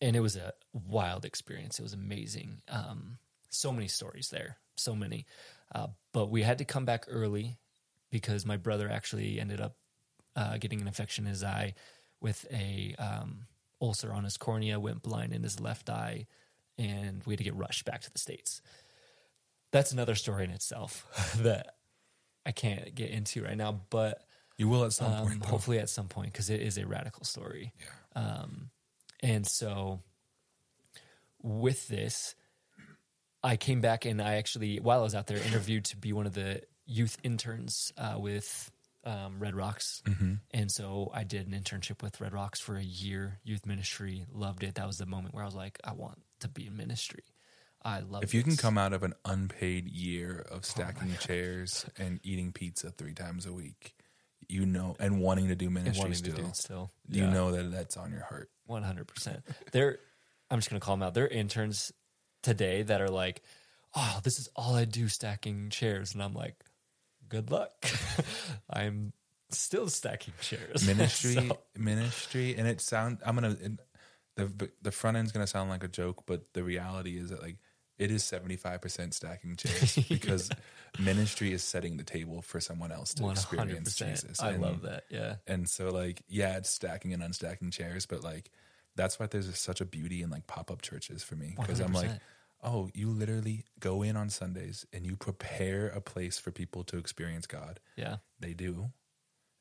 and 0.00 0.16
it 0.16 0.20
was 0.20 0.36
a 0.36 0.52
wild 0.72 1.24
experience. 1.24 1.78
It 1.78 1.82
was 1.82 1.92
amazing. 1.92 2.62
Um, 2.68 3.18
so 3.48 3.72
many 3.72 3.88
stories 3.88 4.28
there, 4.30 4.58
so 4.76 4.94
many. 4.94 5.26
Uh, 5.74 5.88
but 6.12 6.30
we 6.30 6.42
had 6.42 6.58
to 6.58 6.64
come 6.64 6.84
back 6.84 7.06
early 7.08 7.58
because 8.10 8.44
my 8.46 8.56
brother 8.56 8.88
actually 8.90 9.40
ended 9.40 9.60
up 9.60 9.76
uh, 10.36 10.58
getting 10.58 10.80
an 10.80 10.86
infection 10.86 11.24
in 11.24 11.30
his 11.30 11.42
eye 11.42 11.74
with 12.20 12.46
a 12.52 12.94
um, 12.98 13.46
ulcer 13.80 14.12
on 14.12 14.24
his 14.24 14.36
cornea, 14.36 14.78
went 14.78 15.02
blind 15.02 15.32
in 15.32 15.42
his 15.42 15.60
left 15.60 15.88
eye, 15.90 16.26
and 16.78 17.22
we 17.24 17.32
had 17.32 17.38
to 17.38 17.44
get 17.44 17.54
rushed 17.56 17.84
back 17.84 18.02
to 18.02 18.12
the 18.12 18.18
states. 18.18 18.60
That's 19.72 19.92
another 19.92 20.14
story 20.14 20.44
in 20.44 20.50
itself 20.50 21.06
that 21.42 21.74
I 22.44 22.52
can't 22.52 22.94
get 22.94 23.10
into 23.10 23.42
right 23.42 23.56
now, 23.56 23.80
but 23.90 24.22
You 24.56 24.68
will 24.68 24.84
at 24.84 24.92
some 24.92 25.12
um, 25.12 25.26
point. 25.26 25.42
though. 25.42 25.48
hopefully 25.48 25.78
at 25.78 25.88
some 25.88 26.06
point 26.08 26.32
because 26.32 26.48
it 26.50 26.60
is 26.60 26.78
a 26.78 26.86
radical 26.86 27.24
story. 27.24 27.72
Um, 28.14 28.70
and 29.22 29.46
so 29.46 30.00
with 31.42 31.88
this, 31.88 32.34
I 33.42 33.56
came 33.56 33.80
back 33.80 34.04
and 34.04 34.20
I 34.20 34.34
actually, 34.34 34.80
while 34.80 35.00
I 35.00 35.02
was 35.02 35.14
out 35.14 35.26
there, 35.26 35.38
interviewed 35.38 35.84
to 35.86 35.96
be 35.96 36.12
one 36.12 36.26
of 36.26 36.34
the 36.34 36.62
youth 36.86 37.16
interns 37.22 37.92
uh, 37.96 38.16
with 38.18 38.70
um, 39.04 39.38
Red 39.38 39.54
Rocks. 39.54 40.02
Mm-hmm. 40.06 40.34
And 40.52 40.70
so 40.70 41.10
I 41.14 41.24
did 41.24 41.46
an 41.46 41.58
internship 41.58 42.02
with 42.02 42.20
Red 42.20 42.32
Rocks 42.32 42.60
for 42.60 42.76
a 42.76 42.82
year, 42.82 43.38
youth 43.44 43.64
ministry. 43.64 44.26
Loved 44.32 44.64
it. 44.64 44.74
That 44.74 44.86
was 44.86 44.98
the 44.98 45.06
moment 45.06 45.34
where 45.34 45.44
I 45.44 45.46
was 45.46 45.54
like, 45.54 45.78
I 45.84 45.92
want 45.92 46.20
to 46.40 46.48
be 46.48 46.66
in 46.66 46.76
ministry. 46.76 47.22
I 47.82 48.00
love 48.00 48.24
If 48.24 48.34
you 48.34 48.42
can 48.42 48.56
come 48.56 48.76
out 48.76 48.92
of 48.92 49.04
an 49.04 49.14
unpaid 49.24 49.86
year 49.86 50.44
Oh 50.50 50.56
of 50.56 50.64
stacking 50.64 51.16
chairs 51.20 51.86
and 51.96 52.18
eating 52.24 52.50
pizza 52.52 52.90
three 52.90 53.14
times 53.14 53.46
a 53.46 53.52
week, 53.52 53.94
you 54.48 54.66
know, 54.66 54.96
and 55.00 55.20
wanting 55.20 55.48
to 55.48 55.54
do 55.54 55.68
ministry 55.70 56.00
wanting 56.00 56.14
still, 56.14 56.34
to 56.34 56.42
do 56.42 56.48
it 56.48 56.56
still, 56.56 56.90
you 57.08 57.24
Yeah. 57.24 57.32
know 57.32 57.52
that 57.52 57.70
that's 57.70 57.96
on 57.96 58.10
your 58.12 58.22
heart. 58.24 58.50
One 58.66 58.82
hundred 58.82 59.06
percent. 59.08 59.42
They're 59.72 59.98
I'm 60.50 60.58
just 60.58 60.70
gonna 60.70 60.80
call 60.80 60.96
them 60.96 61.02
out. 61.02 61.14
They're 61.14 61.28
interns 61.28 61.92
today 62.42 62.82
that 62.82 63.00
are 63.00 63.10
like, 63.10 63.42
oh, 63.94 64.20
this 64.22 64.38
is 64.38 64.48
all 64.56 64.74
I 64.74 64.84
do, 64.84 65.08
stacking 65.08 65.70
chairs, 65.70 66.14
and 66.14 66.22
I'm 66.22 66.34
like, 66.34 66.54
good 67.28 67.50
luck. 67.50 67.72
I'm 68.70 69.12
still 69.50 69.88
stacking 69.88 70.34
chairs. 70.40 70.86
Ministry, 70.86 71.34
So- 71.34 71.58
ministry, 71.76 72.54
and 72.56 72.66
it 72.68 72.80
sound. 72.80 73.18
I'm 73.24 73.34
gonna. 73.34 73.56
It, 73.60 73.72
the 74.36 74.70
the 74.82 74.90
front 74.92 75.16
end's 75.16 75.32
gonna 75.32 75.46
sound 75.46 75.70
like 75.70 75.82
a 75.82 75.88
joke, 75.88 76.24
but 76.26 76.52
the 76.52 76.62
reality 76.62 77.16
is 77.18 77.30
that 77.30 77.40
like 77.42 77.56
it 77.98 78.10
is 78.10 78.22
75 78.24 78.80
percent 78.82 79.14
stacking 79.14 79.56
chairs 79.56 79.96
because 80.08 80.50
ministry 80.98 81.52
is 81.52 81.62
setting 81.62 81.96
the 81.96 82.04
table 82.04 82.42
for 82.42 82.60
someone 82.60 82.92
else 82.92 83.14
to 83.14 83.22
One 83.22 83.36
hundred 83.36 83.78
experience 83.78 83.84
percent. 83.96 84.10
Jesus. 84.16 84.40
I 84.40 84.50
And- 84.52 84.62
love 84.62 84.82
that. 84.82 85.04
Yeah. 85.10 85.36
And 85.46 85.68
so 85.68 85.90
like 85.90 86.22
yeah, 86.28 86.56
it's 86.56 86.70
stacking 86.70 87.12
and 87.12 87.22
unstacking 87.22 87.72
chairs, 87.72 88.06
but 88.06 88.22
like 88.22 88.50
that's 88.96 89.18
why 89.18 89.26
there's 89.26 89.56
such 89.58 89.80
a 89.80 89.84
beauty 89.84 90.22
in 90.22 90.30
like 90.30 90.46
pop 90.46 90.70
up 90.70 90.82
churches 90.82 91.22
for 91.22 91.36
me 91.36 91.54
because 91.58 91.80
I'm 91.80 91.92
like, 91.92 92.10
oh, 92.62 92.88
you 92.94 93.10
literally 93.10 93.64
go 93.78 94.02
in 94.02 94.16
on 94.16 94.30
Sundays 94.30 94.86
and 94.92 95.04
you 95.06 95.16
prepare 95.16 95.88
a 95.88 96.00
place 96.00 96.38
for 96.38 96.50
people 96.50 96.82
to 96.84 96.96
experience 96.96 97.46
God. 97.46 97.78
Yeah. 97.96 98.16
They 98.40 98.54
do. 98.54 98.90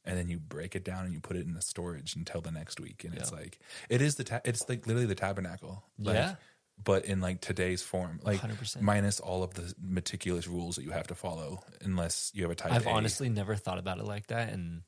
And 0.06 0.18
then 0.18 0.30
you 0.30 0.38
break 0.40 0.76
it 0.76 0.86
down 0.86 1.04
and 1.06 1.14
you 1.14 1.20
put 1.20 1.36
it 1.36 1.46
in 1.48 1.54
the 1.56 1.62
storage 1.62 2.16
until 2.16 2.40
the 2.40 2.52
next 2.52 2.80
week, 2.80 3.04
and 3.04 3.16
it's 3.16 3.32
like 3.32 3.58
it 3.90 4.02
is 4.04 4.16
the 4.18 4.24
ta- 4.24 4.42
it's 4.46 4.70
like 4.70 4.86
literally 4.86 5.08
the 5.08 5.16
tabernacle, 5.16 5.84
like, 5.98 6.14
Yeah. 6.16 6.36
But 6.84 7.06
in 7.06 7.22
like 7.22 7.40
today's 7.42 7.82
form, 7.82 8.20
like 8.24 8.42
100%. 8.42 8.82
minus 8.82 9.20
all 9.20 9.44
of 9.44 9.54
the 9.54 9.74
meticulous 9.82 10.46
rules 10.48 10.76
that 10.76 10.84
you 10.84 10.92
have 10.92 11.08
to 11.08 11.16
follow, 11.16 11.64
unless 11.82 12.32
you 12.36 12.44
have 12.44 12.52
a 12.52 12.56
type. 12.56 12.74
I've 12.74 12.86
A. 12.86 12.90
honestly 12.90 13.30
never 13.30 13.56
thought 13.56 13.78
about 13.80 13.98
it 14.00 14.04
like 14.06 14.28
that. 14.28 14.50
And 14.50 14.82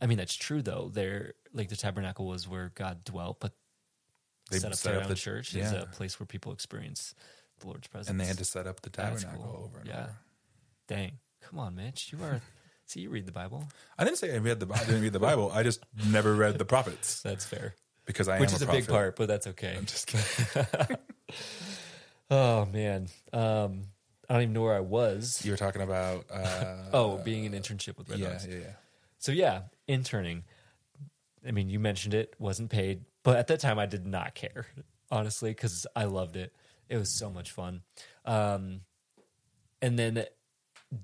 I 0.00 0.06
mean 0.06 0.18
that's 0.18 0.34
true 0.34 0.62
though. 0.62 0.90
There 0.92 1.34
like 1.54 1.68
the 1.68 1.76
tabernacle 1.76 2.26
was 2.26 2.48
where 2.48 2.72
God 2.74 3.04
dwelt, 3.04 3.38
but 3.40 3.52
They 4.50 4.58
set 4.58 4.72
up 4.72 4.78
set 4.78 4.90
their 4.90 4.98
up 4.98 5.04
own 5.04 5.10
the- 5.10 5.14
church 5.14 5.54
is 5.54 5.72
yeah. 5.72 5.82
a 5.82 5.86
place 5.86 6.18
where 6.18 6.26
people 6.26 6.52
experience 6.52 7.14
the 7.60 7.66
Lord's 7.68 7.86
presence. 7.86 8.10
and 8.10 8.20
they 8.20 8.26
had 8.26 8.38
to 8.38 8.44
set 8.44 8.66
up 8.66 8.80
the 8.82 8.90
tabernacle 8.90 9.44
cool. 9.44 9.64
over 9.66 9.78
and 9.78 9.88
Yeah. 9.88 10.02
over. 10.02 10.18
Dang. 10.88 11.18
Come 11.42 11.60
on, 11.60 11.76
Mitch. 11.76 12.12
You 12.12 12.22
are 12.24 12.40
see 12.86 13.00
you 13.00 13.10
read 13.10 13.26
the 13.26 13.32
Bible. 13.32 13.68
I 13.96 14.04
didn't 14.04 14.18
say 14.18 14.34
I 14.34 14.38
read 14.38 14.58
the 14.58 14.66
Bible. 14.66 14.82
I 14.82 14.86
didn't 14.86 15.02
read 15.02 15.12
the 15.12 15.20
Bible. 15.20 15.52
I 15.52 15.62
just 15.62 15.80
never 16.08 16.34
read 16.34 16.58
the 16.58 16.64
prophets 16.64 17.22
That's 17.22 17.44
fair. 17.44 17.74
Because 18.06 18.28
I 18.28 18.40
Which 18.40 18.50
am 18.50 18.56
is 18.56 18.62
a, 18.62 18.68
a, 18.68 18.72
big 18.72 18.88
part, 18.88 19.16
but 19.16 19.28
that's 19.28 19.46
okay. 19.48 19.74
I'm 19.76 19.86
just 19.86 20.06
kidding. 20.06 20.96
Oh 22.30 22.64
man. 22.66 23.08
Um 23.32 23.82
I 24.28 24.34
don't 24.34 24.42
even 24.44 24.54
know 24.54 24.62
where 24.62 24.74
I 24.76 24.80
was. 24.80 25.44
You 25.44 25.50
were 25.50 25.58
talking 25.58 25.82
about. 25.82 26.24
Uh, 26.30 26.76
Oh, 26.94 27.18
being 27.18 27.44
an 27.44 27.52
internship 27.52 27.98
with 27.98 28.08
Red 28.08 28.18
yeah, 28.18 28.30
Rocks. 28.30 28.46
yeah, 28.48 28.56
yeah. 28.56 28.72
So 29.18 29.30
yeah, 29.32 29.62
interning. 29.86 30.44
I 31.46 31.50
mean, 31.50 31.68
you 31.68 31.78
mentioned 31.78 32.14
it 32.14 32.34
wasn't 32.38 32.70
paid, 32.70 33.04
but 33.24 33.36
at 33.36 33.48
that 33.48 33.60
time 33.60 33.78
I 33.78 33.84
did 33.86 34.06
not 34.06 34.34
care, 34.34 34.66
honestly, 35.10 35.50
because 35.50 35.86
I 35.94 36.04
loved 36.04 36.36
it. 36.36 36.54
It 36.88 36.96
was 36.96 37.10
so 37.10 37.28
much 37.28 37.50
fun. 37.50 37.82
Um, 38.24 38.82
and 39.82 39.98
then 39.98 40.24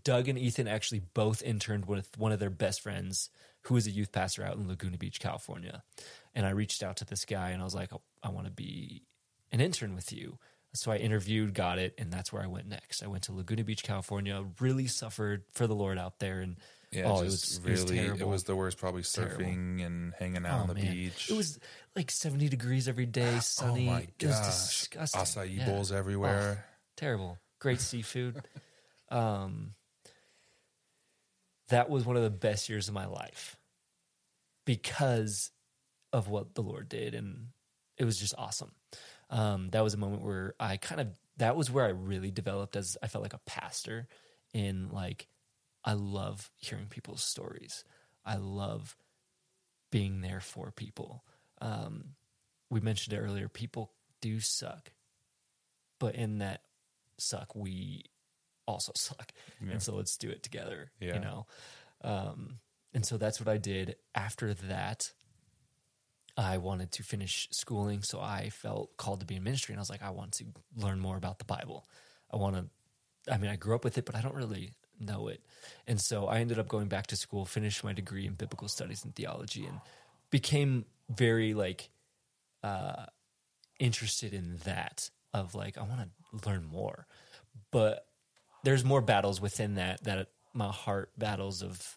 Doug 0.04 0.28
and 0.28 0.38
Ethan 0.38 0.68
actually 0.68 1.00
both 1.12 1.42
interned 1.42 1.86
with 1.86 2.16
one 2.16 2.32
of 2.32 2.38
their 2.38 2.50
best 2.50 2.80
friends, 2.80 3.30
who 3.62 3.76
is 3.76 3.86
a 3.86 3.90
youth 3.90 4.12
pastor 4.12 4.44
out 4.44 4.56
in 4.56 4.68
Laguna 4.68 4.96
Beach, 4.96 5.20
California. 5.20 5.82
And 6.38 6.46
I 6.46 6.50
reached 6.50 6.84
out 6.84 6.98
to 6.98 7.04
this 7.04 7.24
guy 7.24 7.50
and 7.50 7.60
I 7.60 7.64
was 7.64 7.74
like, 7.74 7.92
"Oh, 7.92 8.00
I 8.22 8.28
want 8.30 8.46
to 8.46 8.52
be 8.52 9.02
an 9.50 9.60
intern 9.60 9.96
with 9.96 10.12
you. 10.12 10.38
So 10.72 10.92
I 10.92 10.96
interviewed, 10.98 11.52
got 11.52 11.78
it, 11.80 11.94
and 11.98 12.12
that's 12.12 12.32
where 12.32 12.42
I 12.42 12.46
went 12.46 12.68
next. 12.68 13.02
I 13.02 13.08
went 13.08 13.24
to 13.24 13.32
Laguna 13.32 13.64
Beach, 13.64 13.82
California. 13.82 14.44
Really 14.60 14.86
suffered 14.86 15.42
for 15.52 15.66
the 15.66 15.74
Lord 15.74 15.98
out 15.98 16.20
there, 16.20 16.38
and 16.40 16.56
Yeah, 16.92 17.04
oh, 17.06 17.22
it 17.22 17.24
was 17.24 17.60
really, 17.64 17.98
it 17.98 18.02
was 18.04 18.14
terrible. 18.18 18.38
the 18.38 18.54
worst. 18.56 18.78
Probably 18.78 19.02
Terrible. 19.02 19.42
surfing 19.44 19.84
and 19.84 20.14
hanging 20.18 20.46
out 20.46 20.58
Oh, 20.58 20.62
on 20.62 20.66
the 20.68 20.74
man. 20.74 20.92
beach. 20.92 21.28
It 21.28 21.34
was 21.36 21.58
like 21.96 22.10
70 22.10 22.48
degrees 22.48 22.86
every 22.86 23.06
day, 23.06 23.40
sunny. 23.40 23.88
Oh 23.88 23.92
my 23.92 24.00
It 24.20 24.26
was 24.26 24.36
gosh! 24.38 24.46
disgusting. 24.46 25.20
Acai 25.42 25.56
Yeah. 25.56 25.66
bowls 25.66 25.90
everywhere. 25.90 26.64
Terrible. 26.96 27.38
Great 27.58 27.80
seafood. 27.80 28.46
um, 29.08 29.74
that 31.68 31.90
was 31.90 32.04
one 32.04 32.16
of 32.16 32.22
the 32.22 32.30
best 32.30 32.68
years 32.68 32.86
of 32.88 32.94
my 32.94 33.06
life 33.06 33.56
because 34.64 35.50
of 36.12 36.28
what 36.28 36.54
the 36.54 36.62
Lord 36.62 36.88
did. 36.88 37.14
And 37.14 37.48
it 37.96 38.04
was 38.04 38.18
just 38.18 38.34
awesome. 38.36 38.72
Um, 39.30 39.70
that 39.70 39.84
was 39.84 39.94
a 39.94 39.98
moment 39.98 40.22
where 40.22 40.54
I 40.58 40.76
kind 40.76 41.00
of, 41.00 41.08
that 41.36 41.56
was 41.56 41.70
where 41.70 41.84
I 41.84 41.90
really 41.90 42.30
developed 42.30 42.76
as 42.76 42.96
I 43.02 43.08
felt 43.08 43.22
like 43.22 43.34
a 43.34 43.40
pastor 43.46 44.08
in 44.54 44.88
like, 44.90 45.28
I 45.84 45.92
love 45.92 46.50
hearing 46.56 46.86
people's 46.86 47.22
stories. 47.22 47.84
I 48.24 48.36
love 48.36 48.96
being 49.90 50.20
there 50.20 50.40
for 50.40 50.70
people. 50.70 51.24
Um, 51.60 52.14
we 52.70 52.80
mentioned 52.80 53.16
it 53.16 53.20
earlier. 53.20 53.48
People 53.48 53.92
do 54.20 54.40
suck, 54.40 54.92
but 55.98 56.14
in 56.14 56.38
that 56.38 56.62
suck, 57.18 57.54
we 57.54 58.04
also 58.66 58.92
suck, 58.96 59.32
and 59.60 59.82
so 59.82 59.94
let's 59.94 60.16
do 60.16 60.28
it 60.28 60.42
together. 60.42 60.90
Yeah. 61.00 61.14
You 61.14 61.20
know, 61.20 61.46
um, 62.02 62.58
and 62.94 63.04
so 63.04 63.16
that's 63.16 63.40
what 63.40 63.48
I 63.48 63.56
did. 63.56 63.96
After 64.14 64.54
that, 64.54 65.12
I 66.38 66.58
wanted 66.58 66.92
to 66.92 67.02
finish 67.02 67.48
schooling, 67.50 68.02
so 68.02 68.20
I 68.20 68.50
felt 68.50 68.96
called 68.96 69.20
to 69.20 69.26
be 69.26 69.34
in 69.34 69.42
ministry, 69.42 69.72
and 69.72 69.80
I 69.80 69.82
was 69.82 69.90
like, 69.90 70.02
I 70.02 70.10
want 70.10 70.32
to 70.34 70.44
learn 70.76 71.00
more 71.00 71.16
about 71.16 71.40
the 71.40 71.44
Bible. 71.44 71.84
I 72.32 72.36
want 72.36 72.54
to. 72.54 73.32
I 73.32 73.38
mean, 73.38 73.50
I 73.50 73.56
grew 73.56 73.74
up 73.74 73.82
with 73.82 73.98
it, 73.98 74.04
but 74.04 74.14
I 74.14 74.20
don't 74.20 74.36
really 74.36 74.72
know 75.00 75.26
it. 75.26 75.42
And 75.88 76.00
so 76.00 76.28
I 76.28 76.38
ended 76.38 76.58
up 76.58 76.68
going 76.68 76.86
back 76.86 77.08
to 77.08 77.16
school, 77.16 77.44
finished 77.44 77.82
my 77.82 77.92
degree 77.92 78.24
in 78.24 78.34
biblical 78.34 78.68
studies 78.68 79.04
and 79.04 79.14
theology, 79.14 79.66
and 79.66 79.80
became 80.30 80.84
very 81.10 81.54
like 81.54 81.90
uh, 82.62 83.06
interested 83.80 84.32
in 84.32 84.58
that 84.64 85.10
of 85.34 85.56
like 85.56 85.76
I 85.76 85.82
want 85.82 86.00
to 86.02 86.48
learn 86.48 86.64
more, 86.64 87.08
but 87.72 88.06
there's 88.62 88.84
more 88.84 89.00
battles 89.00 89.40
within 89.40 89.74
that 89.74 90.04
that 90.04 90.28
my 90.54 90.68
heart 90.68 91.10
battles 91.18 91.62
of 91.62 91.96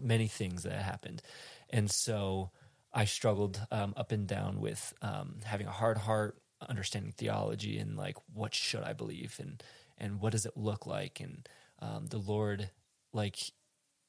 many 0.00 0.26
things 0.26 0.62
that 0.62 0.72
happened, 0.72 1.20
and 1.68 1.90
so 1.90 2.50
I 2.92 3.04
struggled 3.04 3.60
um, 3.70 3.94
up 3.96 4.12
and 4.12 4.26
down 4.26 4.60
with 4.60 4.94
um, 5.02 5.36
having 5.44 5.66
a 5.66 5.72
hard 5.72 5.98
heart, 5.98 6.40
understanding 6.66 7.12
theology, 7.12 7.78
and 7.78 7.96
like 7.96 8.16
what 8.32 8.54
should 8.54 8.82
I 8.82 8.92
believe 8.92 9.36
and 9.38 9.62
and 9.98 10.20
what 10.20 10.32
does 10.32 10.46
it 10.46 10.56
look 10.56 10.86
like, 10.86 11.20
and 11.20 11.48
um, 11.80 12.06
the 12.06 12.18
Lord, 12.18 12.70
like 13.12 13.38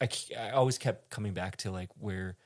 I, 0.01 0.07
I 0.37 0.49
always 0.51 0.77
kept 0.77 1.09
coming 1.09 1.33
back 1.33 1.57
to 1.57 1.71
like 1.71 1.89
where 1.97 2.37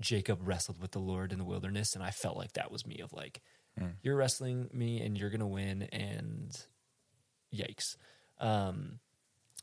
Jacob 0.00 0.40
wrestled 0.42 0.80
with 0.80 0.92
the 0.92 0.98
Lord 0.98 1.32
in 1.32 1.38
the 1.38 1.44
wilderness, 1.44 1.94
and 1.94 2.04
I 2.04 2.10
felt 2.10 2.36
like 2.36 2.52
that 2.52 2.70
was 2.70 2.86
me 2.86 3.00
of 3.02 3.12
like, 3.12 3.40
mm. 3.80 3.92
you're 4.02 4.16
wrestling 4.16 4.68
me 4.72 5.00
and 5.00 5.16
you're 5.16 5.30
gonna 5.30 5.46
win, 5.46 5.82
and 5.82 6.56
yikes. 7.54 7.96
Um, 8.38 9.00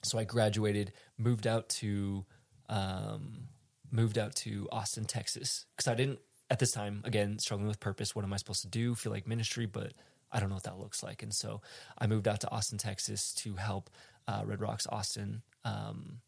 so 0.03 0.17
I 0.17 0.23
graduated, 0.23 0.93
moved 1.17 1.47
out 1.47 1.69
to 1.69 2.25
um, 2.69 3.47
moved 3.95 4.17
out 4.17 4.35
to 4.35 4.67
Austin, 4.71 5.05
Texas, 5.05 5.65
because 5.75 5.87
I 5.87 5.95
didn't 5.95 6.19
at 6.49 6.59
this 6.59 6.71
time 6.71 7.01
again 7.05 7.39
struggling 7.39 7.67
with 7.67 7.79
purpose. 7.79 8.15
What 8.15 8.25
am 8.25 8.33
I 8.33 8.37
supposed 8.37 8.61
to 8.61 8.67
do? 8.67 8.95
Feel 8.95 9.11
like 9.11 9.27
ministry, 9.27 9.65
but 9.65 9.93
I 10.31 10.39
don't 10.39 10.49
know 10.49 10.55
what 10.55 10.63
that 10.63 10.79
looks 10.79 11.01
like. 11.01 11.23
And 11.23 11.33
so 11.33 11.61
I 11.97 12.07
moved 12.07 12.27
out 12.27 12.41
to 12.41 12.51
Austin, 12.51 12.77
Texas 12.77 13.33
to 13.35 13.55
help 13.55 13.89
uh, 14.27 14.41
Red 14.45 14.61
Rocks 14.61 14.85
Austin 14.87 15.41
um, 15.63 16.19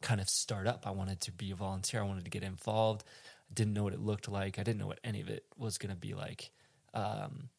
kind 0.00 0.20
of 0.20 0.28
start 0.28 0.66
up. 0.66 0.86
I 0.86 0.90
wanted 0.90 1.20
to 1.22 1.32
be 1.32 1.50
a 1.52 1.54
volunteer. 1.54 2.00
I 2.00 2.04
wanted 2.04 2.24
to 2.24 2.30
get 2.30 2.42
involved 2.42 3.04
I 3.52 3.54
didn't 3.54 3.74
know 3.74 3.82
what 3.84 3.92
it 3.92 4.00
looked 4.00 4.28
like. 4.28 4.58
I 4.58 4.62
didn't 4.62 4.78
know 4.78 4.86
what 4.86 5.00
any 5.04 5.20
of 5.20 5.28
it 5.28 5.44
was 5.58 5.76
going 5.76 5.90
to 5.92 5.96
be 5.96 6.14
like. 6.14 6.50
Um, 6.94 7.50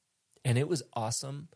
and 0.43 0.57
it 0.57 0.67
was 0.67 0.81
awesome, 0.93 1.49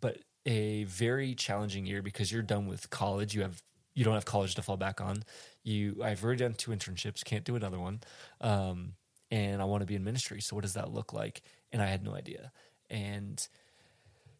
but 0.00 0.18
a 0.44 0.84
very 0.84 1.34
challenging 1.34 1.86
year 1.86 2.02
because 2.02 2.30
you're 2.30 2.42
done 2.42 2.66
with 2.66 2.90
college. 2.90 3.34
You 3.34 3.42
have 3.42 3.62
you 3.94 4.04
don't 4.04 4.14
have 4.14 4.24
college 4.24 4.54
to 4.56 4.62
fall 4.62 4.76
back 4.76 5.00
on. 5.00 5.24
You 5.64 6.02
I've 6.02 6.22
already 6.22 6.44
done 6.44 6.54
two 6.54 6.70
internships, 6.70 7.24
can't 7.24 7.44
do 7.44 7.56
another 7.56 7.78
one. 7.78 8.00
Um, 8.40 8.94
and 9.30 9.60
I 9.60 9.64
want 9.66 9.82
to 9.82 9.86
be 9.86 9.94
in 9.94 10.04
ministry. 10.04 10.40
So 10.40 10.56
what 10.56 10.62
does 10.62 10.74
that 10.74 10.92
look 10.92 11.12
like? 11.12 11.42
And 11.72 11.82
I 11.82 11.86
had 11.86 12.02
no 12.02 12.14
idea. 12.14 12.52
And 12.88 13.46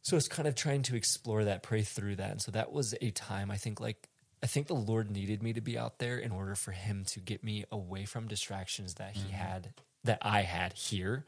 so 0.03 0.17
it's 0.17 0.29
kind 0.29 0.49
of 0.49 0.55
trying 0.55 0.83
to 0.85 0.97
explore 0.97 1.45
that, 1.45 1.63
pray 1.63 1.83
through 1.83 2.17
that. 2.17 2.31
And 2.31 2.41
so 2.41 2.51
that 2.53 2.73
was 2.73 2.95
a 3.01 3.11
time 3.11 3.51
I 3.51 3.57
think 3.57 3.81
like 3.81 4.09
I 4.43 4.47
think 4.47 4.69
the 4.69 4.75
Lord 4.75 5.11
needed 5.11 5.43
me 5.43 5.53
to 5.53 5.61
be 5.61 5.77
out 5.77 5.99
there 5.99 6.17
in 6.17 6.31
order 6.31 6.55
for 6.55 6.71
him 6.71 7.05
to 7.09 7.21
get 7.21 7.43
me 7.43 7.65
away 7.73 8.05
from 8.05 8.29
distractions 8.29 8.95
that 8.95 9.17
he 9.17 9.23
mm-hmm. 9.23 9.33
had 9.33 9.75
that 10.05 10.19
I 10.23 10.43
had 10.43 10.75
here. 10.75 11.27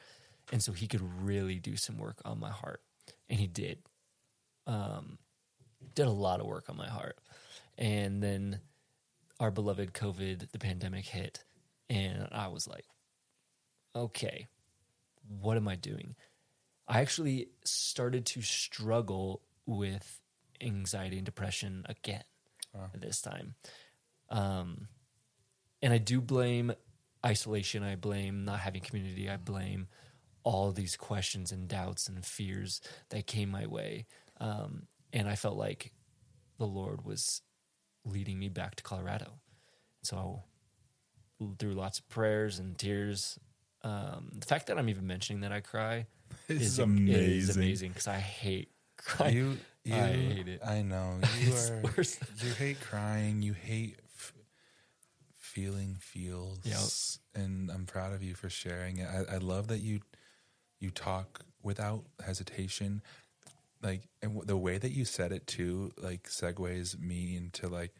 And 0.52 0.62
so 0.62 0.72
he 0.72 0.86
could 0.86 1.02
really 1.22 1.56
do 1.56 1.76
some 1.76 1.98
work 1.98 2.22
on 2.24 2.38
my 2.38 2.50
heart. 2.50 2.80
And 3.28 3.38
he 3.38 3.46
did. 3.46 3.78
Um 4.66 5.18
did 5.94 6.06
a 6.06 6.10
lot 6.10 6.40
of 6.40 6.46
work 6.46 6.68
on 6.68 6.76
my 6.76 6.88
heart. 6.88 7.18
And 7.80 8.22
then 8.22 8.60
our 9.40 9.50
beloved 9.50 9.94
COVID, 9.94 10.52
the 10.52 10.58
pandemic 10.58 11.06
hit, 11.06 11.42
and 11.88 12.28
I 12.30 12.48
was 12.48 12.68
like, 12.68 12.84
okay, 13.96 14.46
what 15.40 15.56
am 15.56 15.66
I 15.66 15.76
doing? 15.76 16.14
I 16.86 17.00
actually 17.00 17.48
started 17.64 18.26
to 18.26 18.42
struggle 18.42 19.42
with 19.64 20.20
anxiety 20.60 21.16
and 21.16 21.24
depression 21.24 21.86
again 21.88 22.22
wow. 22.74 22.90
this 22.94 23.22
time. 23.22 23.54
Um, 24.28 24.88
and 25.82 25.92
I 25.92 25.98
do 25.98 26.20
blame 26.20 26.72
isolation. 27.24 27.82
I 27.82 27.96
blame 27.96 28.44
not 28.44 28.60
having 28.60 28.82
community. 28.82 29.30
I 29.30 29.36
blame 29.36 29.88
all 30.42 30.72
these 30.72 30.96
questions 30.96 31.52
and 31.52 31.68
doubts 31.68 32.08
and 32.08 32.24
fears 32.24 32.80
that 33.10 33.26
came 33.26 33.50
my 33.50 33.66
way. 33.66 34.06
Um, 34.38 34.86
and 35.12 35.28
I 35.28 35.36
felt 35.36 35.56
like 35.56 35.92
the 36.58 36.66
Lord 36.66 37.04
was 37.04 37.42
leading 38.04 38.38
me 38.38 38.48
back 38.48 38.76
to 38.76 38.82
Colorado. 38.82 39.32
So 40.02 40.42
through 41.58 41.72
lots 41.72 41.98
of 41.98 42.08
prayers 42.08 42.58
and 42.58 42.78
tears, 42.78 43.38
um, 43.82 44.30
the 44.34 44.46
fact 44.46 44.66
that 44.66 44.78
I'm 44.78 44.88
even 44.88 45.06
mentioning 45.06 45.40
that 45.42 45.52
I 45.52 45.60
cry 45.60 46.06
is 46.48 46.78
amazing. 46.78 47.50
Is 47.50 47.56
amazing 47.56 47.90
because 47.90 48.08
I 48.08 48.18
hate 48.18 48.70
crying. 48.96 49.36
You 49.36 49.58
you, 49.84 49.94
I 49.94 50.06
hate 50.08 50.48
it. 50.48 50.60
I 50.64 50.82
know 50.82 51.18
you 51.40 51.52
are. 51.52 51.82
Worse. 51.96 52.18
You 52.42 52.52
hate 52.52 52.80
crying. 52.80 53.42
You 53.42 53.54
hate 53.54 53.98
f- 54.16 54.34
feeling 55.38 55.96
feels. 55.98 56.60
Yep. 57.34 57.44
And 57.44 57.70
I'm 57.70 57.86
proud 57.86 58.12
of 58.12 58.22
you 58.22 58.34
for 58.34 58.50
sharing 58.50 58.98
it. 58.98 59.08
I, 59.08 59.36
I 59.36 59.38
love 59.38 59.68
that 59.68 59.80
you 59.80 60.00
you 60.78 60.90
talk 60.90 61.40
without 61.62 62.04
hesitation. 62.24 63.02
Like 63.82 64.08
and 64.22 64.32
w- 64.32 64.46
the 64.46 64.56
way 64.56 64.78
that 64.78 64.92
you 64.92 65.04
said 65.04 65.32
it 65.32 65.46
too, 65.46 65.92
like 65.96 66.24
segues 66.24 66.98
me 66.98 67.36
into 67.36 67.68
like 67.68 67.94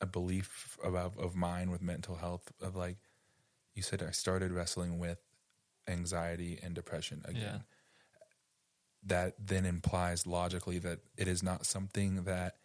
a 0.00 0.06
belief 0.06 0.78
about 0.82 1.18
of 1.18 1.34
mine 1.34 1.70
with 1.70 1.82
mental 1.82 2.16
health. 2.16 2.52
Of 2.60 2.76
like 2.76 2.98
you 3.74 3.82
said, 3.82 4.02
I 4.02 4.10
started 4.12 4.52
wrestling 4.52 4.98
with 4.98 5.18
anxiety 5.88 6.58
and 6.62 6.74
depression 6.74 7.22
again. 7.24 7.42
Yeah 7.42 7.58
that 9.02 9.34
then 9.38 9.64
implies 9.64 10.26
logically 10.26 10.78
that 10.78 10.98
it 11.16 11.28
is 11.28 11.42
not 11.42 11.66
something 11.66 12.24
that 12.24 12.56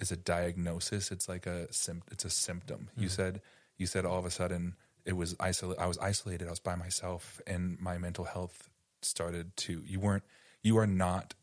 is 0.00 0.10
a 0.10 0.16
diagnosis. 0.16 1.10
It's 1.10 1.28
like 1.28 1.46
a 1.46 1.62
it's 1.62 2.24
a 2.24 2.30
symptom. 2.30 2.88
Mm-hmm. 2.92 3.02
You 3.02 3.08
said 3.08 3.40
you 3.76 3.86
said 3.86 4.04
all 4.04 4.18
of 4.18 4.24
a 4.24 4.30
sudden 4.30 4.74
it 5.04 5.16
was 5.16 5.36
isolate. 5.38 5.78
I 5.78 5.86
was 5.86 5.98
isolated. 5.98 6.48
I 6.48 6.50
was 6.50 6.60
by 6.60 6.74
myself, 6.74 7.40
and 7.46 7.78
my 7.80 7.98
mental 7.98 8.24
health 8.24 8.68
started 9.02 9.56
to. 9.58 9.82
You 9.86 10.00
weren't. 10.00 10.24
You 10.62 10.78
are 10.78 10.86
not 10.86 11.34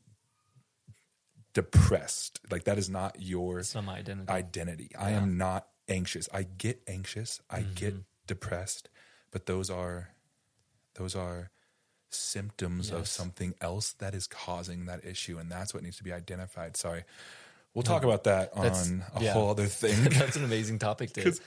depressed. 1.53 2.39
Like 2.49 2.65
that 2.65 2.77
is 2.77 2.89
not 2.89 3.17
your 3.19 3.63
Some 3.63 3.89
identity. 3.89 4.31
Identity. 4.31 4.87
Yeah. 4.91 5.03
I 5.03 5.11
am 5.11 5.37
not 5.37 5.67
anxious. 5.87 6.29
I 6.33 6.43
get 6.43 6.81
anxious. 6.87 7.41
I 7.49 7.59
mm-hmm. 7.59 7.73
get 7.73 7.95
depressed, 8.27 8.89
but 9.31 9.45
those 9.45 9.69
are 9.69 10.09
those 10.95 11.15
are 11.15 11.49
symptoms 12.09 12.89
yes. 12.89 12.99
of 12.99 13.07
something 13.07 13.55
else 13.61 13.93
that 13.93 14.13
is 14.13 14.27
causing 14.27 14.85
that 14.85 15.05
issue, 15.05 15.37
and 15.37 15.51
that's 15.51 15.73
what 15.73 15.83
needs 15.83 15.97
to 15.97 16.03
be 16.03 16.13
identified. 16.13 16.77
Sorry. 16.77 17.03
We'll 17.73 17.83
talk 17.83 18.03
about 18.03 18.25
that 18.25 18.53
on 18.53 19.03
a 19.15 19.23
yeah. 19.23 19.33
whole 19.33 19.49
other 19.49 19.65
thing. 19.65 20.03
that's 20.11 20.35
an 20.35 20.43
amazing 20.43 20.77
topic, 20.77 21.11
Dave. 21.13 21.39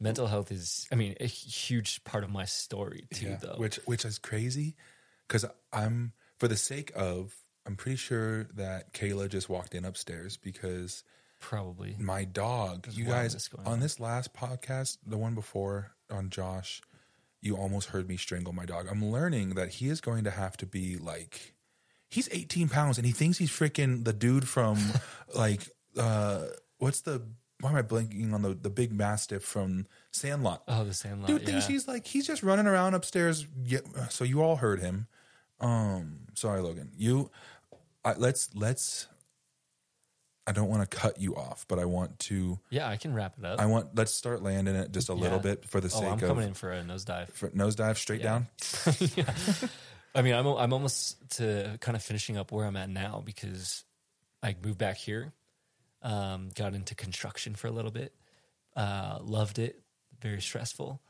Mental 0.00 0.26
health 0.26 0.50
is, 0.50 0.86
I 0.90 0.94
mean, 0.94 1.16
a 1.20 1.26
huge 1.26 2.02
part 2.04 2.24
of 2.24 2.30
my 2.30 2.46
story 2.46 3.06
too, 3.12 3.26
yeah, 3.26 3.36
though. 3.36 3.56
Which, 3.58 3.76
which 3.84 4.06
is 4.06 4.18
crazy, 4.18 4.74
because 5.28 5.44
I'm 5.74 6.12
for 6.38 6.48
the 6.48 6.56
sake 6.56 6.92
of, 6.94 7.34
I'm 7.66 7.76
pretty 7.76 7.96
sure 7.96 8.44
that 8.54 8.92
Kayla 8.92 9.28
just 9.28 9.48
walked 9.48 9.74
in 9.74 9.84
upstairs 9.84 10.36
because 10.36 11.02
probably 11.40 11.96
my 11.98 12.24
dog. 12.24 12.88
you 12.92 13.04
guys 13.04 13.50
on, 13.58 13.74
on 13.74 13.80
this 13.80 14.00
last 14.00 14.34
podcast, 14.34 14.98
the 15.06 15.18
one 15.18 15.34
before 15.34 15.92
on 16.10 16.30
Josh, 16.30 16.80
you 17.40 17.56
almost 17.56 17.88
heard 17.88 18.08
me 18.08 18.16
strangle 18.16 18.52
my 18.52 18.64
dog. 18.64 18.86
I'm 18.90 19.04
learning 19.04 19.50
that 19.50 19.68
he 19.68 19.88
is 19.88 20.00
going 20.00 20.24
to 20.24 20.30
have 20.30 20.56
to 20.58 20.66
be 20.66 20.96
like, 20.96 21.54
he's 22.08 22.28
18 22.32 22.68
pounds 22.68 22.98
and 22.98 23.06
he 23.06 23.12
thinks 23.12 23.38
he's 23.38 23.50
freaking 23.50 24.04
the 24.04 24.12
dude 24.12 24.48
from 24.48 24.78
like, 25.34 25.62
uh, 25.98 26.44
what's 26.78 27.00
the, 27.00 27.22
why 27.60 27.70
am 27.70 27.76
I 27.76 27.82
blinking 27.82 28.34
on 28.34 28.42
the, 28.42 28.54
the 28.54 28.70
big 28.70 28.92
mastiff 28.92 29.42
from 29.42 29.86
Sandlot? 30.12 30.62
Oh, 30.68 30.84
the 30.84 30.94
Sandlot. 30.94 31.28
Dude 31.28 31.46
thinks 31.46 31.66
he's 31.66 31.88
like, 31.88 32.06
he's 32.06 32.26
just 32.26 32.42
running 32.42 32.66
around 32.66 32.94
upstairs. 32.94 33.46
Yeah, 33.64 33.80
so 34.10 34.24
you 34.24 34.42
all 34.42 34.56
heard 34.56 34.80
him. 34.80 35.06
Um, 35.58 36.18
sorry, 36.34 36.60
Logan. 36.60 36.92
You, 36.96 37.30
I, 38.06 38.14
let's, 38.16 38.54
let's, 38.54 39.08
I 40.46 40.52
don't 40.52 40.68
want 40.68 40.88
to 40.88 40.96
cut 40.96 41.20
you 41.20 41.34
off, 41.34 41.66
but 41.66 41.80
I 41.80 41.86
want 41.86 42.20
to. 42.20 42.60
Yeah, 42.70 42.88
I 42.88 42.96
can 42.96 43.12
wrap 43.12 43.34
it 43.36 43.44
up. 43.44 43.60
I 43.60 43.66
want 43.66 43.96
let's 43.96 44.14
start 44.14 44.44
landing 44.44 44.76
it 44.76 44.92
just 44.92 45.08
a 45.08 45.12
little 45.12 45.40
bit 45.40 45.64
for 45.64 45.80
the 45.80 45.88
oh, 45.88 46.00
sake 46.00 46.04
I'm 46.04 46.12
of 46.12 46.20
coming 46.20 46.48
in 46.48 46.54
for 46.54 46.72
a 46.72 46.82
nosedive. 46.82 47.32
For 47.32 47.48
nosedive 47.50 47.96
straight 47.96 48.20
yeah. 48.20 48.26
down. 48.26 48.46
yeah. 49.16 49.68
I 50.14 50.22
mean, 50.22 50.34
I'm 50.34 50.46
I'm 50.46 50.72
almost 50.72 51.16
to 51.38 51.76
kind 51.80 51.96
of 51.96 52.02
finishing 52.02 52.36
up 52.36 52.52
where 52.52 52.64
I'm 52.64 52.76
at 52.76 52.88
now 52.88 53.22
because 53.24 53.82
I 54.40 54.54
moved 54.64 54.78
back 54.78 54.98
here, 54.98 55.32
um, 56.02 56.50
got 56.54 56.74
into 56.74 56.94
construction 56.94 57.56
for 57.56 57.66
a 57.66 57.72
little 57.72 57.90
bit, 57.90 58.14
uh, 58.76 59.18
loved 59.20 59.58
it, 59.58 59.82
very 60.20 60.40
stressful. 60.40 61.02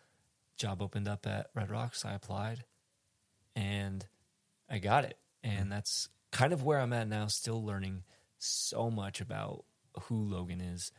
Job 0.57 0.81
opened 0.81 1.09
up 1.09 1.27
at 1.27 1.51
Red 1.55 1.71
Rocks. 1.71 2.07
I 2.07 2.15
applied, 2.15 2.65
and 3.55 4.07
I 4.71 4.79
got 4.79 5.05
it, 5.05 5.19
and 5.45 5.71
that's 5.71 6.09
kind 6.33 6.53
of 6.53 6.63
where 6.63 6.79
I'm 6.81 6.93
at 6.93 7.09
now. 7.09 7.27
Still 7.27 7.65
learning 7.65 8.05
so 8.39 8.91
much 8.91 9.21
about 9.21 9.65
who 10.03 10.17
Logan 10.23 10.61
is, 10.61 10.93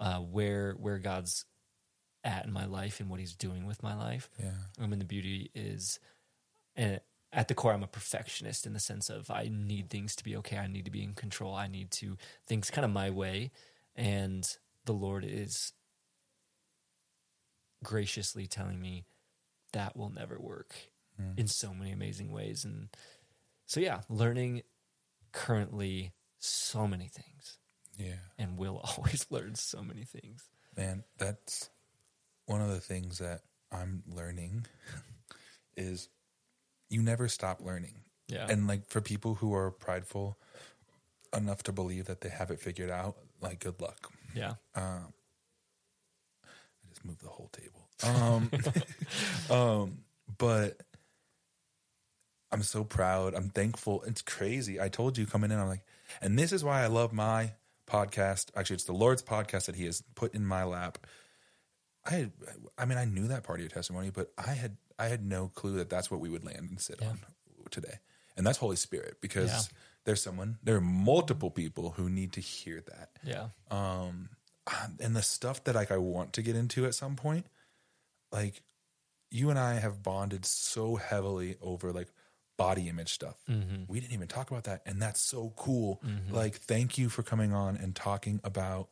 uh, 0.00 0.18
where 0.18 0.72
where 0.72 0.98
God's 0.98 1.44
at 2.24 2.44
in 2.44 2.52
my 2.52 2.66
life 2.66 3.00
and 3.00 3.08
what 3.08 3.20
He's 3.20 3.34
doing 3.34 3.66
with 3.66 3.82
my 3.82 3.94
life. 3.94 4.28
Yeah, 4.42 4.50
I 4.80 4.86
mean 4.86 4.98
the 4.98 5.04
beauty 5.04 5.50
is, 5.54 5.98
and 6.74 7.00
at 7.32 7.48
the 7.48 7.54
core, 7.54 7.72
I'm 7.72 7.82
a 7.82 7.88
perfectionist 7.88 8.66
in 8.66 8.72
the 8.72 8.80
sense 8.80 9.10
of 9.10 9.30
I 9.30 9.50
need 9.52 9.90
things 9.90 10.16
to 10.16 10.24
be 10.24 10.36
okay. 10.36 10.56
I 10.58 10.66
need 10.68 10.84
to 10.86 10.90
be 10.90 11.02
in 11.02 11.14
control. 11.14 11.54
I 11.54 11.66
need 11.66 11.90
to 11.92 12.16
things 12.46 12.70
kind 12.70 12.84
of 12.84 12.90
my 12.90 13.10
way, 13.10 13.50
And 13.94 14.48
the 14.84 14.92
Lord 14.94 15.24
is 15.24 15.72
graciously 17.82 18.46
telling 18.46 18.80
me 18.80 19.04
that 19.72 19.96
will 19.96 20.10
never 20.10 20.38
work 20.38 20.74
Mm. 21.20 21.38
in 21.38 21.46
so 21.48 21.72
many 21.72 21.92
amazing 21.92 22.30
ways. 22.30 22.64
And 22.64 22.88
so, 23.66 23.80
yeah, 23.80 24.00
learning 24.08 24.62
currently 25.32 26.12
so 26.38 26.86
many 26.86 27.08
things 27.08 27.58
Yeah. 27.96 28.14
and 28.38 28.56
we'll 28.58 28.78
always 28.96 29.26
learn 29.30 29.54
so 29.54 29.82
many 29.82 30.04
things. 30.04 30.48
Man, 30.76 31.04
that's 31.18 31.68
one 32.46 32.60
of 32.60 32.68
the 32.70 32.80
things 32.80 33.18
that 33.18 33.42
I'm 33.72 34.02
learning 34.06 34.66
is 35.76 36.08
you 36.88 37.02
never 37.02 37.28
stop 37.28 37.60
learning. 37.60 38.02
Yeah. 38.28 38.46
And 38.48 38.66
like 38.66 38.88
for 38.88 39.00
people 39.00 39.34
who 39.34 39.54
are 39.54 39.70
prideful 39.70 40.38
enough 41.36 41.62
to 41.64 41.72
believe 41.72 42.06
that 42.06 42.20
they 42.20 42.28
have 42.28 42.50
it 42.50 42.60
figured 42.60 42.90
out, 42.90 43.16
like 43.40 43.60
good 43.60 43.80
luck. 43.80 44.10
yeah. 44.34 44.54
Um, 44.74 45.12
I 46.44 46.88
just 46.88 47.04
moved 47.04 47.22
the 47.22 47.28
whole 47.28 47.50
table. 47.52 47.88
Um, 48.04 48.50
um, 49.50 49.98
but 50.38 50.80
I'm 52.52 52.62
so 52.62 52.84
proud. 52.84 53.34
I'm 53.34 53.48
thankful. 53.50 54.02
It's 54.06 54.22
crazy. 54.22 54.80
I 54.80 54.88
told 54.88 55.18
you 55.18 55.26
coming 55.26 55.50
in, 55.50 55.58
I'm 55.58 55.68
like, 55.68 55.84
and 56.20 56.38
this 56.38 56.52
is 56.52 56.62
why 56.64 56.82
I 56.82 56.86
love 56.86 57.12
my 57.12 57.52
podcast. 57.88 58.50
Actually, 58.56 58.74
it's 58.74 58.84
the 58.84 58.92
Lord's 58.92 59.22
podcast 59.22 59.66
that 59.66 59.74
He 59.74 59.84
has 59.86 60.02
put 60.14 60.34
in 60.34 60.46
my 60.46 60.64
lap. 60.64 60.98
I, 62.04 62.10
had, 62.10 62.32
I 62.78 62.84
mean, 62.84 62.98
I 62.98 63.04
knew 63.04 63.26
that 63.28 63.42
part 63.42 63.58
of 63.58 63.62
your 63.62 63.70
testimony, 63.70 64.10
but 64.10 64.32
I 64.38 64.52
had, 64.52 64.76
I 64.98 65.06
had 65.06 65.24
no 65.24 65.48
clue 65.48 65.76
that 65.78 65.90
that's 65.90 66.08
what 66.10 66.20
we 66.20 66.28
would 66.28 66.44
land 66.44 66.70
and 66.70 66.80
sit 66.80 66.98
Yeah. 67.00 67.08
on 67.10 67.18
today, 67.70 67.98
and 68.36 68.46
that's 68.46 68.58
Holy 68.58 68.76
Spirit 68.76 69.16
because 69.20 69.50
Yeah. 69.50 69.60
there's 70.04 70.22
someone, 70.22 70.58
there 70.62 70.76
are 70.76 70.80
multiple 70.80 71.50
people 71.50 71.90
who 71.90 72.08
need 72.08 72.32
to 72.34 72.40
hear 72.40 72.80
that 72.82 73.10
Yeah. 73.24 73.48
um 73.72 74.28
and 75.00 75.14
the 75.16 75.22
stuff 75.22 75.62
that 75.64 75.74
like 75.74 75.90
I 75.90 75.96
want 75.96 76.32
to 76.34 76.42
get 76.42 76.54
into 76.56 76.86
at 76.86 76.94
some 76.94 77.14
point 77.16 77.46
like 78.32 78.62
you 79.30 79.50
and 79.50 79.58
I 79.58 79.74
have 79.74 80.02
bonded 80.02 80.44
so 80.44 80.96
heavily 80.96 81.56
over 81.60 81.92
like 81.92 82.08
body 82.56 82.88
image 82.88 83.12
stuff. 83.12 83.36
Mm-hmm. 83.50 83.84
We 83.88 84.00
didn't 84.00 84.14
even 84.14 84.28
talk 84.28 84.50
about 84.50 84.64
that 84.64 84.82
and 84.86 85.00
that's 85.00 85.20
so 85.20 85.52
cool. 85.56 86.00
Like 86.30 86.54
thank 86.56 86.96
you 86.98 87.08
for 87.08 87.22
coming 87.22 87.52
on 87.52 87.76
and 87.76 87.94
talking 87.94 88.40
about 88.44 88.88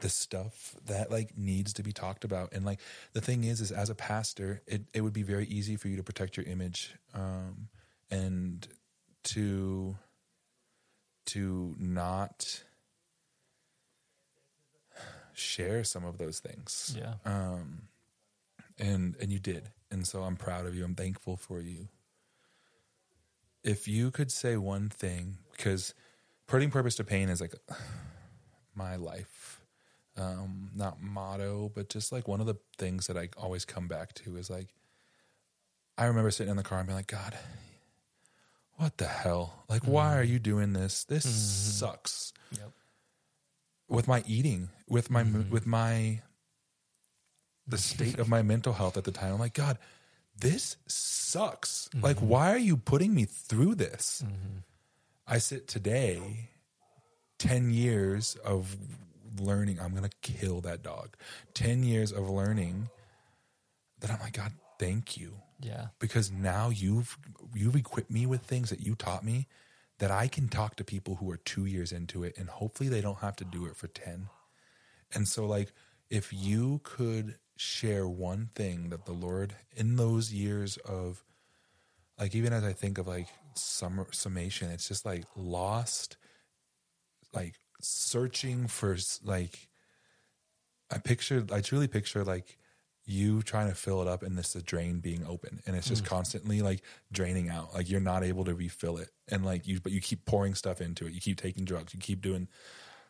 the 0.00 0.08
stuff 0.08 0.74
that 0.86 1.10
like 1.10 1.36
needs 1.36 1.72
to 1.74 1.82
be 1.82 1.92
talked 1.92 2.24
about. 2.24 2.52
And 2.52 2.64
like 2.64 2.80
the 3.12 3.20
thing 3.20 3.44
is 3.44 3.60
is 3.60 3.72
as 3.72 3.90
a 3.90 3.94
pastor, 3.94 4.62
it 4.66 4.82
it 4.94 5.00
would 5.02 5.12
be 5.12 5.22
very 5.24 5.46
easy 5.46 5.76
for 5.76 5.88
you 5.88 5.96
to 5.96 6.02
protect 6.02 6.36
your 6.36 6.46
image 6.46 6.94
um 7.14 7.68
and 8.10 8.66
to 9.24 9.96
to 11.26 11.74
not 11.78 12.62
share 15.34 15.84
some 15.84 16.04
of 16.04 16.18
those 16.18 16.40
things 16.40 16.96
Yeah. 16.98 17.14
um, 17.24 17.82
and 18.78 19.16
and 19.20 19.30
you 19.32 19.38
did, 19.38 19.70
and 19.90 20.06
so 20.06 20.22
I'm 20.22 20.36
proud 20.36 20.66
of 20.66 20.74
you. 20.74 20.84
I'm 20.84 20.94
thankful 20.94 21.36
for 21.36 21.60
you. 21.60 21.88
If 23.64 23.88
you 23.88 24.10
could 24.10 24.30
say 24.30 24.56
one 24.56 24.88
thing, 24.88 25.38
because 25.52 25.94
putting 26.46 26.70
purpose 26.70 26.96
to 26.96 27.04
pain 27.04 27.28
is 27.28 27.40
like 27.40 27.54
my 28.74 28.96
life, 28.96 29.60
um, 30.16 30.70
not 30.74 31.02
motto, 31.02 31.70
but 31.74 31.88
just 31.88 32.12
like 32.12 32.28
one 32.28 32.40
of 32.40 32.46
the 32.46 32.56
things 32.76 33.06
that 33.06 33.16
I 33.16 33.28
always 33.36 33.64
come 33.64 33.88
back 33.88 34.14
to 34.14 34.36
is 34.36 34.50
like, 34.50 34.68
I 35.96 36.06
remember 36.06 36.30
sitting 36.30 36.50
in 36.50 36.56
the 36.56 36.62
car 36.62 36.78
and 36.78 36.86
being 36.86 36.96
like, 36.96 37.08
God, 37.08 37.36
what 38.76 38.96
the 38.98 39.06
hell? 39.06 39.64
Like, 39.68 39.82
why 39.82 40.16
are 40.16 40.22
mm-hmm. 40.22 40.32
you 40.32 40.38
doing 40.38 40.72
this? 40.72 41.04
This 41.04 41.26
mm-hmm. 41.26 41.86
sucks 41.86 42.32
Yep. 42.52 42.70
with 43.88 44.08
my 44.08 44.22
eating, 44.26 44.70
with 44.88 45.10
my 45.10 45.24
mm-hmm. 45.24 45.50
with 45.50 45.66
my 45.66 46.22
the 47.66 47.76
state 47.78 48.18
of 48.18 48.28
my 48.36 48.42
mental 48.42 48.72
health 48.72 48.96
at 48.96 49.04
the 49.04 49.12
time. 49.12 49.34
I'm 49.34 49.40
like, 49.40 49.54
God, 49.54 49.78
this 50.40 50.76
sucks. 50.86 51.88
Like, 51.94 52.16
mm-hmm. 52.16 52.28
why 52.28 52.52
are 52.52 52.58
you 52.58 52.76
putting 52.76 53.14
me 53.14 53.24
through 53.24 53.74
this? 53.76 54.22
Mm-hmm. 54.24 54.58
I 55.26 55.38
sit 55.38 55.68
today, 55.68 56.50
ten 57.38 57.70
years 57.70 58.36
of 58.44 58.76
learning. 59.40 59.78
I'm 59.80 59.94
gonna 59.94 60.10
kill 60.22 60.60
that 60.62 60.82
dog. 60.82 61.16
Ten 61.54 61.82
years 61.82 62.12
of 62.12 62.28
learning 62.30 62.88
that 64.00 64.10
I'm 64.10 64.20
like, 64.20 64.34
God, 64.34 64.52
thank 64.78 65.16
you 65.16 65.40
Yeah. 65.60 65.88
because 65.98 66.30
now 66.30 66.68
you've 66.70 67.18
you've 67.54 67.76
equipped 67.76 68.10
me 68.10 68.26
with 68.26 68.42
things 68.42 68.70
that 68.70 68.80
you 68.80 68.94
taught 68.94 69.24
me 69.24 69.48
that 69.98 70.10
I 70.12 70.28
can 70.28 70.48
talk 70.48 70.76
to 70.76 70.84
people 70.84 71.16
who 71.16 71.28
are 71.32 71.36
2 71.36 71.66
years 71.66 71.90
into 71.90 72.22
it 72.22 72.38
and 72.38 72.48
hopefully 72.48 72.88
they 72.88 73.00
don't 73.00 73.18
have 73.18 73.34
to 73.36 73.44
do 73.44 73.66
it 73.66 73.74
for 73.74 73.88
10. 73.88 74.28
And 75.12 75.26
so 75.26 75.46
like 75.46 75.72
if 76.10 76.32
you 76.32 76.80
could 76.84 77.36
share 77.58 78.06
one 78.06 78.48
thing 78.54 78.90
that 78.90 79.04
the 79.04 79.12
Lord 79.12 79.52
in 79.74 79.96
those 79.96 80.32
years 80.32 80.76
of 80.76 81.24
like 82.16 82.32
even 82.36 82.52
as 82.52 82.62
I 82.62 82.72
think 82.72 82.98
of 82.98 83.08
like 83.08 83.26
summer 83.54 84.06
summation 84.12 84.70
it's 84.70 84.86
just 84.86 85.04
like 85.04 85.24
lost 85.34 86.16
like 87.34 87.56
searching 87.80 88.68
for 88.68 88.96
like 89.24 89.68
I 90.88 90.98
pictured 90.98 91.50
I 91.50 91.60
truly 91.60 91.88
picture 91.88 92.22
like 92.22 92.58
you 93.06 93.42
trying 93.42 93.68
to 93.68 93.74
fill 93.74 94.02
it 94.02 94.06
up 94.06 94.22
and 94.22 94.38
this 94.38 94.52
the 94.52 94.62
drain 94.62 95.00
being 95.00 95.26
open 95.26 95.58
and 95.66 95.74
it's 95.74 95.88
just 95.88 96.04
mm. 96.04 96.08
constantly 96.08 96.62
like 96.62 96.82
draining 97.10 97.48
out. 97.48 97.74
Like 97.74 97.90
you're 97.90 97.98
not 97.98 98.22
able 98.22 98.44
to 98.44 98.54
refill 98.54 98.98
it 98.98 99.08
and 99.26 99.44
like 99.44 99.66
you 99.66 99.80
but 99.80 99.90
you 99.90 100.00
keep 100.00 100.26
pouring 100.26 100.54
stuff 100.54 100.80
into 100.80 101.06
it. 101.06 101.12
You 101.12 101.20
keep 101.20 101.40
taking 101.40 101.64
drugs. 101.64 101.92
You 101.92 101.98
keep 101.98 102.20
doing 102.20 102.46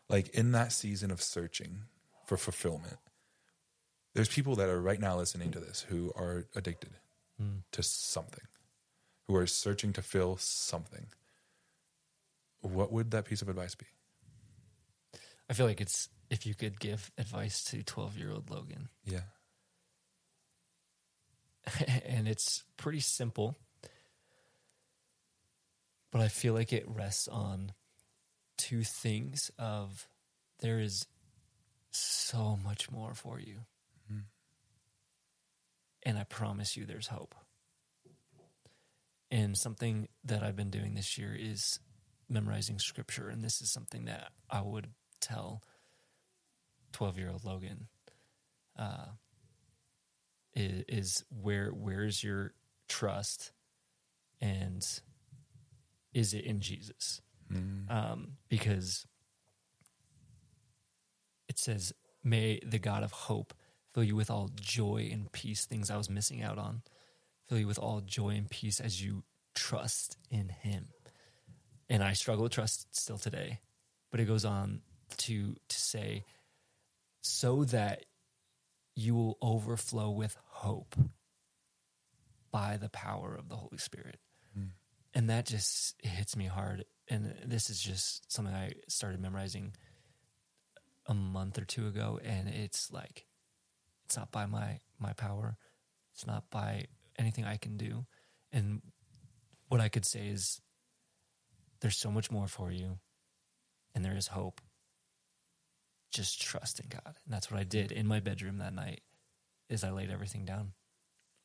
like 0.08 0.30
in 0.30 0.52
that 0.52 0.72
season 0.72 1.10
of 1.10 1.20
searching 1.20 1.82
for 2.24 2.38
fulfillment 2.38 2.96
there's 4.18 4.28
people 4.28 4.56
that 4.56 4.68
are 4.68 4.80
right 4.80 4.98
now 5.00 5.16
listening 5.16 5.52
to 5.52 5.60
this 5.60 5.86
who 5.88 6.12
are 6.16 6.44
addicted 6.56 6.90
to 7.70 7.82
something 7.84 8.42
who 9.28 9.36
are 9.36 9.46
searching 9.46 9.92
to 9.92 10.02
fill 10.02 10.36
something. 10.38 11.06
What 12.60 12.90
would 12.90 13.12
that 13.12 13.26
piece 13.26 13.42
of 13.42 13.48
advice 13.48 13.76
be? 13.76 13.86
I 15.48 15.52
feel 15.52 15.66
like 15.66 15.80
it's 15.80 16.08
if 16.30 16.46
you 16.46 16.56
could 16.56 16.80
give 16.80 17.12
advice 17.16 17.62
to 17.66 17.84
12 17.84 18.18
year 18.18 18.32
old 18.32 18.50
Logan, 18.50 18.88
yeah. 19.04 19.20
And 22.04 22.26
it's 22.26 22.64
pretty 22.76 22.98
simple, 22.98 23.56
but 26.10 26.22
I 26.22 26.26
feel 26.26 26.54
like 26.54 26.72
it 26.72 26.88
rests 26.88 27.28
on 27.28 27.70
two 28.56 28.82
things 28.82 29.52
of 29.60 30.08
there 30.58 30.80
is 30.80 31.06
so 31.92 32.58
much 32.64 32.90
more 32.90 33.14
for 33.14 33.38
you. 33.38 33.58
And 36.08 36.16
I 36.16 36.24
promise 36.24 36.74
you 36.74 36.86
there's 36.86 37.08
hope. 37.08 37.34
And 39.30 39.58
something 39.58 40.08
that 40.24 40.42
I've 40.42 40.56
been 40.56 40.70
doing 40.70 40.94
this 40.94 41.18
year 41.18 41.36
is 41.38 41.80
memorizing 42.30 42.78
scripture. 42.78 43.28
And 43.28 43.44
this 43.44 43.60
is 43.60 43.70
something 43.70 44.06
that 44.06 44.32
I 44.48 44.62
would 44.62 44.86
tell 45.20 45.62
12 46.92 47.18
year 47.18 47.28
old 47.28 47.44
Logan 47.44 47.88
uh, 48.78 49.08
is, 50.54 50.84
is 50.88 51.24
where 51.28 51.72
where's 51.72 52.24
your 52.24 52.54
trust 52.88 53.52
and 54.40 54.82
is 56.14 56.32
it 56.32 56.46
in 56.46 56.62
Jesus? 56.62 57.20
Um, 57.90 58.38
because 58.48 59.06
it 61.50 61.58
says, 61.58 61.92
May 62.24 62.60
the 62.64 62.78
God 62.78 63.02
of 63.02 63.12
hope 63.12 63.52
fill 63.98 64.04
you 64.04 64.14
with 64.14 64.30
all 64.30 64.48
joy 64.60 65.10
and 65.12 65.32
peace, 65.32 65.64
things 65.64 65.90
I 65.90 65.96
was 65.96 66.08
missing 66.08 66.40
out 66.40 66.56
on. 66.56 66.82
Fill 67.48 67.58
you 67.58 67.66
with 67.66 67.80
all 67.80 68.00
joy 68.00 68.28
and 68.28 68.48
peace 68.48 68.78
as 68.78 69.02
you 69.02 69.24
trust 69.56 70.16
in 70.30 70.50
Him. 70.50 70.86
And 71.90 72.04
I 72.04 72.12
struggle 72.12 72.44
with 72.44 72.52
trust 72.52 72.94
still 72.94 73.18
today, 73.18 73.58
but 74.12 74.20
it 74.20 74.26
goes 74.26 74.44
on 74.44 74.82
to 75.16 75.56
to 75.68 75.76
say, 75.76 76.24
so 77.22 77.64
that 77.64 78.04
you 78.94 79.16
will 79.16 79.36
overflow 79.42 80.10
with 80.10 80.36
hope 80.46 80.94
by 82.52 82.76
the 82.76 82.90
power 82.90 83.34
of 83.36 83.48
the 83.48 83.56
Holy 83.56 83.78
Spirit. 83.78 84.20
Hmm. 84.54 84.66
And 85.12 85.28
that 85.28 85.44
just 85.44 85.96
hits 86.04 86.36
me 86.36 86.46
hard. 86.46 86.84
And 87.08 87.34
this 87.44 87.68
is 87.68 87.80
just 87.80 88.30
something 88.30 88.54
I 88.54 88.74
started 88.86 89.20
memorizing 89.20 89.72
a 91.06 91.14
month 91.14 91.58
or 91.58 91.64
two 91.64 91.88
ago. 91.88 92.20
And 92.24 92.48
it's 92.48 92.92
like, 92.92 93.24
it's 94.08 94.16
not 94.16 94.32
by 94.32 94.46
my, 94.46 94.80
my 94.98 95.12
power. 95.12 95.58
It's 96.14 96.26
not 96.26 96.44
by 96.50 96.86
anything 97.18 97.44
I 97.44 97.58
can 97.58 97.76
do. 97.76 98.06
And 98.50 98.80
what 99.68 99.82
I 99.82 99.90
could 99.90 100.06
say 100.06 100.28
is 100.28 100.62
there's 101.80 101.98
so 101.98 102.10
much 102.10 102.30
more 102.30 102.48
for 102.48 102.72
you 102.72 103.00
and 103.94 104.02
there 104.02 104.16
is 104.16 104.28
hope. 104.28 104.62
Just 106.10 106.40
trust 106.40 106.80
in 106.80 106.86
God. 106.88 107.16
And 107.24 107.34
that's 107.34 107.50
what 107.50 107.60
I 107.60 107.64
did 107.64 107.92
in 107.92 108.06
my 108.06 108.18
bedroom 108.18 108.56
that 108.58 108.72
night 108.72 109.02
is 109.68 109.84
I 109.84 109.90
laid 109.90 110.10
everything 110.10 110.46
down 110.46 110.72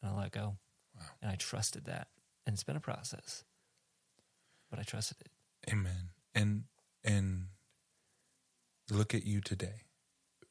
and 0.01 0.11
I 0.11 0.17
let 0.17 0.31
go. 0.31 0.55
And 1.21 1.29
I 1.29 1.35
trusted 1.35 1.83
that. 1.85 2.07
And 2.45 2.53
it's 2.53 2.63
been 2.63 2.77
a 2.77 2.81
process. 2.81 3.43
But 4.69 4.79
I 4.79 4.83
trusted 4.83 5.17
it. 5.19 5.71
Amen. 5.71 6.11
And 6.33 6.63
and 7.03 7.47
look 8.89 9.13
at 9.13 9.25
you 9.25 9.41
today. 9.41 9.81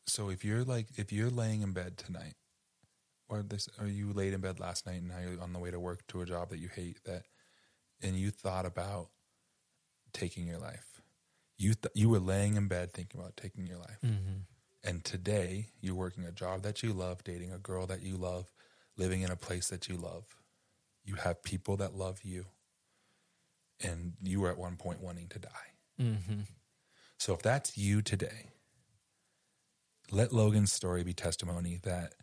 So 0.07 0.31
if 0.31 0.45
you're 0.45 0.65
like 0.65 0.87
if 0.97 1.13
you're 1.13 1.31
laying 1.31 1.63
in 1.63 1.73
bed 1.73 1.97
tonight, 1.97 2.35
or 3.33 3.43
this 3.43 3.69
or 3.81 3.87
you 3.87 4.13
laid 4.13 4.35
in 4.35 4.41
bed 4.41 4.61
last 4.61 4.87
night 4.87 5.01
and 5.01 5.09
now 5.09 5.19
you're 5.19 5.43
on 5.43 5.53
the 5.53 5.59
way 5.59 5.71
to 5.71 5.81
work 5.81 6.07
to 6.09 6.21
a 6.21 6.27
job 6.27 6.51
that 6.51 6.59
you 6.59 6.69
hate 6.69 7.03
that 7.05 7.25
and 8.03 8.17
you 8.17 8.31
thought 8.31 8.67
about 8.67 9.09
taking 10.13 10.47
your 10.47 10.59
life. 10.59 11.01
You 11.57 11.75
th- 11.75 11.93
you 11.95 12.09
were 12.09 12.19
laying 12.19 12.57
in 12.57 12.69
bed 12.69 12.93
thinking 12.93 13.21
about 13.21 13.37
taking 13.37 13.67
your 13.67 13.79
life. 13.79 13.99
Mm-hmm. 14.05 14.41
And 14.85 15.05
today 15.05 15.69
you're 15.81 15.95
working 15.95 16.25
a 16.25 16.33
job 16.33 16.63
that 16.63 16.83
you 16.83 16.93
love, 16.93 17.25
dating 17.25 17.53
a 17.53 17.59
girl 17.59 17.87
that 17.87 18.03
you 18.03 18.17
love, 18.17 18.53
living 18.97 19.23
in 19.23 19.31
a 19.31 19.37
place 19.37 19.69
that 19.69 19.89
you 19.89 19.97
love. 19.97 20.25
You 21.05 21.15
have 21.15 21.43
people 21.43 21.77
that 21.79 21.95
love 21.95 22.21
you. 22.23 22.47
And 23.83 24.13
you 24.23 24.41
were 24.41 24.51
at 24.51 24.59
one 24.59 24.77
point 24.77 25.01
wanting 25.01 25.29
to 25.29 25.39
die. 25.39 25.49
Mm-hmm. 26.01 26.41
So 27.19 27.33
if 27.35 27.43
that's 27.43 27.77
you 27.79 28.03
today, 28.03 28.51
let 30.13 30.33
Logan's 30.33 30.73
story 30.73 31.03
be 31.03 31.15
testimony 31.15 31.81
that 31.83 32.15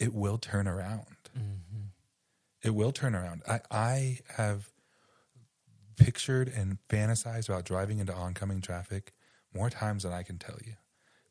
it 0.00 0.14
will 0.14 0.38
turn 0.38 0.66
around. 0.66 1.16
Mm-hmm. 1.36 1.88
It 2.64 2.70
will 2.70 2.92
turn 2.92 3.14
around. 3.14 3.42
I, 3.46 3.60
I 3.70 4.18
have 4.36 4.70
pictured 5.96 6.48
and 6.48 6.78
fantasized 6.88 7.48
about 7.48 7.64
driving 7.64 7.98
into 7.98 8.14
oncoming 8.14 8.60
traffic 8.60 9.12
more 9.54 9.70
times 9.70 10.02
than 10.02 10.12
I 10.12 10.22
can 10.22 10.38
tell 10.38 10.56
you 10.64 10.74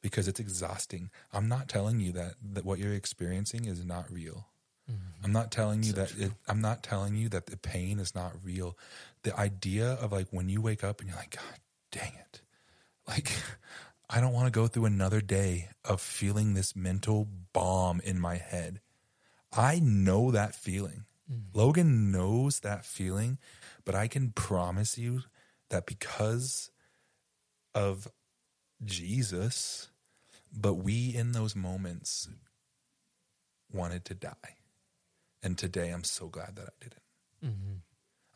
because 0.02 0.28
it's 0.28 0.40
exhausting. 0.40 1.10
I'm 1.34 1.48
not 1.48 1.68
telling 1.68 2.00
you 2.00 2.12
that, 2.14 2.36
that 2.54 2.64
what 2.64 2.80
you're 2.80 2.94
experiencing 2.94 3.66
is 3.66 3.84
not 3.84 4.12
real. 4.12 4.48
Mm-hmm. 4.90 5.26
I'm 5.26 5.32
not 5.34 5.52
telling 5.52 5.84
you 5.84 5.92
So 5.92 5.96
that 5.98 6.18
it, 6.18 6.32
I'm 6.48 6.62
not 6.62 6.84
telling 6.84 7.16
you 7.16 7.30
that 7.30 7.48
the 7.48 7.58
pain 7.58 8.00
is 8.00 8.14
not 8.14 8.34
real. 8.44 8.78
The 9.24 9.38
idea 9.38 9.94
of 9.94 10.12
like 10.12 10.28
when 10.32 10.50
you 10.50 10.62
wake 10.62 10.84
up 10.84 11.00
and 11.02 11.10
you're 11.10 11.18
like, 11.18 11.36
God 11.36 11.60
dang 11.92 12.14
it. 12.14 12.42
Like, 13.08 13.32
I 14.10 14.22
don't 14.22 14.34
want 14.34 14.46
to 14.46 14.52
go 14.52 14.68
through 14.68 14.86
another 14.86 15.22
day 15.22 15.70
of 15.84 16.00
feeling 16.02 16.54
this 16.54 16.76
mental 16.76 17.28
bomb 17.54 18.00
in 18.02 18.20
my 18.20 18.36
head. 18.36 18.80
I 19.52 19.80
know 19.80 20.32
that 20.32 20.56
feeling. 20.56 21.06
Logan 21.54 22.12
knows 22.12 22.62
that 22.62 22.86
feeling, 22.86 23.38
but 23.84 23.96
I 23.96 24.08
can 24.08 24.32
promise 24.32 24.98
you 24.98 25.24
that 25.70 25.86
because 25.86 26.72
of 27.76 28.08
Jesus, 28.86 29.90
but 30.54 30.76
we 30.76 31.14
in 31.14 31.34
those 31.34 31.56
moments 31.56 32.30
wanted 33.74 34.06
to 34.06 34.14
die. 34.14 34.56
And 35.44 35.58
today 35.58 35.90
I'm 35.90 36.06
so 36.06 36.28
glad 36.28 36.56
that 36.56 36.68
I 36.68 36.76
didn't. 36.82 37.02
Mm-hmm. 37.44 37.74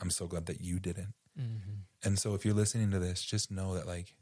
I'm 0.02 0.10
so 0.10 0.28
glad 0.28 0.48
that 0.48 0.60
you 0.60 0.80
didn't. 0.80 1.14
Mm-hmm. 1.40 1.84
And 2.04 2.20
so 2.20 2.34
if 2.34 2.44
you're 2.44 2.54
listening 2.54 2.92
to 2.92 3.00
this, 3.00 3.24
just 3.24 3.52
know 3.52 3.76
that 3.76 3.88
like 3.88 4.16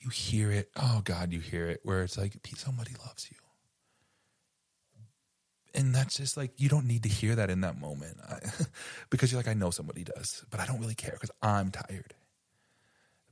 you 0.00 0.10
hear 0.10 0.50
it. 0.50 0.70
Oh 0.76 1.00
God, 1.04 1.32
you 1.32 1.40
hear 1.40 1.68
it 1.68 1.80
where 1.82 2.02
it's 2.02 2.18
like 2.18 2.34
somebody 2.56 2.92
loves 3.06 3.30
you. 3.30 3.36
And 5.72 5.94
that's 5.94 6.16
just 6.16 6.36
like 6.36 6.52
you 6.56 6.68
don't 6.68 6.86
need 6.86 7.04
to 7.04 7.08
hear 7.08 7.36
that 7.36 7.48
in 7.48 7.60
that 7.60 7.78
moment 7.78 8.16
I, 8.28 8.38
because 9.10 9.30
you're 9.30 9.38
like 9.38 9.48
I 9.48 9.54
know 9.54 9.70
somebody 9.70 10.04
does, 10.04 10.44
but 10.50 10.60
I 10.60 10.66
don't 10.66 10.80
really 10.80 10.94
care 10.94 11.12
because 11.12 11.30
I'm 11.42 11.70
tired. 11.70 12.14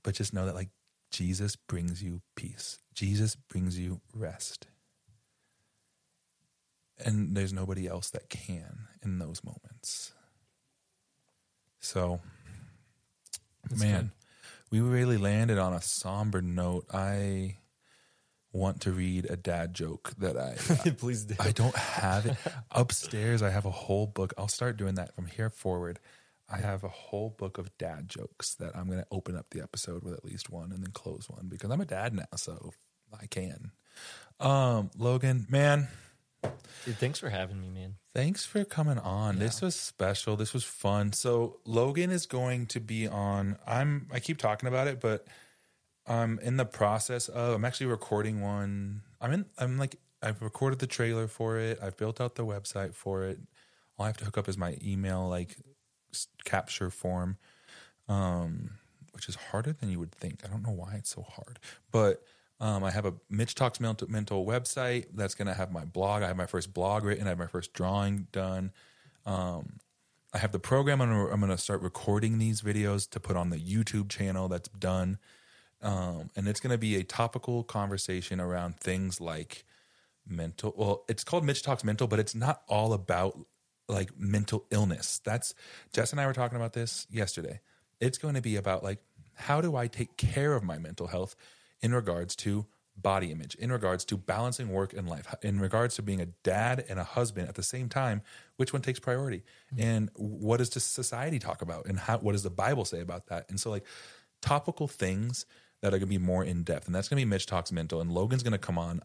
But 0.03 0.15
just 0.15 0.33
know 0.33 0.47
that 0.47 0.55
like 0.55 0.71
Jesus 1.11 1.57
brings 1.57 2.03
you 2.03 2.23
peace. 2.37 2.79
Jesus 2.95 3.35
brings 3.37 3.79
you 3.79 4.01
rest. 4.15 4.67
And 7.05 7.37
there's 7.37 7.53
nobody 7.53 7.87
else 7.87 8.11
that 8.11 8.29
can 8.29 8.89
in 9.03 9.19
those 9.19 9.43
moments. 9.45 10.13
So 11.81 12.21
That's 13.69 13.81
man, 13.81 14.11
we 14.71 14.81
really 14.81 15.17
landed 15.17 15.59
on 15.59 15.73
a 15.73 15.83
somber 15.83 16.43
note. 16.43 16.87
I 16.93 17.57
want 18.53 18.81
to 18.83 18.93
read 18.93 19.27
a 19.31 19.37
dad 19.37 19.75
joke 19.75 20.13
that 20.19 20.37
I. 20.37 20.55
Please 20.99 21.25
do. 21.25 21.35
I 21.39 21.53
don't 21.53 21.77
have 21.77 22.27
it 22.27 22.37
upstairs. 22.71 23.43
I 23.43 23.51
have 23.51 23.67
a 23.67 23.71
whole 23.71 24.07
book. 24.07 24.35
I'll 24.39 24.49
start 24.49 24.77
doing 24.77 24.95
that 24.97 25.15
from 25.15 25.27
here 25.27 25.51
forward. 25.51 25.99
I 26.51 26.59
have 26.59 26.83
a 26.83 26.89
whole 26.89 27.31
book 27.31 27.59
of 27.59 27.77
dad 27.77 28.09
jokes 28.09 28.55
that 28.55 28.75
I'm 28.75 28.87
going 28.87 29.01
to 29.01 29.07
open 29.11 29.37
up 29.37 29.51
the 29.51 29.61
episode 29.61 30.03
with 30.03 30.15
at 30.15 30.25
least 30.25 30.49
one 30.49 30.73
and 30.73 30.83
then 30.83 30.93
close 30.93 31.29
one 31.29 31.49
because 31.49 31.71
I'm 31.71 31.81
a 31.81 31.87
dad 31.87 32.15
now, 32.15 32.25
so 32.37 32.71
I 33.13 33.27
can. 33.27 33.73
Um, 34.41 34.91
Logan, 34.97 35.47
man, 35.51 35.89
Dude, 36.43 36.97
thanks 36.99 37.19
for 37.19 37.29
having 37.29 37.61
me, 37.61 37.69
man. 37.69 37.97
Thanks 38.15 38.47
for 38.47 38.65
coming 38.65 38.99
on. 38.99 39.37
Yeah. 39.37 39.45
This 39.45 39.61
was 39.61 39.75
special. 39.75 40.37
This 40.37 40.55
was 40.55 40.65
fun. 40.65 41.13
So 41.13 41.59
Logan 41.65 42.11
is 42.11 42.27
going 42.27 42.67
to 42.67 42.81
be 42.81 43.07
on. 43.07 43.59
I'm. 43.67 44.09
I 44.13 44.21
keep 44.21 44.39
talking 44.39 44.69
about 44.69 44.87
it, 44.87 45.01
but 45.01 45.27
I'm 46.07 46.39
in 46.39 46.57
the 46.57 46.65
process 46.65 47.29
of. 47.29 47.55
I'm 47.55 47.65
actually 47.65 47.87
recording 47.87 48.41
one. 48.41 49.03
I'm 49.21 49.33
in. 49.33 49.47
I'm 49.59 49.79
like. 49.79 49.97
I've 50.23 50.43
recorded 50.43 50.79
the 50.79 50.87
trailer 50.87 51.29
for 51.29 51.59
it. 51.59 51.79
I've 51.81 51.97
built 51.97 52.21
out 52.21 52.35
the 52.35 52.45
website 52.45 52.95
for 52.95 53.25
it. 53.25 53.39
All 53.99 54.05
I 54.05 54.09
have 54.09 54.17
to 54.19 54.25
hook 54.25 54.39
up 54.39 54.49
is 54.49 54.59
my 54.59 54.77
email 54.83 55.29
like 55.29 55.57
capture 56.45 56.91
form, 56.91 57.37
um, 58.09 58.71
which 59.13 59.29
is 59.29 59.35
harder 59.37 59.73
than 59.73 59.91
you 59.91 59.99
would 60.01 60.13
think. 60.13 60.41
I 60.45 60.49
don't 60.49 60.63
know 60.63 60.73
why 60.73 60.95
it's 60.95 61.11
so 61.11 61.23
hard, 61.23 61.59
but 61.93 62.23
um, 62.61 62.83
I 62.83 62.91
have 62.91 63.07
a 63.07 63.15
Mitch 63.31 63.55
Talks 63.55 63.79
Mental, 63.79 64.09
Mental 64.11 64.45
website 64.45 65.07
that's 65.15 65.35
going 65.35 65.47
to 65.47 65.55
have 65.55 65.71
my 65.71 65.85
blog. 65.85 66.23
I 66.23 66.29
have 66.29 66.37
my 66.37 66.47
first 66.47 66.75
blog 66.75 67.05
written. 67.05 67.27
I 67.27 67.31
have 67.31 67.39
my 67.39 67.47
first 67.47 67.73
drawing 67.73 68.27
done. 68.33 68.73
Um, 69.25 69.79
I 70.35 70.39
have 70.39 70.53
the 70.53 70.59
program. 70.59 71.01
I'm 71.01 71.41
going 71.41 71.51
to 71.51 71.59
start 71.59 71.83
recording 71.83 72.39
these 72.39 72.61
videos 72.61 73.09
to 73.11 73.21
put 73.21 73.37
on 73.37 73.51
the 73.51 73.59
YouTube 73.59 74.09
channel 74.09 74.49
that's 74.49 74.69
done. 74.71 75.19
Um, 75.81 76.31
and 76.35 76.49
it's 76.49 76.59
going 76.61 76.73
to 76.73 76.79
be 76.79 76.97
a 76.97 77.05
topical 77.05 77.63
conversation 77.63 78.41
around 78.41 78.81
things 78.81 79.21
like 79.21 79.65
mental. 80.27 80.75
Well, 80.77 81.05
it's 81.09 81.23
called 81.23 81.45
Mitch 81.45 81.63
Talks 81.63 81.85
Mental, 81.85 82.09
but 82.09 82.19
it's 82.19 82.35
not 82.35 82.63
all 82.69 82.93
about 82.93 83.39
like 83.89 84.19
mental 84.19 84.67
illness. 84.71 85.21
That's 85.25 85.55
Jess 85.93 86.11
and 86.11 86.21
I 86.21 86.27
were 86.27 86.33
talking 86.33 86.57
about 86.57 86.73
this 86.73 87.07
yesterday. 87.09 87.61
It's 88.01 88.19
going 88.19 88.35
to 88.35 88.43
be 88.43 88.57
about 88.57 88.83
like, 88.83 88.99
how 89.35 89.61
do 89.61 89.77
I 89.77 89.87
take 89.87 90.17
care 90.17 90.55
of 90.55 90.65
my 90.65 90.79
mental 90.79 91.07
health 91.07 91.37
in 91.81 91.95
regards 91.95 92.37
to 92.37 92.67
body 92.97 93.31
image, 93.31 93.55
in 93.55 93.71
regards 93.71 94.05
to 94.07 94.17
balancing 94.17 94.71
work 94.71 94.93
and 94.93 95.09
life, 95.09 95.33
in 95.43 95.61
regards 95.61 95.95
to 95.97 96.03
being 96.03 96.21
a 96.21 96.27
dad 96.27 96.85
and 96.89 96.99
a 96.99 97.05
husband 97.05 97.49
at 97.49 97.55
the 97.55 97.63
same 97.63 97.89
time, 97.89 98.23
which 98.57 98.73
one 98.73 98.83
takes 98.83 98.99
priority? 98.99 99.45
Mm-hmm. 99.75 99.85
And 99.85 100.11
what 100.15 100.57
does 100.59 100.71
society 100.83 101.39
talk 101.39 101.63
about? 101.63 101.87
And 101.87 101.99
how 101.99 102.19
what 102.19 102.33
does 102.33 102.43
the 102.43 102.51
Bible 102.51 102.85
say 102.85 103.01
about 103.01 103.27
that? 103.27 103.49
And 103.49 103.61
so 103.61 103.71
like 103.71 103.85
topical 104.43 104.89
things 104.89 105.47
that 105.81 105.95
are 105.95 105.99
gonna 105.99 106.07
be 106.07 106.19
more 106.19 106.45
in 106.45 106.65
depth. 106.65 106.87
And 106.87 106.95
that's 106.95 107.09
gonna 107.09 107.21
be 107.21 107.27
Mitch 107.27 107.47
Talks 107.47 107.71
Mental. 107.71 108.01
And 108.01 108.11
Logan's 108.11 108.43
gonna 108.43 108.59
come 108.59 108.79
on 108.79 109.03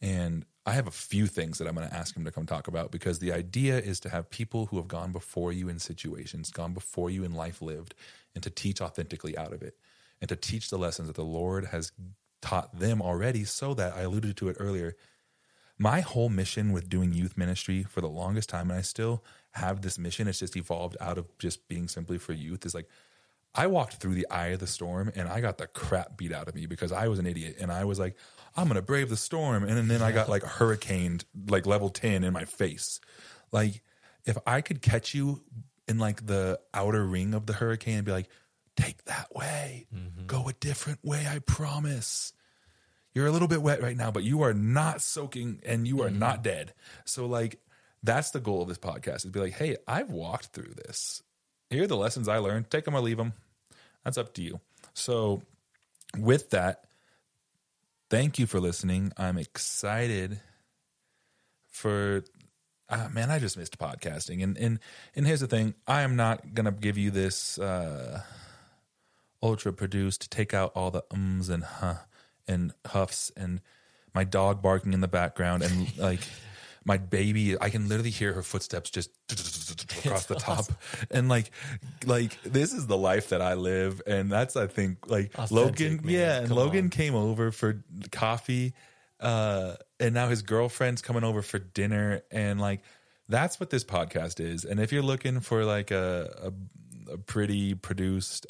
and 0.00 0.46
I 0.66 0.72
have 0.72 0.86
a 0.86 0.92
few 0.92 1.26
things 1.26 1.58
that 1.58 1.66
I'm 1.66 1.74
going 1.74 1.88
to 1.88 1.94
ask 1.94 2.16
him 2.16 2.24
to 2.24 2.30
come 2.30 2.46
talk 2.46 2.68
about 2.68 2.90
because 2.90 3.18
the 3.18 3.32
idea 3.32 3.78
is 3.78 3.98
to 4.00 4.08
have 4.08 4.30
people 4.30 4.66
who 4.66 4.76
have 4.76 4.88
gone 4.88 5.10
before 5.10 5.52
you 5.52 5.68
in 5.68 5.78
situations, 5.78 6.50
gone 6.50 6.74
before 6.74 7.10
you 7.10 7.24
in 7.24 7.32
life 7.32 7.62
lived, 7.62 7.94
and 8.34 8.42
to 8.44 8.50
teach 8.50 8.80
authentically 8.80 9.36
out 9.36 9.52
of 9.52 9.62
it 9.62 9.76
and 10.20 10.28
to 10.28 10.36
teach 10.36 10.70
the 10.70 10.78
lessons 10.78 11.08
that 11.08 11.16
the 11.16 11.24
Lord 11.24 11.66
has 11.66 11.92
taught 12.42 12.78
them 12.78 13.02
already 13.02 13.44
so 13.44 13.74
that 13.74 13.94
I 13.94 14.02
alluded 14.02 14.36
to 14.38 14.48
it 14.48 14.56
earlier. 14.58 14.96
My 15.78 16.00
whole 16.00 16.28
mission 16.28 16.72
with 16.72 16.88
doing 16.88 17.12
youth 17.12 17.38
ministry 17.38 17.82
for 17.82 18.00
the 18.00 18.08
longest 18.08 18.48
time, 18.50 18.70
and 18.70 18.78
I 18.78 18.82
still 18.82 19.24
have 19.52 19.80
this 19.80 19.98
mission, 19.98 20.28
it's 20.28 20.40
just 20.40 20.56
evolved 20.56 20.96
out 21.00 21.18
of 21.18 21.26
just 21.38 21.68
being 21.68 21.88
simply 21.88 22.18
for 22.18 22.32
youth, 22.32 22.66
is 22.66 22.74
like 22.74 22.88
I 23.54 23.66
walked 23.66 23.94
through 23.94 24.14
the 24.14 24.28
eye 24.30 24.48
of 24.48 24.60
the 24.60 24.66
storm 24.66 25.10
and 25.16 25.28
I 25.28 25.40
got 25.40 25.58
the 25.58 25.66
crap 25.66 26.16
beat 26.16 26.32
out 26.32 26.48
of 26.48 26.54
me 26.54 26.66
because 26.66 26.92
I 26.92 27.08
was 27.08 27.18
an 27.18 27.26
idiot 27.26 27.56
and 27.60 27.72
I 27.72 27.84
was 27.84 27.98
like, 27.98 28.16
I'm 28.56 28.68
gonna 28.68 28.82
brave 28.82 29.08
the 29.08 29.16
storm. 29.16 29.64
And 29.64 29.90
then 29.90 30.02
I 30.02 30.12
got 30.12 30.28
like 30.28 30.42
hurricaned 30.42 31.24
like 31.48 31.66
level 31.66 31.88
10 31.88 32.24
in 32.24 32.32
my 32.32 32.44
face. 32.44 33.00
Like, 33.50 33.82
if 34.24 34.36
I 34.46 34.60
could 34.60 34.82
catch 34.82 35.14
you 35.14 35.42
in 35.88 35.98
like 35.98 36.26
the 36.26 36.60
outer 36.72 37.04
ring 37.04 37.34
of 37.34 37.46
the 37.46 37.54
hurricane 37.54 37.96
and 37.96 38.04
be 38.04 38.12
like, 38.12 38.28
take 38.80 39.04
that 39.04 39.34
way, 39.34 39.86
go 40.26 40.48
a 40.48 40.52
different 40.54 41.04
way, 41.04 41.26
I 41.28 41.40
promise. 41.40 42.32
You're 43.14 43.26
a 43.26 43.32
little 43.32 43.48
bit 43.48 43.62
wet 43.62 43.82
right 43.82 43.96
now, 43.96 44.10
but 44.10 44.22
you 44.22 44.42
are 44.42 44.54
not 44.54 45.02
soaking 45.02 45.60
and 45.66 45.86
you 45.86 46.02
are 46.02 46.10
not 46.10 46.44
dead. 46.44 46.74
So, 47.04 47.26
like, 47.26 47.58
that's 48.02 48.30
the 48.30 48.40
goal 48.40 48.62
of 48.62 48.68
this 48.68 48.78
podcast 48.78 49.24
is 49.24 49.26
be 49.26 49.40
like, 49.40 49.54
hey, 49.54 49.76
I've 49.88 50.10
walked 50.10 50.46
through 50.46 50.74
this 50.74 51.22
here 51.70 51.84
are 51.84 51.86
the 51.86 51.96
lessons 51.96 52.28
I 52.28 52.38
learned. 52.38 52.68
Take 52.68 52.84
them 52.84 52.94
or 52.94 53.00
leave 53.00 53.16
them. 53.16 53.32
That's 54.04 54.18
up 54.18 54.34
to 54.34 54.42
you. 54.42 54.60
So, 54.92 55.42
with 56.18 56.50
that, 56.50 56.84
thank 58.10 58.38
you 58.38 58.46
for 58.46 58.60
listening. 58.60 59.12
I'm 59.16 59.38
excited 59.38 60.40
for. 61.68 62.24
Uh, 62.88 63.08
man, 63.12 63.30
I 63.30 63.38
just 63.38 63.56
missed 63.56 63.78
podcasting, 63.78 64.42
and 64.42 64.58
and 64.58 64.80
and 65.14 65.24
here's 65.24 65.38
the 65.38 65.46
thing: 65.46 65.74
I 65.86 66.02
am 66.02 66.16
not 66.16 66.54
gonna 66.54 66.72
give 66.72 66.98
you 66.98 67.12
this 67.12 67.56
uh, 67.56 68.22
ultra 69.42 69.72
produced. 69.72 70.22
to 70.22 70.28
Take 70.28 70.54
out 70.54 70.72
all 70.74 70.90
the 70.90 71.04
ums 71.10 71.48
and 71.48 71.64
huh 71.64 71.94
and 72.48 72.72
huffs 72.86 73.30
and 73.36 73.60
my 74.14 74.24
dog 74.24 74.60
barking 74.60 74.92
in 74.92 75.00
the 75.00 75.08
background 75.08 75.62
and 75.62 75.96
like 75.98 76.20
my 76.84 76.96
baby, 76.96 77.60
I 77.60 77.70
can 77.70 77.88
literally 77.88 78.10
hear 78.10 78.32
her 78.32 78.42
footsteps 78.42 78.90
just 78.90 79.10
across 80.04 80.26
the 80.26 80.34
top. 80.34 80.66
And 81.10 81.28
like, 81.28 81.50
like 82.06 82.42
this 82.42 82.72
is 82.72 82.86
the 82.86 82.96
life 82.96 83.28
that 83.30 83.42
I 83.42 83.54
live. 83.54 84.00
And 84.06 84.30
that's, 84.32 84.56
I 84.56 84.66
think, 84.66 85.08
like 85.08 85.32
Authentic, 85.34 85.50
Logan. 85.50 86.00
man. 86.04 86.14
Yeah. 86.14 86.38
And 86.40 86.50
Logan 86.50 86.84
on. 86.84 86.90
came 86.90 87.14
over 87.14 87.52
for 87.52 87.84
coffee. 88.10 88.72
Uh, 89.20 89.74
and 89.98 90.14
now 90.14 90.28
his 90.28 90.42
girlfriend's 90.42 91.02
coming 91.02 91.24
over 91.24 91.42
for 91.42 91.58
dinner. 91.58 92.22
And 92.30 92.58
like, 92.60 92.80
that's 93.28 93.60
what 93.60 93.70
this 93.70 93.84
podcast 93.84 94.40
is. 94.40 94.64
And 94.64 94.80
if 94.80 94.90
you're 94.92 95.02
looking 95.02 95.40
for 95.40 95.64
like 95.64 95.90
a, 95.90 96.52
a, 97.08 97.12
a 97.12 97.18
pretty 97.18 97.74
produced, 97.74 98.46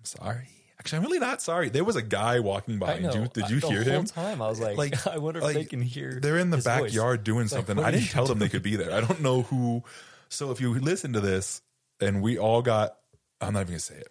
I'm 0.00 0.04
sorry. 0.04 0.48
Actually, 0.78 0.96
I'm 0.98 1.04
really 1.04 1.18
not 1.18 1.42
sorry. 1.42 1.68
There 1.68 1.84
was 1.84 1.96
a 1.96 2.02
guy 2.02 2.40
walking 2.40 2.76
I 2.76 2.78
behind 2.78 3.02
know. 3.02 3.12
you. 3.14 3.28
Did 3.34 3.50
you 3.50 3.60
the 3.60 3.66
hear 3.68 3.82
whole 3.84 3.92
him? 3.92 4.04
Time 4.06 4.40
I 4.40 4.48
was 4.48 4.58
like, 4.60 4.78
Like- 4.78 5.06
I 5.14 5.18
wonder 5.18 5.38
if 5.40 5.44
like, 5.44 5.54
they 5.54 5.64
can 5.66 5.82
hear. 5.82 6.18
They're 6.20 6.38
in 6.38 6.48
the 6.50 6.56
his 6.56 6.64
voice. 6.66 6.80
backyard 6.84 7.22
doing 7.22 7.48
something. 7.48 7.76
what 7.76 7.84
I 7.86 7.90
didn't 7.90 8.08
tell 8.08 8.24
them 8.26 8.38
they 8.38 8.48
could 8.48 8.62
be 8.62 8.76
there. 8.76 8.90
I 8.92 9.00
don't 9.02 9.20
know 9.20 9.42
who. 9.42 9.82
So 10.30 10.50
if 10.52 10.60
you 10.60 10.72
listen 10.78 11.12
to 11.12 11.20
this 11.20 11.60
and 12.00 12.22
we 12.22 12.38
all 12.38 12.62
got, 12.62 12.96
I'm 13.42 13.52
not 13.52 13.60
even 13.60 13.72
gonna 13.72 13.80
say 13.80 13.96
it. 13.96 14.08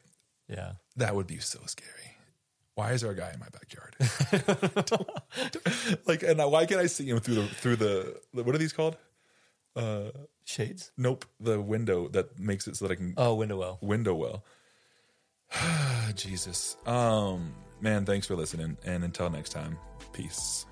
Yeah, 0.47 0.73
That 0.97 1.15
would 1.15 1.27
be 1.27 1.39
so 1.39 1.59
scary. 1.65 1.89
Why 2.75 2.91
is 2.93 3.01
there 3.01 3.11
a 3.11 3.15
guy 3.15 3.31
in 3.33 3.39
my 3.39 3.47
backyard? 3.49 3.95
like, 6.05 6.23
and 6.23 6.39
why 6.51 6.65
can't 6.65 6.79
I 6.81 6.85
see 6.87 7.09
him 7.09 7.19
through 7.19 7.35
the 7.35 7.47
through 7.47 7.75
the, 7.77 8.19
the 8.33 8.43
what 8.43 8.55
are 8.55 8.57
these 8.57 8.73
called? 8.73 8.97
Uh, 9.75 10.09
Shades. 10.45 10.91
Nope, 10.97 11.25
the 11.39 11.59
window 11.61 12.07
that 12.09 12.39
makes 12.39 12.67
it 12.67 12.75
so 12.77 12.87
that 12.87 12.91
I 12.93 12.95
can 12.95 13.13
Oh, 13.17 13.35
window 13.35 13.57
well. 13.57 13.77
window 13.81 14.13
well. 14.15 14.43
Jesus, 16.15 16.77
um, 16.85 17.53
man, 17.81 18.05
thanks 18.05 18.27
for 18.27 18.35
listening, 18.35 18.77
and 18.85 19.03
until 19.03 19.29
next 19.29 19.49
time, 19.49 19.77
peace. 20.13 20.65